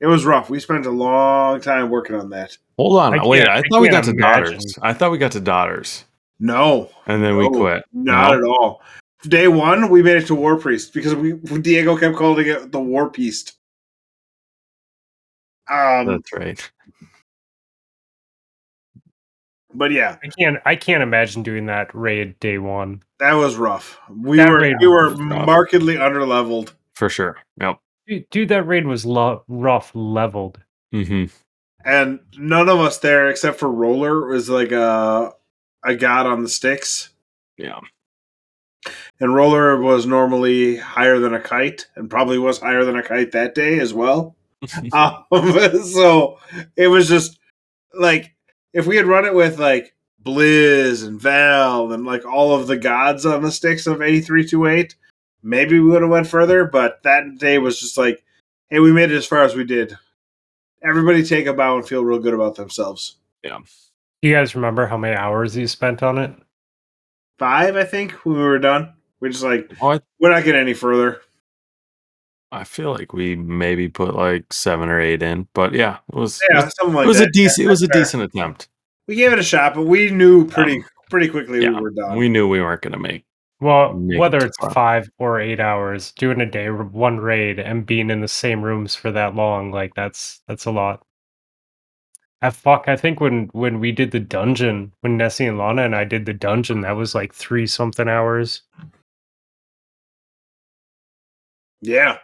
[0.00, 0.50] it was rough.
[0.50, 2.56] We spent a long time working on that.
[2.78, 3.38] Hold on, I wait.
[3.44, 4.78] can't- I I thought we got can't to daughters.
[4.82, 6.04] I thought we got to daughters,
[6.38, 7.84] No, and then we quit.
[7.92, 8.36] not No?
[8.38, 8.82] at all.
[9.22, 12.78] Day one, we made it to War Priest because we Diego kept calling it the
[12.80, 13.54] War Priest.
[15.68, 16.70] Um, That's right.
[19.76, 20.56] But yeah, I can't.
[20.64, 23.02] I can't imagine doing that raid day one.
[23.18, 23.98] that was rough.
[24.10, 25.46] We That were we were was rough.
[25.46, 26.72] markedly underleveled.
[26.94, 27.36] For sure.
[27.60, 27.78] Yep.
[28.06, 30.58] Dude, dude that raid was lo- rough leveled.
[30.92, 31.24] hmm
[31.84, 35.32] and none of us there except for Roller was like a
[35.84, 37.10] a god on the sticks,
[37.58, 37.78] Yeah.
[39.20, 43.32] and Roller was normally higher than a kite, and probably was higher than a kite
[43.32, 44.34] that day as well.
[44.92, 45.24] um,
[45.84, 46.38] so
[46.76, 47.38] it was just
[47.94, 48.34] like
[48.76, 52.76] if we had run it with like Blizz and Val and like all of the
[52.76, 54.94] gods on the sticks of eighty three two eight,
[55.42, 56.66] maybe we would have went further.
[56.66, 58.22] But that day was just like,
[58.68, 59.96] hey, we made it as far as we did.
[60.82, 63.16] Everybody take a bow and feel real good about themselves.
[64.22, 66.34] Do you guys remember how many hours you spent on it?
[67.38, 68.92] Five, I think, when we were done.
[69.20, 71.22] We're just like, I, we're not getting any further.
[72.52, 76.40] I feel like we maybe put like seven or eight in, but yeah, it was.
[76.50, 77.28] Yeah, it was, something like it was that.
[77.28, 77.64] a decent.
[77.64, 78.68] Yeah, it was a decent attempt.
[79.08, 81.90] We gave it a shot, but we knew pretty Um, pretty quickly yeah, we were
[81.90, 82.16] done.
[82.16, 83.24] We knew we weren't going to make.
[83.60, 84.70] Well, Make whether too it's far.
[84.70, 88.94] five or eight hours, doing a day one raid and being in the same rooms
[88.94, 91.02] for that long, like that's that's a lot.
[92.42, 92.84] I fuck.
[92.86, 96.26] I think when when we did the dungeon, when Nessie and Lana and I did
[96.26, 98.62] the dungeon, that was like three something hours.
[101.80, 102.18] Yeah.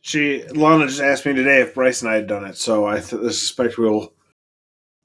[0.00, 3.00] She Lana just asked me today if Bryce and I had done it, so I
[3.00, 4.12] th- I suspect we'll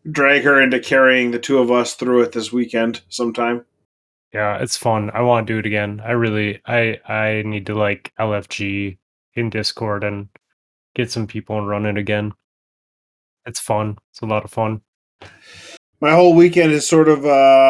[0.09, 3.65] drag her into carrying the two of us through it this weekend sometime.
[4.33, 5.11] Yeah, it's fun.
[5.13, 6.01] I want to do it again.
[6.03, 8.97] I really, I I need to like LFG
[9.35, 10.29] in Discord and
[10.95, 12.33] get some people and run it again.
[13.45, 13.97] It's fun.
[14.11, 14.81] It's a lot of fun.
[16.01, 17.69] My whole weekend is sort of uh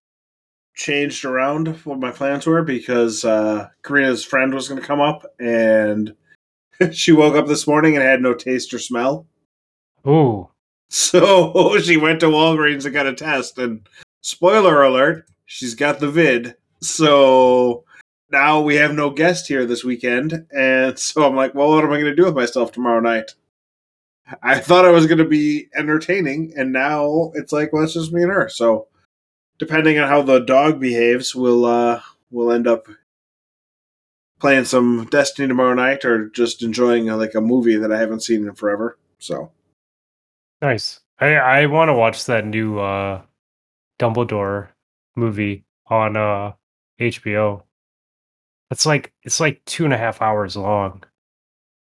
[0.75, 5.25] changed around what my plans were because uh Karina's friend was going to come up
[5.39, 6.15] and
[6.91, 9.25] she woke up this morning and had no taste or smell.
[10.07, 10.49] Ooh,
[10.89, 13.87] So she went to Walgreens and got a test, and
[14.21, 16.55] spoiler alert, she's got the vid.
[16.81, 17.85] So
[18.29, 21.91] now we have no guest here this weekend, and so I'm like, well, what am
[21.91, 23.31] I going to do with myself tomorrow night?
[24.41, 28.13] I thought I was going to be entertaining, and now it's like, well, it's just
[28.13, 28.49] me and her.
[28.49, 28.87] So
[29.59, 32.01] depending on how the dog behaves, we'll uh,
[32.31, 32.87] we'll end up
[34.43, 38.23] playing some Destiny tomorrow night, or just enjoying uh, like a movie that I haven't
[38.23, 38.99] seen in forever.
[39.17, 39.53] So.
[40.61, 40.99] nice.
[41.17, 43.21] I I want to watch that new uh
[43.99, 44.67] Dumbledore
[45.15, 46.51] movie on uh
[46.99, 47.63] HBO.
[48.69, 51.05] It's like it's like two and a half hours long.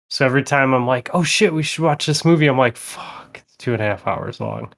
[0.09, 3.43] So every time I'm like, oh shit, we should watch this movie, I'm like, fuck,
[3.43, 4.73] it's two and a half hours long.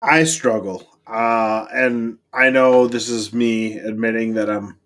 [0.00, 0.88] I struggle.
[1.06, 4.78] Uh, and I know this is me admitting that I'm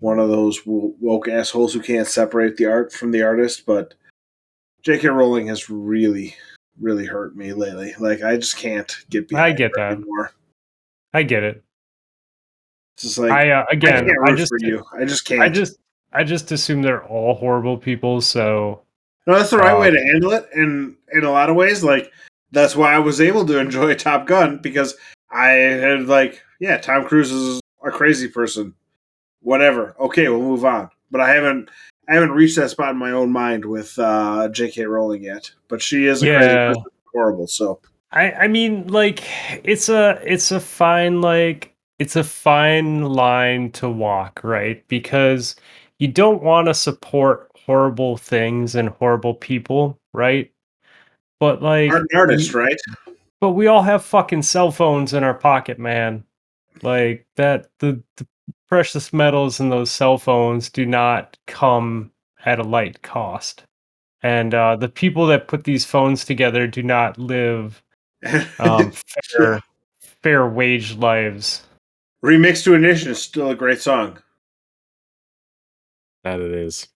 [0.00, 3.94] one of those woke assholes who can't separate the art from the artist, but
[4.82, 5.08] J.K.
[5.08, 6.34] Rowling has really,
[6.80, 7.94] really hurt me lately.
[7.98, 9.92] Like, I just can't get behind I get that.
[9.92, 10.32] anymore.
[11.12, 11.62] I get it.
[12.94, 14.84] It's just like, I uh, I again, can't I just for you.
[14.98, 15.40] I just can't.
[15.42, 15.78] I just
[16.12, 18.20] I just assume they're all horrible people.
[18.20, 18.82] So
[19.26, 20.48] No, that's the right Uh, way to handle it.
[20.54, 22.12] And in a lot of ways, like
[22.52, 24.96] that's why I was able to enjoy Top Gun because
[25.30, 28.74] I had like, yeah, Tom Cruise is a crazy person.
[29.42, 29.94] Whatever.
[29.98, 30.90] Okay, we'll move on.
[31.10, 31.70] But I haven't
[32.08, 34.84] I haven't reached that spot in my own mind with uh J.K.
[34.84, 35.50] Rowling yet.
[35.68, 36.66] But she is a crazy Yeah.
[36.68, 37.46] person, horrible.
[37.46, 37.80] So
[38.12, 39.24] I I mean like
[39.64, 44.86] it's a it's a fine like it's a fine line to walk, right?
[44.88, 45.56] Because
[45.98, 50.50] you don't want to support horrible things and horrible people, right?
[51.38, 52.80] But like art artist, right?
[53.40, 56.24] but we all have fucking cell phones in our pocket, man.
[56.82, 58.26] Like that the, the
[58.70, 62.10] precious metals in those cell phones do not come
[62.46, 63.64] at a light cost.
[64.22, 67.82] And uh, the people that put these phones together do not live
[68.58, 68.92] um,
[69.36, 69.60] fair,
[70.00, 71.64] fair wage lives.
[72.24, 74.18] Remix to Ignition is still a great song.
[76.24, 76.86] That it is.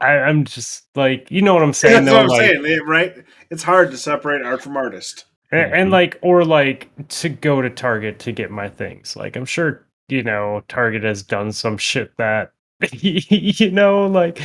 [0.00, 2.04] I, I'm just like, you know what I'm saying?
[2.04, 2.16] That's though?
[2.16, 3.24] what I'm like, saying, right?
[3.50, 5.26] It's hard to separate art from artist.
[5.52, 5.92] and, and Mhm.
[5.92, 10.22] like or like to go to target to get my things like i'm sure you
[10.22, 12.52] know target has done some shit that
[12.92, 14.40] you know like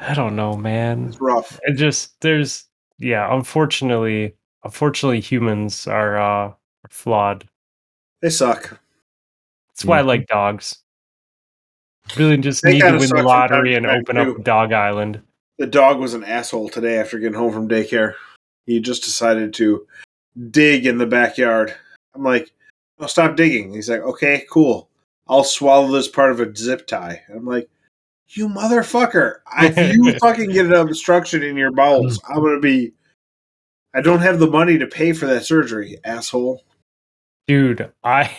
[0.00, 1.60] i don't know man It's rough.
[1.64, 2.64] it just there's
[2.98, 4.34] yeah unfortunately
[4.64, 6.56] unfortunately humans are uh are
[6.90, 7.48] flawed.
[8.22, 8.80] They suck.
[9.68, 10.06] That's why I Mhm.
[10.06, 10.78] like dogs.
[12.16, 14.36] Really just They need to win the lottery and open too.
[14.38, 15.20] up Dog Island.
[15.58, 18.14] The dog was an asshole today after getting home from daycare.
[18.66, 19.86] He just decided to
[20.50, 21.74] dig in the backyard.
[22.14, 22.50] I'm like,
[22.98, 23.72] oh, stop digging.
[23.72, 24.88] He's like, okay, cool.
[25.28, 27.22] I'll swallow this part of a zip tie.
[27.34, 27.68] I'm like,
[28.28, 29.36] you motherfucker.
[29.58, 32.92] If you fucking get an obstruction in your bowels, I'm going to be.
[33.94, 36.62] I don't have the money to pay for that surgery, asshole.
[37.46, 38.36] Dude, I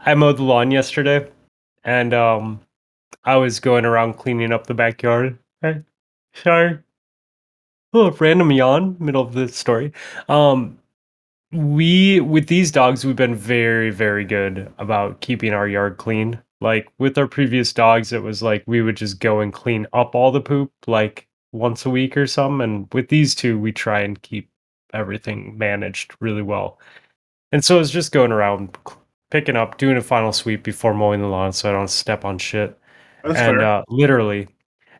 [0.00, 1.28] I mowed the lawn yesterday
[1.84, 2.60] and um
[3.24, 5.38] I was going around cleaning up the backyard.
[6.34, 6.78] Sorry.
[7.92, 9.92] Oh, random yawn, middle of the story.
[10.28, 10.77] Um
[11.52, 16.40] we with these dogs we've been very very good about keeping our yard clean.
[16.60, 20.14] Like with our previous dogs it was like we would just go and clean up
[20.14, 24.00] all the poop like once a week or something and with these two we try
[24.00, 24.50] and keep
[24.92, 26.78] everything managed really well.
[27.52, 28.76] And so I was just going around
[29.30, 32.38] picking up, doing a final sweep before mowing the lawn so I don't step on
[32.38, 32.78] shit.
[33.22, 33.60] That's and fair.
[33.60, 34.48] uh literally.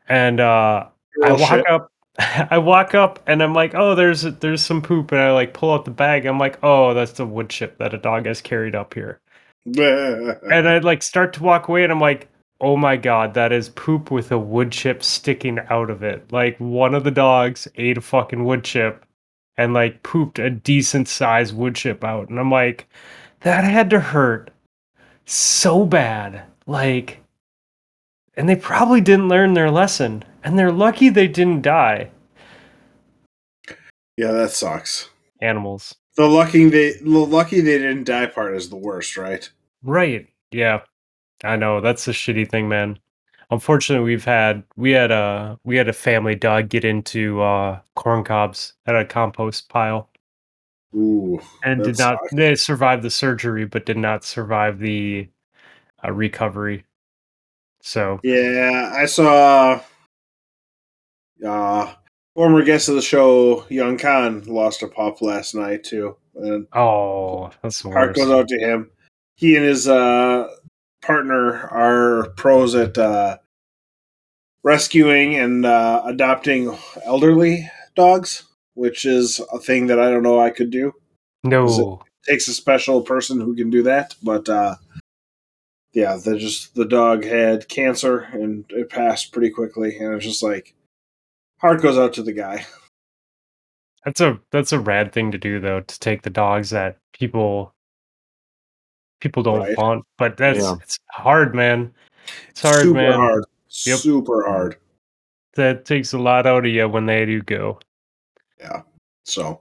[0.08, 0.86] And uh
[1.24, 1.68] I walk shit.
[1.68, 1.92] up
[2.50, 5.72] I walk up and I'm like, "Oh, there's there's some poop." And I like pull
[5.72, 6.26] out the bag.
[6.26, 9.20] I'm like, "Oh, that's the wood chip that a dog has carried up here."
[9.76, 12.28] And I like start to walk away and I'm like,
[12.60, 16.56] "Oh my god, that is poop with a wood chip sticking out of it." Like
[16.58, 19.04] one of the dogs ate a fucking wood chip
[19.56, 22.28] and like pooped a decent sized wood chip out.
[22.30, 22.88] And I'm like,
[23.40, 24.50] "That had to hurt
[25.26, 27.20] so bad." Like
[28.36, 30.24] and they probably didn't learn their lesson.
[30.44, 32.10] And they're lucky they didn't die.
[34.16, 35.10] yeah, that sucks.
[35.40, 35.94] Animals.
[36.16, 39.48] The lucky they the lucky they didn't die part is the worst, right?
[39.82, 40.28] Right.
[40.50, 40.80] Yeah.
[41.44, 41.80] I know.
[41.80, 42.98] That's a shitty thing, man.
[43.50, 48.24] Unfortunately, we've had we had a we had a family dog get into uh corn
[48.24, 50.10] cobs at a compost pile
[50.94, 52.34] Ooh, and did not sucks.
[52.34, 55.28] they survived the surgery but did not survive the
[56.04, 56.84] uh, recovery.
[57.80, 58.92] So, yeah.
[58.96, 59.80] I saw.
[61.44, 61.92] Uh,
[62.34, 67.50] former guest of the show, Young Khan, lost a pup last night too, and oh,
[67.62, 68.90] that's the heart goes out to him.
[69.36, 70.48] He and his uh,
[71.00, 73.38] partner are pros at uh,
[74.62, 78.44] rescuing and uh, adopting elderly dogs,
[78.74, 80.92] which is a thing that I don't know I could do.
[81.44, 82.00] No.
[82.26, 84.14] it takes a special person who can do that.
[84.22, 84.76] But uh,
[85.92, 90.42] yeah, the just the dog had cancer and it passed pretty quickly, and it's just
[90.42, 90.74] like
[91.58, 92.64] heart goes out to the guy.
[94.04, 97.74] That's a that's a rad thing to do though, to take the dogs that people
[99.20, 99.76] people don't Right.
[99.76, 100.04] want.
[100.16, 100.76] But that's Yeah.
[100.82, 101.92] it's hard, man.
[102.48, 103.12] It's hard, Super man.
[103.12, 103.44] hard.
[103.84, 103.98] Yep.
[103.98, 104.76] Super hard.
[105.54, 107.80] That takes a lot out of you when they do go.
[108.60, 108.82] Yeah.
[109.24, 109.60] So,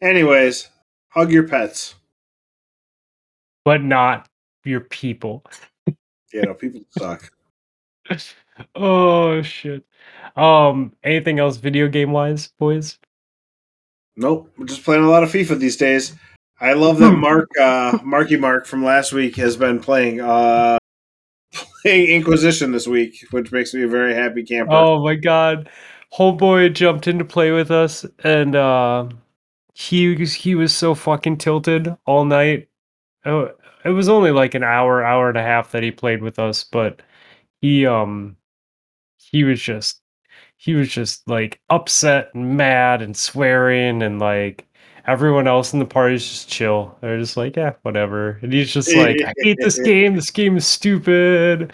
[0.00, 0.68] anyways,
[1.08, 1.94] hug your pets.
[3.64, 4.28] But not
[4.64, 5.44] your people.
[6.32, 7.32] yeah, know, people suck.
[8.76, 9.84] oh shit.
[10.36, 12.98] Um anything else video game wise, boys?
[14.16, 16.16] Nope, we're just playing a lot of FIFA these days.
[16.60, 20.78] I love that Mark, uh, Marky Mark from last week has been playing uh,
[21.82, 24.72] playing Inquisition this week, which makes me a very happy camper.
[24.72, 25.70] Oh my god.
[26.14, 29.08] Homeboy jumped in to play with us and uh
[29.74, 32.68] he was he was so fucking tilted all night.
[33.24, 33.50] Oh,
[33.84, 36.64] it was only like an hour, hour and a half that he played with us,
[36.64, 37.00] but
[37.60, 38.36] he um
[39.18, 40.00] he was just
[40.58, 44.66] he was just like upset and mad and swearing and like
[45.06, 46.96] everyone else in the party is just chill.
[47.00, 48.38] They're just like, yeah, whatever.
[48.42, 50.14] And he's just like, I hate this game.
[50.16, 51.72] This game is stupid.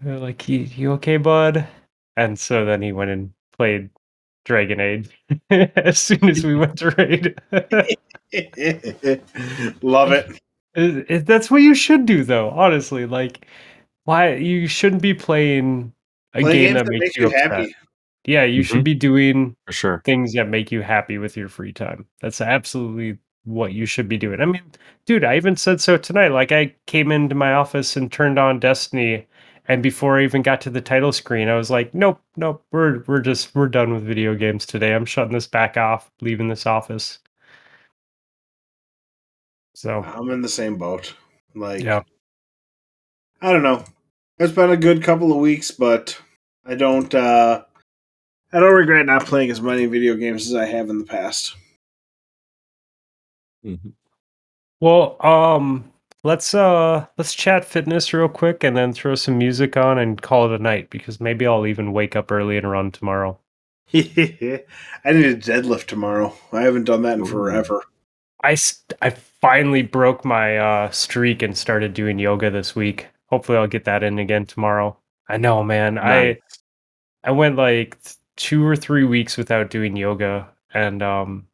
[0.00, 1.66] They're like, you, you okay, bud?
[2.16, 3.90] And so then he went and played
[4.46, 5.08] Dragon Age
[5.76, 7.38] as soon as we went to raid.
[9.82, 10.40] Love it.
[10.74, 12.50] It- it- that's what you should do, though.
[12.50, 13.46] Honestly, like,
[14.04, 15.92] why you shouldn't be playing
[16.34, 17.50] a Play game games that makes you upset.
[17.50, 17.74] happy.
[18.24, 18.84] Yeah, you should Mhm.
[18.84, 20.02] be doing for sure.
[20.04, 22.06] things that make you happy with your free time.
[22.20, 24.40] That's absolutely what you should be doing.
[24.40, 24.62] I mean,
[25.06, 26.28] dude, I even said so tonight.
[26.28, 29.26] Like, I came into my office and turned on Destiny,
[29.66, 33.02] and before I even got to the title screen, I was like, "Nope, nope, we're
[33.08, 34.94] we're just we're done with video games today.
[34.94, 37.18] I'm shutting this back off, leaving this office."
[39.74, 41.14] So, I'm in the same boat.
[41.54, 42.02] Like, yeah,
[43.40, 43.84] I don't know.
[44.38, 46.20] It's been a good couple of weeks, but
[46.66, 47.14] I don't.
[47.14, 47.64] uh
[48.52, 51.56] I don't regret not playing as many video games as I have in the past.
[53.64, 53.92] Mhm.
[54.80, 55.92] Well, um,
[56.24, 60.46] let's uh let's chat fitness real quick and then throw some music on and call
[60.52, 63.38] it a night because maybe I'll even wake up early and run tomorrow.
[63.94, 64.62] I
[65.12, 66.34] need a deadlift tomorrow.
[66.52, 67.82] I haven't done that in forever.
[68.44, 68.56] I,
[69.00, 73.08] I finally broke my uh, streak and started doing yoga this week.
[73.32, 74.94] Hopefully, I'll get that in again tomorrow.
[75.26, 75.94] I know, man.
[75.94, 76.36] Nice.
[77.24, 77.96] I I went like
[78.36, 81.46] two or three weeks without doing yoga, and um,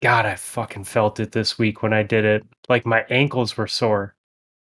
[0.00, 2.44] God, I fucking felt it this week when I did it.
[2.68, 4.14] Like my ankles were sore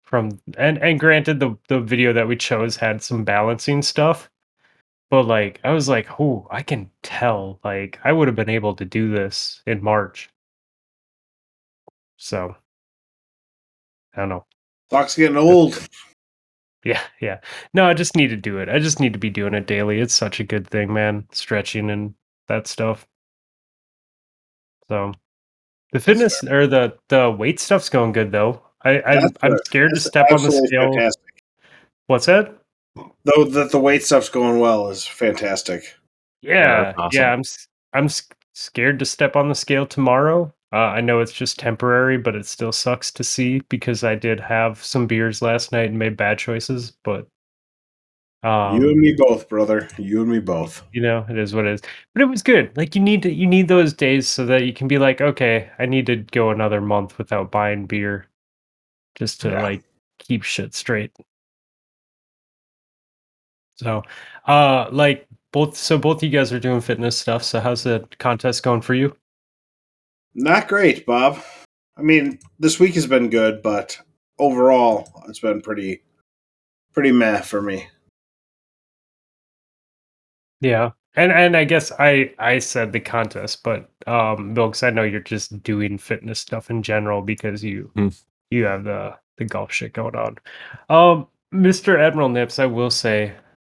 [0.05, 4.27] from, and and granted, the the video that we chose had some balancing stuff,
[5.11, 7.59] but like I was like, oh, I can tell.
[7.63, 10.31] Like I would have been able to do this in March.
[12.17, 12.55] So
[14.15, 14.45] I don't know.
[14.89, 15.87] Clock's getting old.
[16.85, 17.39] Yeah, yeah.
[17.73, 18.69] No, I just need to do it.
[18.69, 19.99] I just need to be doing it daily.
[19.99, 21.27] It's such a good thing, man.
[21.31, 22.13] Stretching and
[22.47, 23.07] that stuff.
[24.87, 25.11] So
[25.91, 28.61] the fitness or the the weight stuff's going good though.
[28.83, 30.91] I, I That's I'm scared to step on the scale.
[30.93, 31.43] Fantastic.
[32.05, 32.55] What's that?
[33.23, 35.95] Though that the weight stuff's going well is fantastic.
[36.41, 37.19] Yeah, that's awesome.
[37.19, 37.33] yeah.
[37.33, 38.07] I'm s- I'm
[38.53, 40.53] scared to step on the scale tomorrow.
[40.75, 44.41] Uh, I know it's just temporary, but it still sucks to see because I did
[44.41, 46.91] have some beers last night and made bad choices.
[47.05, 47.27] But
[48.43, 49.87] um, you and me both, brother.
[49.97, 50.83] You and me both.
[50.91, 51.81] you know it is what it is
[52.13, 54.73] but it was good like you need to you need those days so that you
[54.73, 58.27] can be like okay i need to go another month without buying beer
[59.15, 59.63] just to Yeah.
[59.63, 59.83] like
[60.19, 61.11] keep shit straight
[63.75, 64.03] so
[64.47, 68.61] uh like both so both you guys are doing fitness stuff so how's the contest
[68.61, 69.15] going for you
[70.35, 71.41] Not great, Bob.
[71.97, 73.97] I mean, this week has been good, but
[74.37, 76.01] overall, it's been pretty,
[76.93, 77.87] pretty meh for me.
[80.61, 85.03] yeah and and i guess i i said the contest but um milks i know
[85.03, 88.07] you're just doing fitness stuff in general because you Hmm.
[88.51, 90.37] you have the the golf shit going on
[90.89, 93.33] um mr admiral nips i will say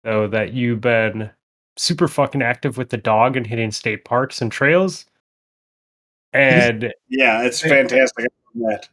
[0.04, 1.30] though that you've been
[1.78, 5.06] super fucking active with the dog and hitting state parks and trails
[6.32, 8.26] and Yeah, it's fantastic.
[8.56, 8.88] That.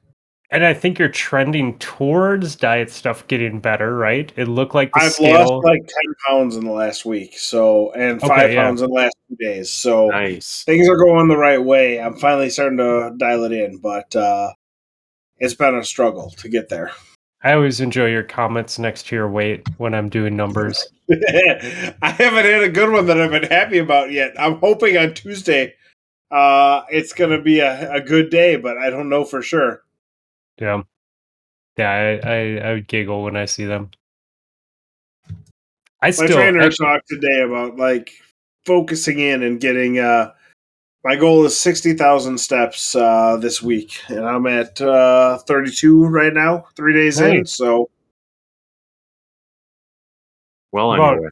[0.52, 5.00] and i think you're trending towards diet stuff getting better right it looked like the
[5.00, 8.64] I've scale lost like ten pounds in the last week, so and Okay, five yeah.
[8.64, 9.72] pounds in the last two days.
[9.72, 10.64] So Nice.
[10.66, 12.00] things are going the right way.
[12.00, 14.52] I'm finally starting to dial it in, but uh,
[15.38, 16.92] it's been a struggle to get there.
[17.42, 22.46] i always enjoy your comments next to your weight when i'm doing numbers I haven't
[22.46, 24.34] had a good one that I've been happy about yet.
[24.40, 25.74] I'm hoping on Tuesday
[26.34, 29.84] uh, it's going to be a, a good day, but I don't know for sure.
[30.60, 30.82] Yeah.
[31.78, 33.92] Yeah, I, I, I would giggle when I see them.
[36.02, 38.12] I My still trainer actually, talked today about like
[38.66, 40.00] focusing in and getting.
[40.00, 40.32] Uh,
[41.04, 46.34] my goal is sixty thousand steps uh, this week, and I'm at uh, thirty-two right
[46.34, 47.46] now, three days in.
[47.46, 47.90] So
[50.74, 51.30] Well, on Well,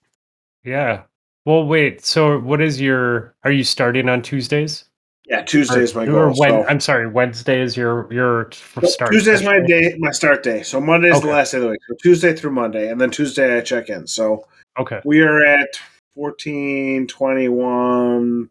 [0.63, 1.03] yeah.
[1.45, 2.05] Well, wait.
[2.05, 3.35] So, what is your?
[3.43, 4.85] Are you starting on Tuesdays?
[5.25, 6.33] Yeah, Tuesday's my Or goal.
[6.37, 6.49] when?
[6.49, 6.65] so.
[6.67, 7.07] I'm sorry.
[7.07, 8.49] Wednesday is your your
[8.83, 9.11] start.
[9.11, 10.63] Tuesday's my day, my start day.
[10.63, 11.27] So Monday is Okay.
[11.27, 11.79] the last day of the week.
[11.87, 14.07] So Tuesday through Monday, and then Tuesday I check in.
[14.07, 14.45] So
[14.79, 14.99] Okay.
[15.05, 15.69] we are at
[16.15, 18.49] 14, 21,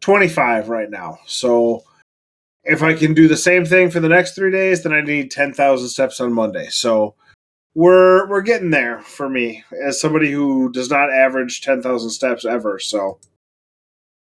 [0.00, 1.18] 25 right now.
[1.26, 1.82] So
[2.64, 5.30] if I can do the same thing for the next three days, then I need
[5.30, 6.68] 10,000 steps on Monday.
[6.70, 7.14] So
[7.74, 12.78] we're we're getting there for me as somebody who does not average 10,000 steps ever.
[12.78, 13.18] So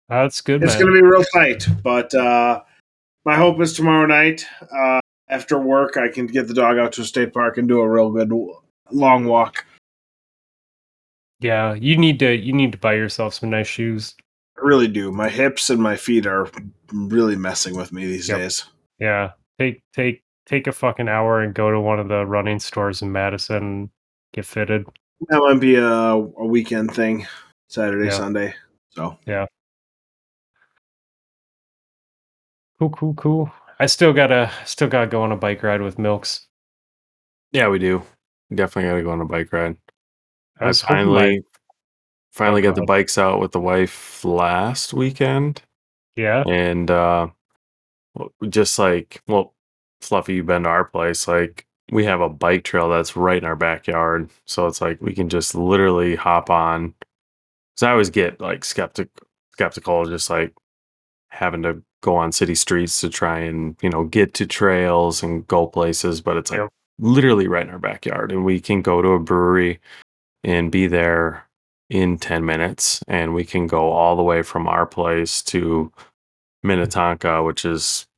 [0.09, 2.63] That's good, it's going to be real tight, but uh,
[3.25, 7.01] my hope is tomorrow night uh, after work I can get the dog out to
[7.03, 8.31] a state park and do a real good
[8.93, 9.65] long walk.
[11.41, 14.15] yeah, you need to you need to buy yourself some nice shoes.
[14.57, 15.11] I really do.
[15.13, 16.49] My hips and my feet are
[16.93, 18.39] really messing with me these Yep.
[18.39, 18.65] days.
[18.99, 23.03] Yeah, take take take a fucking hour and go to one of the running stores
[23.03, 23.57] in Madison.
[23.57, 23.91] and
[24.33, 24.87] Get fitted.
[25.29, 27.27] That might be a, a weekend thing,
[27.69, 28.11] Saturday, Yeah.
[28.17, 28.55] Sunday.
[28.91, 29.19] So
[32.79, 33.53] Cool, cool, cool.
[33.79, 36.47] I still gotta still gotta go on a bike ride with Milks.
[37.53, 38.03] Yeah, we do.
[38.55, 39.77] Definitely got to go on a bike ride.
[40.61, 41.43] I I finally,
[42.33, 45.63] finally got go the bikes out with the wife last weekend,
[46.17, 46.43] yeah.
[46.47, 47.29] and uh,
[48.49, 49.55] just like well,
[50.01, 51.27] Fluffy, you've been to our place.
[51.27, 55.15] Like we have a bike trail that's right in our backyard, so it's like we
[55.15, 56.95] can just literally hop on.
[57.75, 59.09] Because I always get like skeptic,
[59.53, 60.55] skeptical, just like
[61.31, 65.47] having to go on city streets to try and you know get to trails and
[65.49, 66.69] go places, but it's like
[66.99, 69.81] literally right in our backyard, and we can go to a brewery
[70.45, 71.45] and be there
[71.89, 75.93] in 10 minutes and we can go all the way from our place to
[76.65, 78.09] Minnetonka which is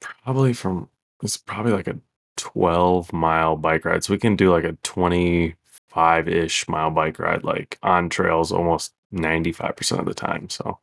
[0.00, 0.90] probably from
[1.22, 1.98] it's probably like a
[2.36, 7.42] 12 mile bike ride so we can do like a 25 ish mile bike ride
[7.42, 10.48] like on trails almost 95% of the time.
[10.48, 10.78] So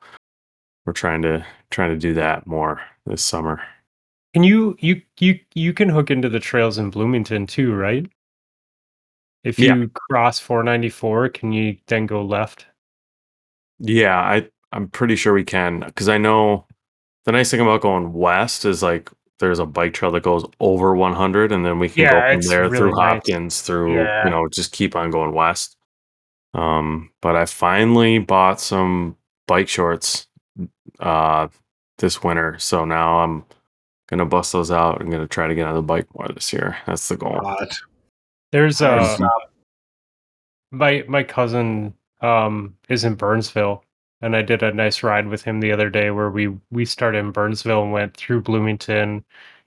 [0.86, 3.62] we're trying to trying to do that more this summer.
[4.34, 8.06] Can you you you you can hook into the trails in Bloomington too, right?
[9.44, 9.76] If Yeah.
[9.76, 12.66] you cross 494, can you then go left?
[13.80, 16.66] Yeah, I I'm pretty sure we can because I know
[17.26, 19.10] the nice thing about going west is like
[19.40, 22.42] there's a bike trail that goes over 100 and then we can Yeah, go from
[22.48, 23.22] there really through nice.
[23.26, 24.24] Hopkins through Yeah.
[24.24, 25.78] you know just keep on going west.
[26.54, 29.18] Um, but I finally bought some
[29.48, 30.28] bike shorts
[31.00, 31.48] uh
[31.98, 33.46] this winter, so now I'm
[34.08, 35.02] gonna bust those out.
[35.02, 36.78] I'm gonna try to get on the bike more this year.
[36.86, 37.40] That's the goal.
[37.44, 37.78] Hot.
[38.52, 39.30] There's Hard uh
[40.72, 43.84] my my cousin um is in Burnsville
[44.22, 47.20] and I did a nice ride with him the other day where we we started
[47.20, 49.24] in Burnsville and went through Bloomington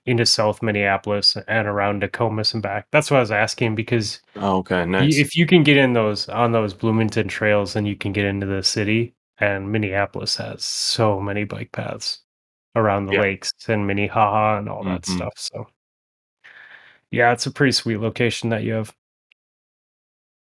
[0.06, 2.86] into South Minneapolis and around Nokomis and back.
[2.92, 5.16] That's what I was asking because Oh, okay, nice.
[5.16, 8.46] if you can get in those on those Bloomington trails then you can get into
[8.46, 12.20] the city and Minneapolis has so many bike paths
[12.74, 13.20] around the Yeah.
[13.20, 15.16] lakes and Minnehaha and all that Mhm.
[15.16, 15.32] stuff.
[15.36, 15.66] So
[17.10, 18.94] yeah, it's a pretty sweet location that you have.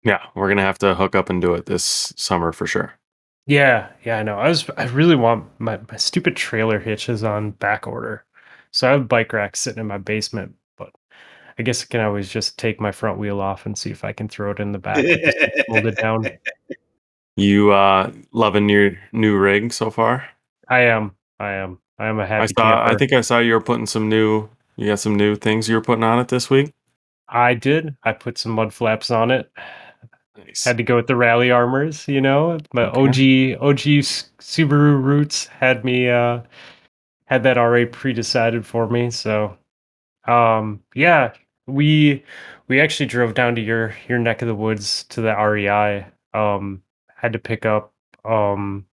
[0.03, 2.95] Yeah, we're gonna have to hook up and do it this summer for sure.
[3.47, 4.39] Yeah, yeah, I know.
[4.39, 8.25] I was I really want my, my stupid trailer hitch is on back order.
[8.71, 10.93] So I have bike racks sitting in my basement, but
[11.59, 14.13] I guess I can always just take my front wheel off and see if I
[14.13, 16.25] can throw it in the back the seats folded down.
[17.41, 20.29] You uh loving your new rig so far?
[20.69, 21.13] I am.
[21.39, 21.79] I am.
[21.99, 24.49] I am a happy I saw I think I saw you were putting some new
[24.77, 26.73] you got some new things you were putting on it this week.
[27.29, 27.97] I did.
[28.03, 29.51] I put some mud flaps on it.
[30.37, 30.65] Nice.
[30.65, 32.59] Had to go with the rally armors, you know.
[32.73, 33.01] My Okay.
[33.01, 33.79] OG OG
[34.41, 36.43] Subaru roots had me uh
[37.27, 39.11] had that already pre-decided for me.
[39.11, 39.57] So
[40.27, 41.33] um yeah,
[41.67, 42.25] we
[42.69, 46.07] we actually drove down to your your neck of the woods to the REI.
[46.35, 46.83] Um
[47.21, 47.93] had to pick up
[48.25, 48.85] um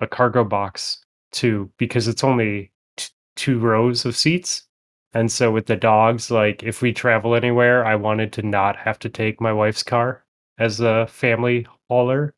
[0.00, 4.66] a cargo box too because it's only t- two rows of seats.
[5.14, 8.98] And so with the dogs, like if we travel anywhere, I wanted to not have
[9.00, 10.24] to take my wife's car
[10.58, 12.34] as a family hauler.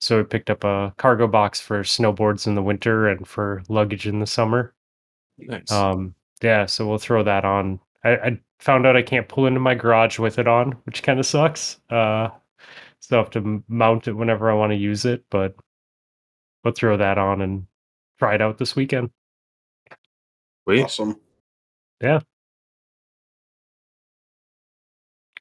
[0.00, 4.06] So we picked up a cargo box for snowboards in the winter and for luggage
[4.06, 4.74] in the summer.
[5.38, 5.70] nice.
[5.70, 7.80] Um, yeah, so we'll throw that on.
[8.04, 11.18] I, I found out I can't pull into my garage with it on, which kind
[11.18, 11.78] of sucks.
[11.90, 12.28] Uh,
[13.08, 15.54] so I have to mount it whenever I want to use it, but
[16.64, 17.66] we'll throw that on and
[18.18, 19.10] try it out this weekend.
[20.64, 20.82] Sweet.
[20.82, 21.20] awesome.
[22.02, 22.18] Yeah.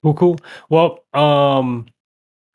[0.03, 0.39] Cool, cool.
[0.69, 1.87] Well, um,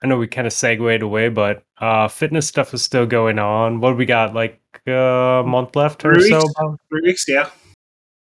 [0.00, 3.80] I know we kind of segued away, but uh, fitness stuff is still going on.
[3.80, 4.32] What do we got?
[4.32, 6.54] Like uh, a month left or Three so, weeks.
[6.88, 7.50] Three weeks, yeah.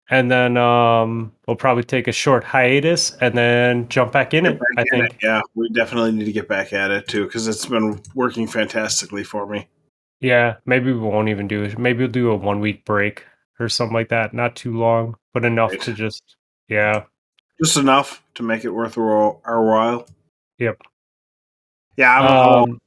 [0.10, 4.60] And then um, we'll probably take a short hiatus and then jump back in it.
[4.72, 5.14] I Back in think.
[5.14, 5.20] it.
[5.24, 9.24] Yeah, we definitely need to get back at it too because it's been working fantastically
[9.24, 9.68] for me.
[10.22, 11.78] Yeah, maybe we won't even do it.
[11.78, 13.24] Maybe we'll do a one week break
[13.60, 14.34] or something like that.
[14.34, 15.82] Not too long, but enough Right.
[15.82, 16.36] to just
[16.68, 17.04] yeah.
[17.64, 20.08] Just enough to make it worth our while.
[20.58, 20.82] Yep.
[21.98, 22.80] Yeah, Um.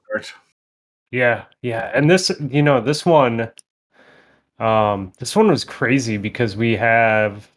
[1.10, 1.90] Yeah, yeah.
[1.94, 3.50] And this, you know, this one,
[4.58, 7.48] um, this one was crazy because we have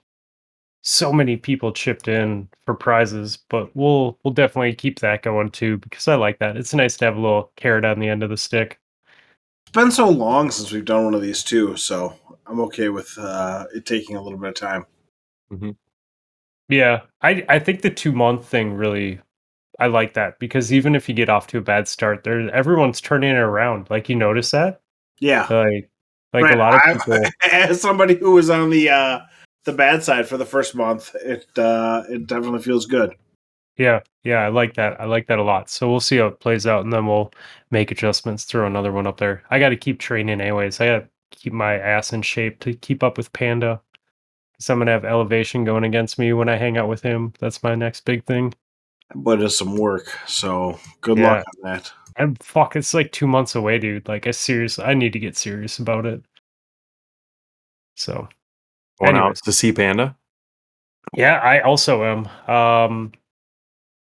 [0.84, 5.78] so many people chipped in for prizes, but we'll we'll definitely keep that going too
[5.78, 6.58] because I like that.
[6.58, 8.80] It's nice to have a little carrot on the end of the stick.
[9.66, 12.16] It's been so long since we've done one of these too, so
[12.48, 14.86] I'm okay with uh, it taking a little bit of time.
[16.70, 19.20] Yeah, I I think the two month thing really
[19.80, 23.02] I like that because even if you get off to a bad start, there everyone's
[23.02, 23.90] turning it around.
[23.90, 24.82] Like you notice that?
[25.20, 25.91] Yeah, Like
[26.34, 29.20] like Right, a lot of I'm- people as somebody who was on the uh,
[29.66, 33.14] the bad side for the first month, it uh, it definitely feels good.
[33.78, 35.00] Yeah, yeah, I like that.
[35.00, 35.70] I like that a lot.
[35.70, 37.32] So we'll see how it plays out, and then we'll
[37.72, 38.44] make adjustments.
[38.44, 39.44] Throw another one up there.
[39.50, 40.80] I got to keep training anyways.
[40.82, 43.82] I got to keep my ass in shape to keep up with Panda.
[44.60, 47.34] So I'm gonna have elevation going against me when I hang out with him.
[47.40, 48.54] That's my next big thing.
[49.16, 51.38] But it's some work, so good Yeah.
[51.38, 51.92] luck on that.
[52.18, 54.08] And fuck, it's like two months away, dude.
[54.08, 56.24] Like I seriously, I need to get serious about it.
[57.96, 58.28] So
[59.00, 60.16] Going out to see Panda.
[61.14, 62.28] Yeah, I also am.
[62.54, 63.12] Um,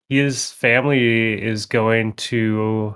[0.10, 2.96] his family is going to.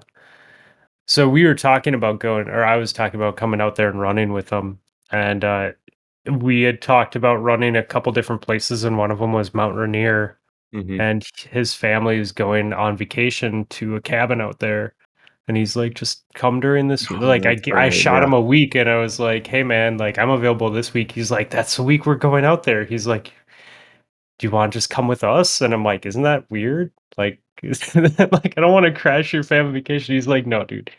[1.08, 4.00] So we were talking about going, or I was talking about coming out there and
[4.00, 4.80] running with them,
[5.12, 5.72] and uh,
[6.30, 9.76] we had talked about running a couple different places, and one of them was Mount
[9.76, 10.38] Rainier,
[10.74, 11.00] Mhm.
[11.00, 14.94] and his family is going on vacation to a cabin out there.
[15.48, 17.10] And he's like, just come during this.
[17.10, 18.26] Oh, like, I, I shot yeah.
[18.26, 21.12] him a week, and I was like, hey man, like I'm available this week.
[21.12, 22.84] He's like, that's the week we're going out there.
[22.84, 23.32] He's like,
[24.40, 25.62] do you want to just come with us?
[25.62, 26.92] And I'm like, isn't that weird?
[27.18, 30.16] Like, is- like I don't want to crash your family vacation.
[30.16, 30.92] He's like, no, dude,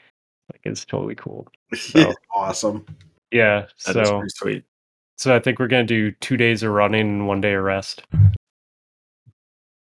[0.53, 1.47] like it's totally cool.
[1.77, 2.87] So awesome.
[3.31, 4.65] yeah, That so sweet.
[5.19, 8.03] so I think we're gonna do two days of running and one day of rest.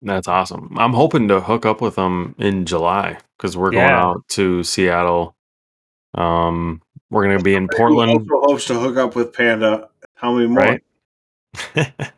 [0.03, 0.75] That's awesome.
[0.77, 4.03] I'm hoping to hook up with them in July because we're going Yeah.
[4.03, 5.34] out to Seattle.
[6.13, 9.89] Um, we're gonna be in Portland, also hopes to hook up with Panda.
[10.15, 10.57] How many more?
[10.63, 10.84] right?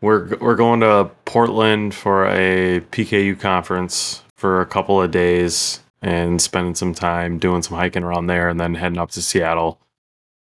[0.00, 6.40] we're we're going to Portland for a PKU conference for a couple of days and
[6.42, 9.80] spending some time doing some hiking around there, and then heading up to Seattle.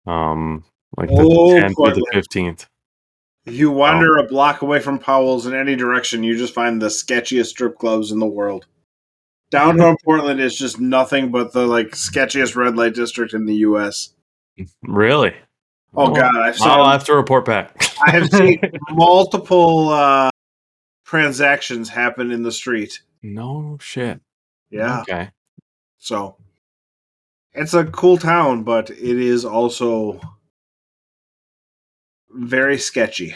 [0.06, 0.64] Um,
[0.96, 2.06] like the Oh, 10th or the Portland.
[2.12, 2.66] 15th.
[3.46, 6.88] If you wander a block away from Powell's in any direction, you just find the
[6.88, 8.66] sketchiest strip clubs in the world.
[9.50, 14.14] Downtown Portland is just nothing but the like sketchiest red light district in the U.S.
[14.82, 15.34] Really?
[15.94, 17.80] Oh God, I've I'll have to report back.
[18.04, 18.60] I have seen
[18.90, 20.30] multiple uh,
[21.04, 23.00] transactions happen in the street.
[23.22, 24.20] no shit.
[24.70, 25.30] Yeah, Okay.
[25.98, 26.36] so
[27.54, 30.20] it's a cool town, but it is also
[32.36, 33.34] very sketchy.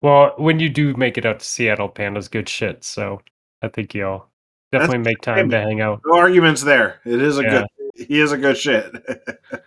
[0.00, 2.84] Well, when you do make it out to Seattle, Panda's good shit.
[2.84, 3.20] So
[3.62, 4.28] I think you'll
[4.72, 6.00] definitely make time to hang out.
[6.06, 7.00] No arguments there.
[7.04, 7.50] It is a Yeah.
[7.50, 8.06] good.
[8.06, 8.92] He is a good shit.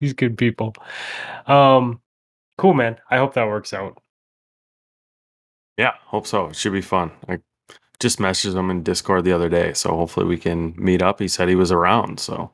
[0.00, 0.74] These good people.
[1.46, 2.00] Um,
[2.58, 2.98] cool, man.
[3.08, 4.02] I hope that works out.
[5.78, 6.46] Yeah, hope so.
[6.48, 7.12] It should be fun.
[7.28, 7.38] I
[8.00, 11.20] just messaged him in Discord the other day, so hopefully we can meet up.
[11.20, 12.50] He said he was around, so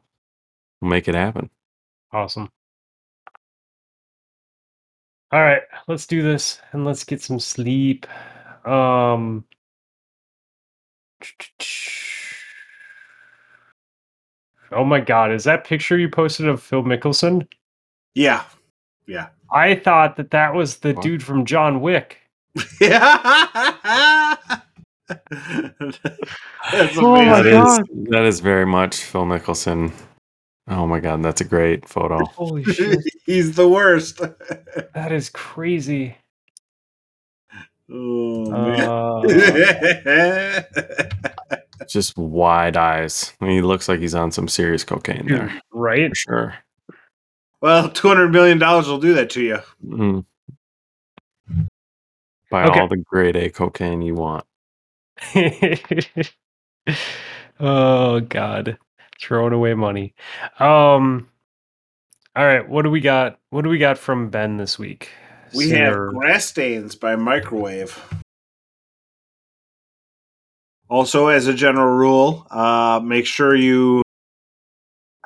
[0.80, 1.50] we'll make it happen.
[2.12, 2.50] Awesome.
[5.32, 8.06] All right, let's do this and let's get some sleep.
[8.66, 9.44] Um
[14.72, 17.46] Oh my god, is that picture you posted of Phil Mickelson?
[18.14, 18.44] yeah,
[19.06, 21.02] yeah, I thought that that was the What?
[21.02, 22.18] dude from John Wick.
[22.80, 24.36] yeah.
[26.72, 27.46] That's Oh my That amazing.
[27.46, 27.84] is God.
[28.10, 29.92] that is very much Phil Mickelson.
[30.68, 32.24] Oh my god, that's a great photo.
[32.36, 33.01] Holy shit.
[33.26, 34.20] He's the worst.
[34.94, 36.16] That is crazy.
[37.90, 38.80] oh, man.
[40.76, 41.43] Uh,
[41.89, 43.32] Just wide eyes.
[43.40, 46.09] I mean, he looks like he's on some serious cocaine there right?
[46.10, 46.55] for sure.
[47.60, 49.59] well, two hundred million dollars will do that to you.
[49.84, 50.24] Mhm.
[52.51, 52.80] Buy Okay.
[52.80, 54.44] all the grade A cocaine you want.
[57.60, 58.78] oh god
[59.23, 60.15] throwing away money
[60.59, 61.28] um
[62.35, 65.11] all right what do we got what do we got from ben this week
[65.55, 67.99] We See have grass stains by microwave.
[70.89, 74.03] Also, as a general rule, uh, make sure you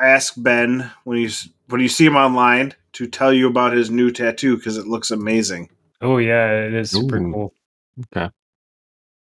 [0.01, 1.29] ask Ben when you
[1.69, 5.11] when you see him online to tell you about his new tattoo because it looks
[5.11, 5.69] amazing.
[6.03, 7.33] oh yeah it is super Ooh.
[7.33, 7.55] cool
[8.15, 8.29] Okay.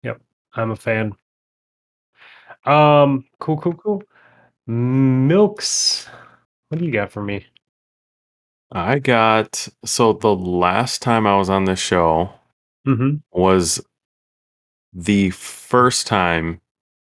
[0.03, 0.21] yep
[0.55, 1.11] i'm a fan
[2.65, 4.01] um cool cool cool
[4.67, 6.07] milks
[6.69, 7.45] what do you got for me
[8.71, 12.31] I got so the last time I was on this show
[12.87, 13.81] mm-hmm was
[14.93, 16.61] the first time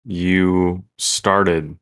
[0.05, 1.77] you started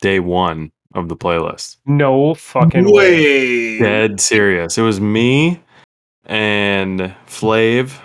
[0.00, 1.76] day one of the playlist.
[1.86, 3.78] no fucking way Way.
[3.78, 4.78] Dead serious.
[4.78, 5.62] It was me
[6.24, 8.00] and Flav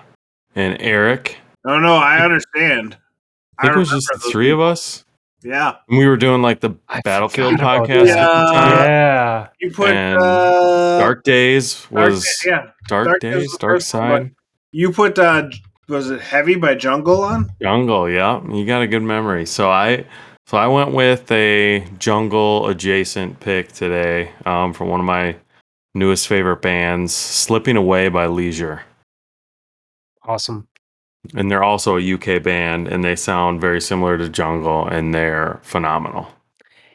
[0.56, 1.38] and Eric.
[1.65, 2.98] No, no, I understand.
[3.60, 5.06] I think it was just the those three of us.
[5.43, 8.17] Yeah, And we were doing like the I Battlefield podcast that.
[8.17, 8.79] at the time.
[8.79, 12.69] yeah you put And uh, Dark Days was Day- yeah.
[12.87, 14.31] Dark, Dark Days was Days, Dark first one, Side.
[14.71, 15.49] You put uh,
[15.89, 17.49] was it Heavy by Jungle on?
[17.61, 18.41] Jungle, yeah.
[18.49, 19.45] You got a good memory.
[19.45, 20.05] So I
[20.47, 25.35] so I went with a jungle adjacent pick today um, from one of my
[25.93, 28.81] newest favorite bands, Slipping Away by Leisure.
[30.25, 30.67] awesome
[31.35, 35.59] And they're also a UK band and they sound very similar to Jungle and they're
[35.63, 36.27] phenomenal.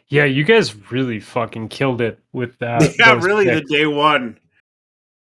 [0.08, 4.38] yeah you guys really fucking killed it with that yeah, those really, the day one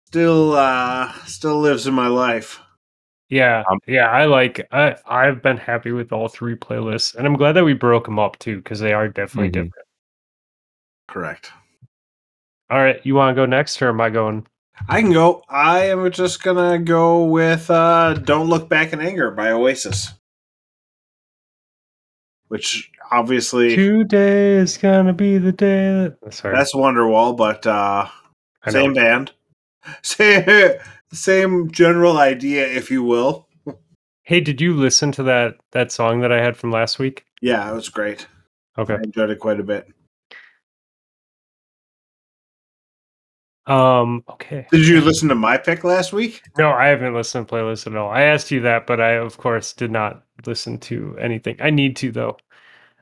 [0.05, 2.59] still uh still lives in my life.
[3.30, 4.67] Yeah, Um, yeah, I like.
[4.71, 8.17] I I've been happy with all three playlists, and I'm glad that we broke them
[8.17, 9.53] up too because they are definitely Mhm.
[9.53, 9.85] different.
[11.07, 11.51] Correct.
[12.71, 14.47] All right, you want to go next, or am I going?
[14.88, 15.43] I can go.
[15.49, 20.14] I am just gonna go with uh "Don't Look Back in Anger" by Oasis,
[22.47, 26.15] which obviously Today is gonna be the day.
[26.22, 26.34] That...
[26.34, 28.07] Sorry, that's Wonderwall, but uh
[28.68, 29.31] same band,
[30.01, 30.76] same
[31.11, 33.47] same general idea, if you will.
[34.23, 37.26] Hey, did you listen to that that song that I had from last week?
[37.41, 38.27] Yeah, it was great.
[38.77, 38.93] Okay.
[38.93, 39.88] I enjoyed it quite a bit.
[43.69, 44.23] Um.
[44.29, 44.65] Okay.
[44.71, 46.41] Did you listen to my pick last week?
[46.57, 48.09] No, I haven't listened to playlists at all.
[48.09, 51.55] I asked you that, but I of course did not listen to anything.
[51.59, 52.37] I need to though.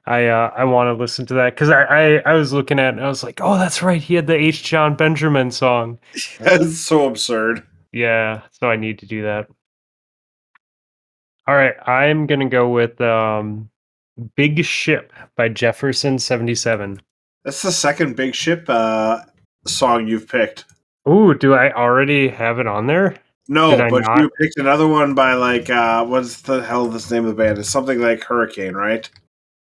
[0.06, 2.94] I uh, I want to listen to that because I, I I was looking at
[2.94, 4.02] it and I was like, oh, that's right.
[4.02, 4.64] He had the H.
[4.64, 6.00] John Benjamin song.
[6.40, 7.66] That's so absurd.
[7.92, 9.48] Yeah, so I need to do that.
[11.48, 13.70] All right, I'm gonna go with um,
[14.36, 17.02] "Big Ship" by Jefferson Seventy Seven.
[17.44, 19.22] That's the second big ship uh,
[19.68, 20.66] song you've picked.
[21.08, 23.16] Ooh, do I already have it on there?
[23.48, 24.20] No, but not?
[24.20, 27.58] you picked another one by like uh what's the hell this name of the band?
[27.58, 29.10] It's something like Hurricane, right?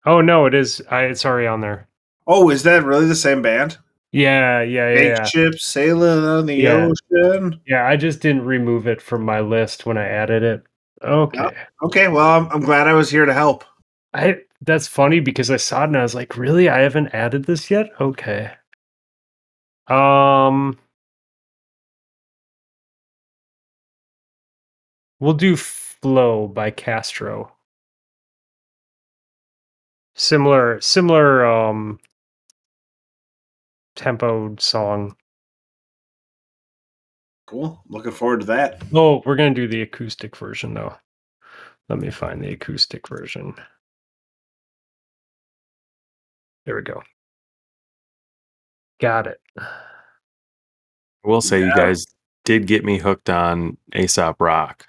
[0.06, 0.80] Oh no, it is.
[0.90, 1.88] I, it's already on there.
[2.26, 3.76] Oh, is that really the same band?
[4.12, 5.24] Yeah, yeah, yeah, Big yeah.
[5.24, 6.88] ship sailing on the Yeah.
[7.12, 7.60] ocean.
[7.66, 10.62] Yeah, I just didn't remove it from my list when I added it.
[11.02, 11.50] Okay.
[11.82, 13.64] Okay, well, I'm, I'm glad I was here to help.
[14.14, 16.68] I that's funny because I saw it and I was like, really?
[16.68, 17.90] I haven't added this yet?
[18.00, 18.52] Okay.
[19.88, 20.78] Um
[25.20, 27.52] We'll do Flow by Castro.
[30.16, 31.98] Similar similar um
[33.96, 35.16] tempo song.
[37.46, 37.80] Cool.
[37.88, 38.82] Looking forward to that.
[38.92, 40.94] Oh, we're gonna do the acoustic version though.
[41.88, 43.54] Let me find the acoustic version.
[46.66, 47.02] There we go.
[49.04, 49.40] Got it.
[49.58, 49.68] I
[51.28, 52.04] will say you guys
[52.44, 54.86] did get me hooked on Aesop Rock.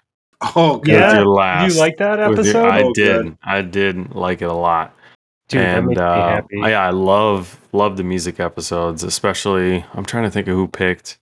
[0.55, 0.93] Oh, good.
[0.93, 1.07] Yeah?
[1.07, 2.67] With your Do last, you like that with your- episode?
[2.69, 3.23] I Oh, did.
[3.23, 3.37] good.
[3.43, 4.93] I did like it a lot.
[5.47, 6.61] Dude, that and makes me uh, happy.
[6.63, 9.85] I, I love love the music episodes, especially.
[9.93, 11.19] I'm trying to think of who picked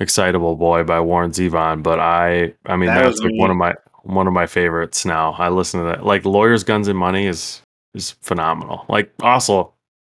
[0.00, 3.38] "Excitable Boy" by Warren Zevon, but I I mean That that's was like me.
[3.38, 5.32] one of my one of my favorites now.
[5.38, 6.04] I listen to that.
[6.04, 7.62] Like "Lawyers, Guns, and Money" is
[7.94, 8.84] is phenomenal.
[8.88, 9.72] Like also,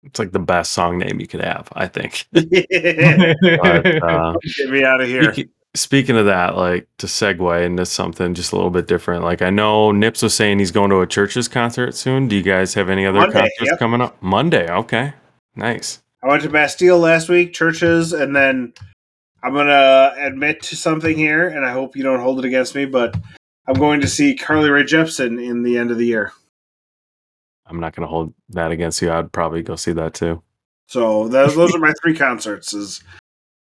[0.08, 1.70] it's like the best song name you could have.
[1.74, 2.26] I think.
[2.34, 5.34] But, uh, Get me out of here.
[5.34, 9.24] Speaking, speaking of that, like to segue into something just a little bit different.
[9.24, 12.28] Like I know Nips was saying he's going to a CHVRCHES concert soon.
[12.28, 13.80] Do you guys have any other Monday, concerts yep.
[13.80, 14.22] coming up?
[14.22, 14.70] Monday.
[14.72, 15.14] Okay.
[15.56, 16.02] Nice.
[16.24, 18.74] I went to Bastille last week, CHVRCHES, and then
[19.44, 22.86] I'm gonna admit to something here, and I hope you don't hold it against me,
[22.86, 23.16] but
[23.68, 26.32] I'm going to see Carly Rae Jepsen in the end of the year.
[27.70, 29.12] I'm not going to hold that against you.
[29.12, 30.42] I'd probably go see that too.
[30.88, 32.74] So those those are my three concerts.
[32.74, 33.04] Is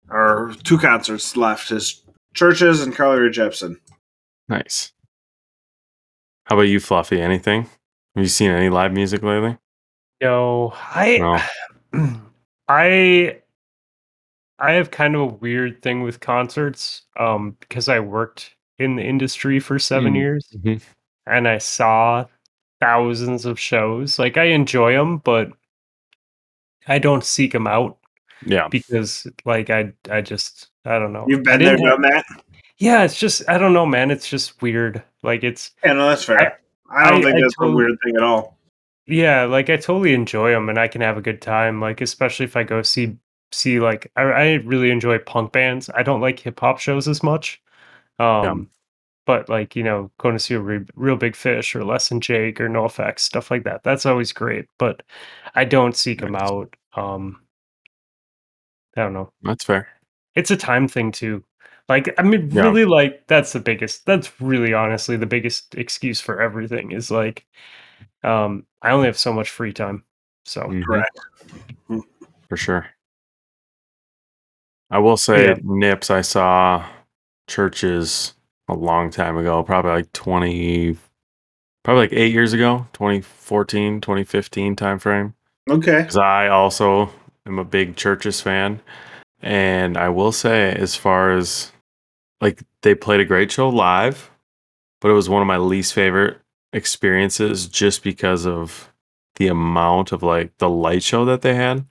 [0.09, 2.03] or two concerts left is
[2.35, 3.77] CHVRCHES and Carly Rae Jepsen.
[4.47, 4.91] Nice.
[6.45, 7.19] How about you, Fluffy?
[7.19, 7.63] Anything?
[8.15, 9.57] Have you seen any live music lately?
[10.21, 11.43] No, I
[12.67, 13.39] I
[14.59, 19.03] I have kind of a weird thing with concerts um because I worked in the
[19.03, 20.17] industry for 7 Mm.
[20.17, 20.81] years Mhm.
[21.25, 22.25] and I saw
[22.79, 24.19] thousands of shows.
[24.19, 25.49] Like I enjoy them, but
[26.87, 27.97] I don't seek them out
[28.45, 28.67] Yeah.
[28.67, 31.25] because like I I just I don't know.
[31.27, 32.25] You've been there, done that.
[32.77, 34.11] Yeah, it's just I don't know, man.
[34.11, 35.01] It's just weird.
[35.23, 36.59] Like it's Yeah, no, that's fair.
[36.91, 38.57] I, don't I- think I that's a weird thing at all.
[39.07, 41.79] Yeah, like I totally enjoy them and I can have a good time.
[41.79, 43.15] Like especially if I go see
[43.51, 45.89] see like I, I really enjoy punk bands.
[45.95, 47.61] I don't like hip hop shows as much.
[48.19, 48.69] Um
[49.25, 52.21] but like, you know, going to see a re- Reel Big Fish or Less Than
[52.21, 53.83] Jake or NOFX, stuff like that.
[53.83, 54.65] That's always great.
[54.77, 55.01] But
[55.55, 56.75] I don't seek them out.
[56.93, 57.41] Um
[58.97, 59.31] I don't know.
[59.41, 59.89] That's fair.
[60.35, 61.43] It's a time thing too.
[61.89, 62.63] Like I mean Yeah.
[62.63, 67.45] really like that's the biggest that's really honestly the biggest excuse for everything is like
[68.23, 70.03] um I only have so much free time.
[70.45, 70.85] So Mhm.
[70.85, 71.19] Correct.
[72.49, 72.87] For sure.
[74.91, 75.55] I will say, Yeah.
[75.63, 76.85] Nips, I saw
[77.47, 78.33] CHVRCHES
[78.67, 80.97] a long time ago, probably like 20,
[81.83, 85.33] probably like eight years ago, 2014, 2015 timeframe.
[85.69, 85.99] Okay.
[85.99, 87.09] Because I also
[87.45, 88.81] am a big CHVRCHES fan.
[89.41, 91.71] And I will say, as far as
[92.41, 94.31] like they played a great show live,
[95.01, 96.37] but it was one of my least favorite
[96.73, 98.91] experiences just because of
[99.35, 101.85] the amount of like the light show that they had.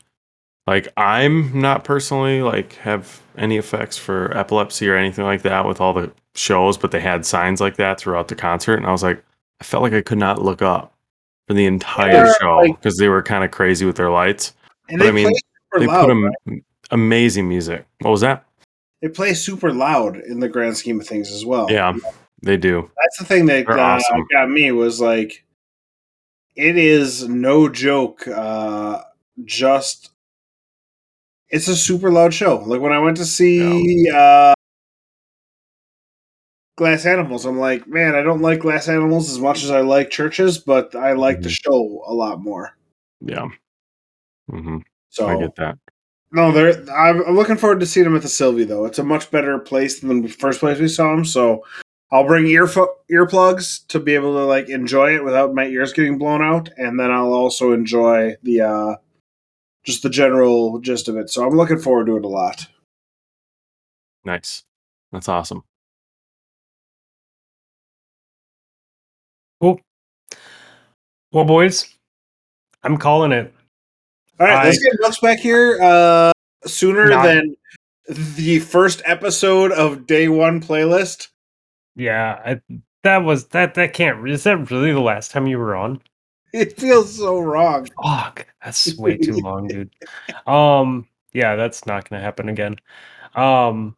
[0.66, 5.80] Like I'm not personally like have any effects for epilepsy or anything like that with
[5.80, 9.02] all the shows, but they had signs like that throughout the concert, and I was
[9.02, 9.22] like,
[9.60, 10.92] I felt like I could not look up
[11.46, 14.54] for the entire Yeah, show like- because they were kind of crazy with their lights.
[14.88, 15.32] And But I mean,
[15.78, 16.06] They loud.
[16.06, 17.84] put am- amazing music.
[18.00, 18.44] What was that?
[19.02, 21.70] They play super loud in the grand scheme of things as well.
[21.70, 21.92] Yeah,
[22.42, 22.90] they do.
[22.96, 24.24] That's the thing that uh, awesome.
[24.32, 25.44] got me was like,
[26.56, 28.26] it is no joke.
[28.28, 29.02] Uh,
[29.44, 30.10] just
[31.48, 32.58] it's a super loud show.
[32.64, 34.54] Like when I went to see uh,
[36.76, 40.10] Glass Animals, I'm like, man, I don't like Glass Animals as much as I like
[40.10, 41.58] CHVRCHES, but I like the Mhm.
[41.64, 42.76] show a lot more.
[43.20, 43.48] Yeah.
[44.50, 44.78] mm-hmm.
[45.08, 45.78] So I get that.
[46.32, 46.72] no, they're.
[46.90, 48.84] I'm, I'm looking forward to seeing them at the Sylvee though.
[48.84, 51.24] It's a much better place than the first place we saw them.
[51.24, 51.64] So
[52.10, 56.18] I'll bring ear earplugs to be able to like enjoy it without my ears getting
[56.18, 58.96] blown out, and then I'll also enjoy the uh,
[59.84, 61.30] just the general gist of it.
[61.30, 62.66] So I'm looking forward to it a lot.
[64.24, 64.64] Nice.
[65.12, 65.62] That's awesome.
[71.34, 71.92] Well, boys,
[72.84, 73.52] I'm calling it.
[74.38, 76.30] All right, I, let's get Milks back here uh,
[76.64, 77.56] sooner not, than
[78.36, 81.30] the first episode of day one playlist.
[81.96, 82.60] Yeah, I,
[83.02, 83.74] that was that.
[83.74, 84.28] That can't.
[84.28, 86.00] Is that really the last time you were on?
[86.52, 87.88] It feels so wrong.
[88.00, 89.90] Fuck, that's way too long, dude.
[90.46, 92.76] Um, yeah, that's not gonna happen again.
[93.34, 93.96] Um,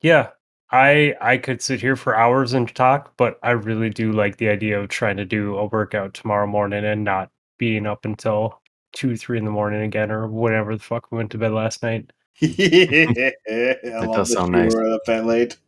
[0.00, 0.30] yeah,
[0.70, 4.48] I I could sit here for hours and talk, but I really do like the
[4.48, 8.60] idea of trying to do a workout tomorrow morning and not being up until
[8.92, 11.82] two, three in the morning again, or whatever the fuck we went to bed last
[11.82, 12.12] night.
[12.40, 14.74] it does sound nice.
[14.74, 15.58] Up that late.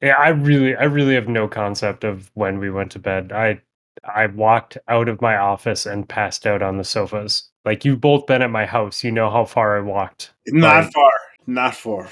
[0.00, 3.32] Yeah, I really, I really have no concept of when we went to bed.
[3.32, 3.60] I,
[4.04, 7.50] I walked out of my office and passed out on the sofas.
[7.66, 10.32] Like you've both been at my house, you know how far I walked.
[10.48, 11.12] Not like, far,
[11.46, 12.08] not far.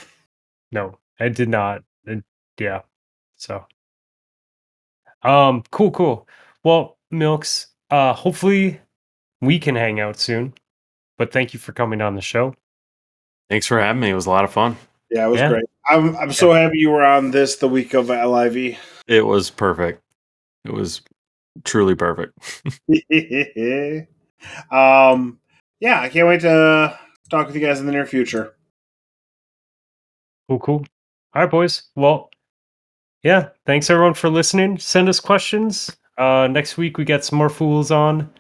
[0.71, 1.83] No, I did not.
[2.59, 2.81] And yeah,
[3.37, 3.65] so,
[5.23, 6.29] um, cool, cool.
[6.65, 8.81] Well, Milks, uh, hopefully
[9.41, 10.55] we can hang out soon.
[11.17, 12.55] But thank you for coming on the show.
[13.51, 14.11] Thanks for having me.
[14.11, 14.77] It was a lot of fun.
[15.11, 15.49] Yeah, it was yeah.
[15.49, 15.65] great.
[15.89, 18.79] I'm I'm so happy you were on this the week of LIV.
[19.07, 20.03] It was perfect.
[20.65, 21.01] It was
[21.65, 22.39] truly perfect.
[24.71, 25.39] um,
[25.81, 26.99] yeah, I can't wait to
[27.31, 28.55] talk with you guys in the near future.
[30.49, 30.87] Cool, cool.
[31.35, 31.83] All right, boys.
[31.95, 32.28] Well,
[33.23, 33.49] yeah.
[33.67, 34.79] Thanks everyone for listening.
[34.79, 35.97] Send us questions.
[36.17, 38.31] Uh, next week we get some more fools on,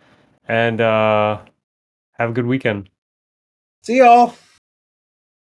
[0.46, 1.38] and uh,
[2.12, 2.88] have a good weekend.
[3.82, 4.34] See y'all.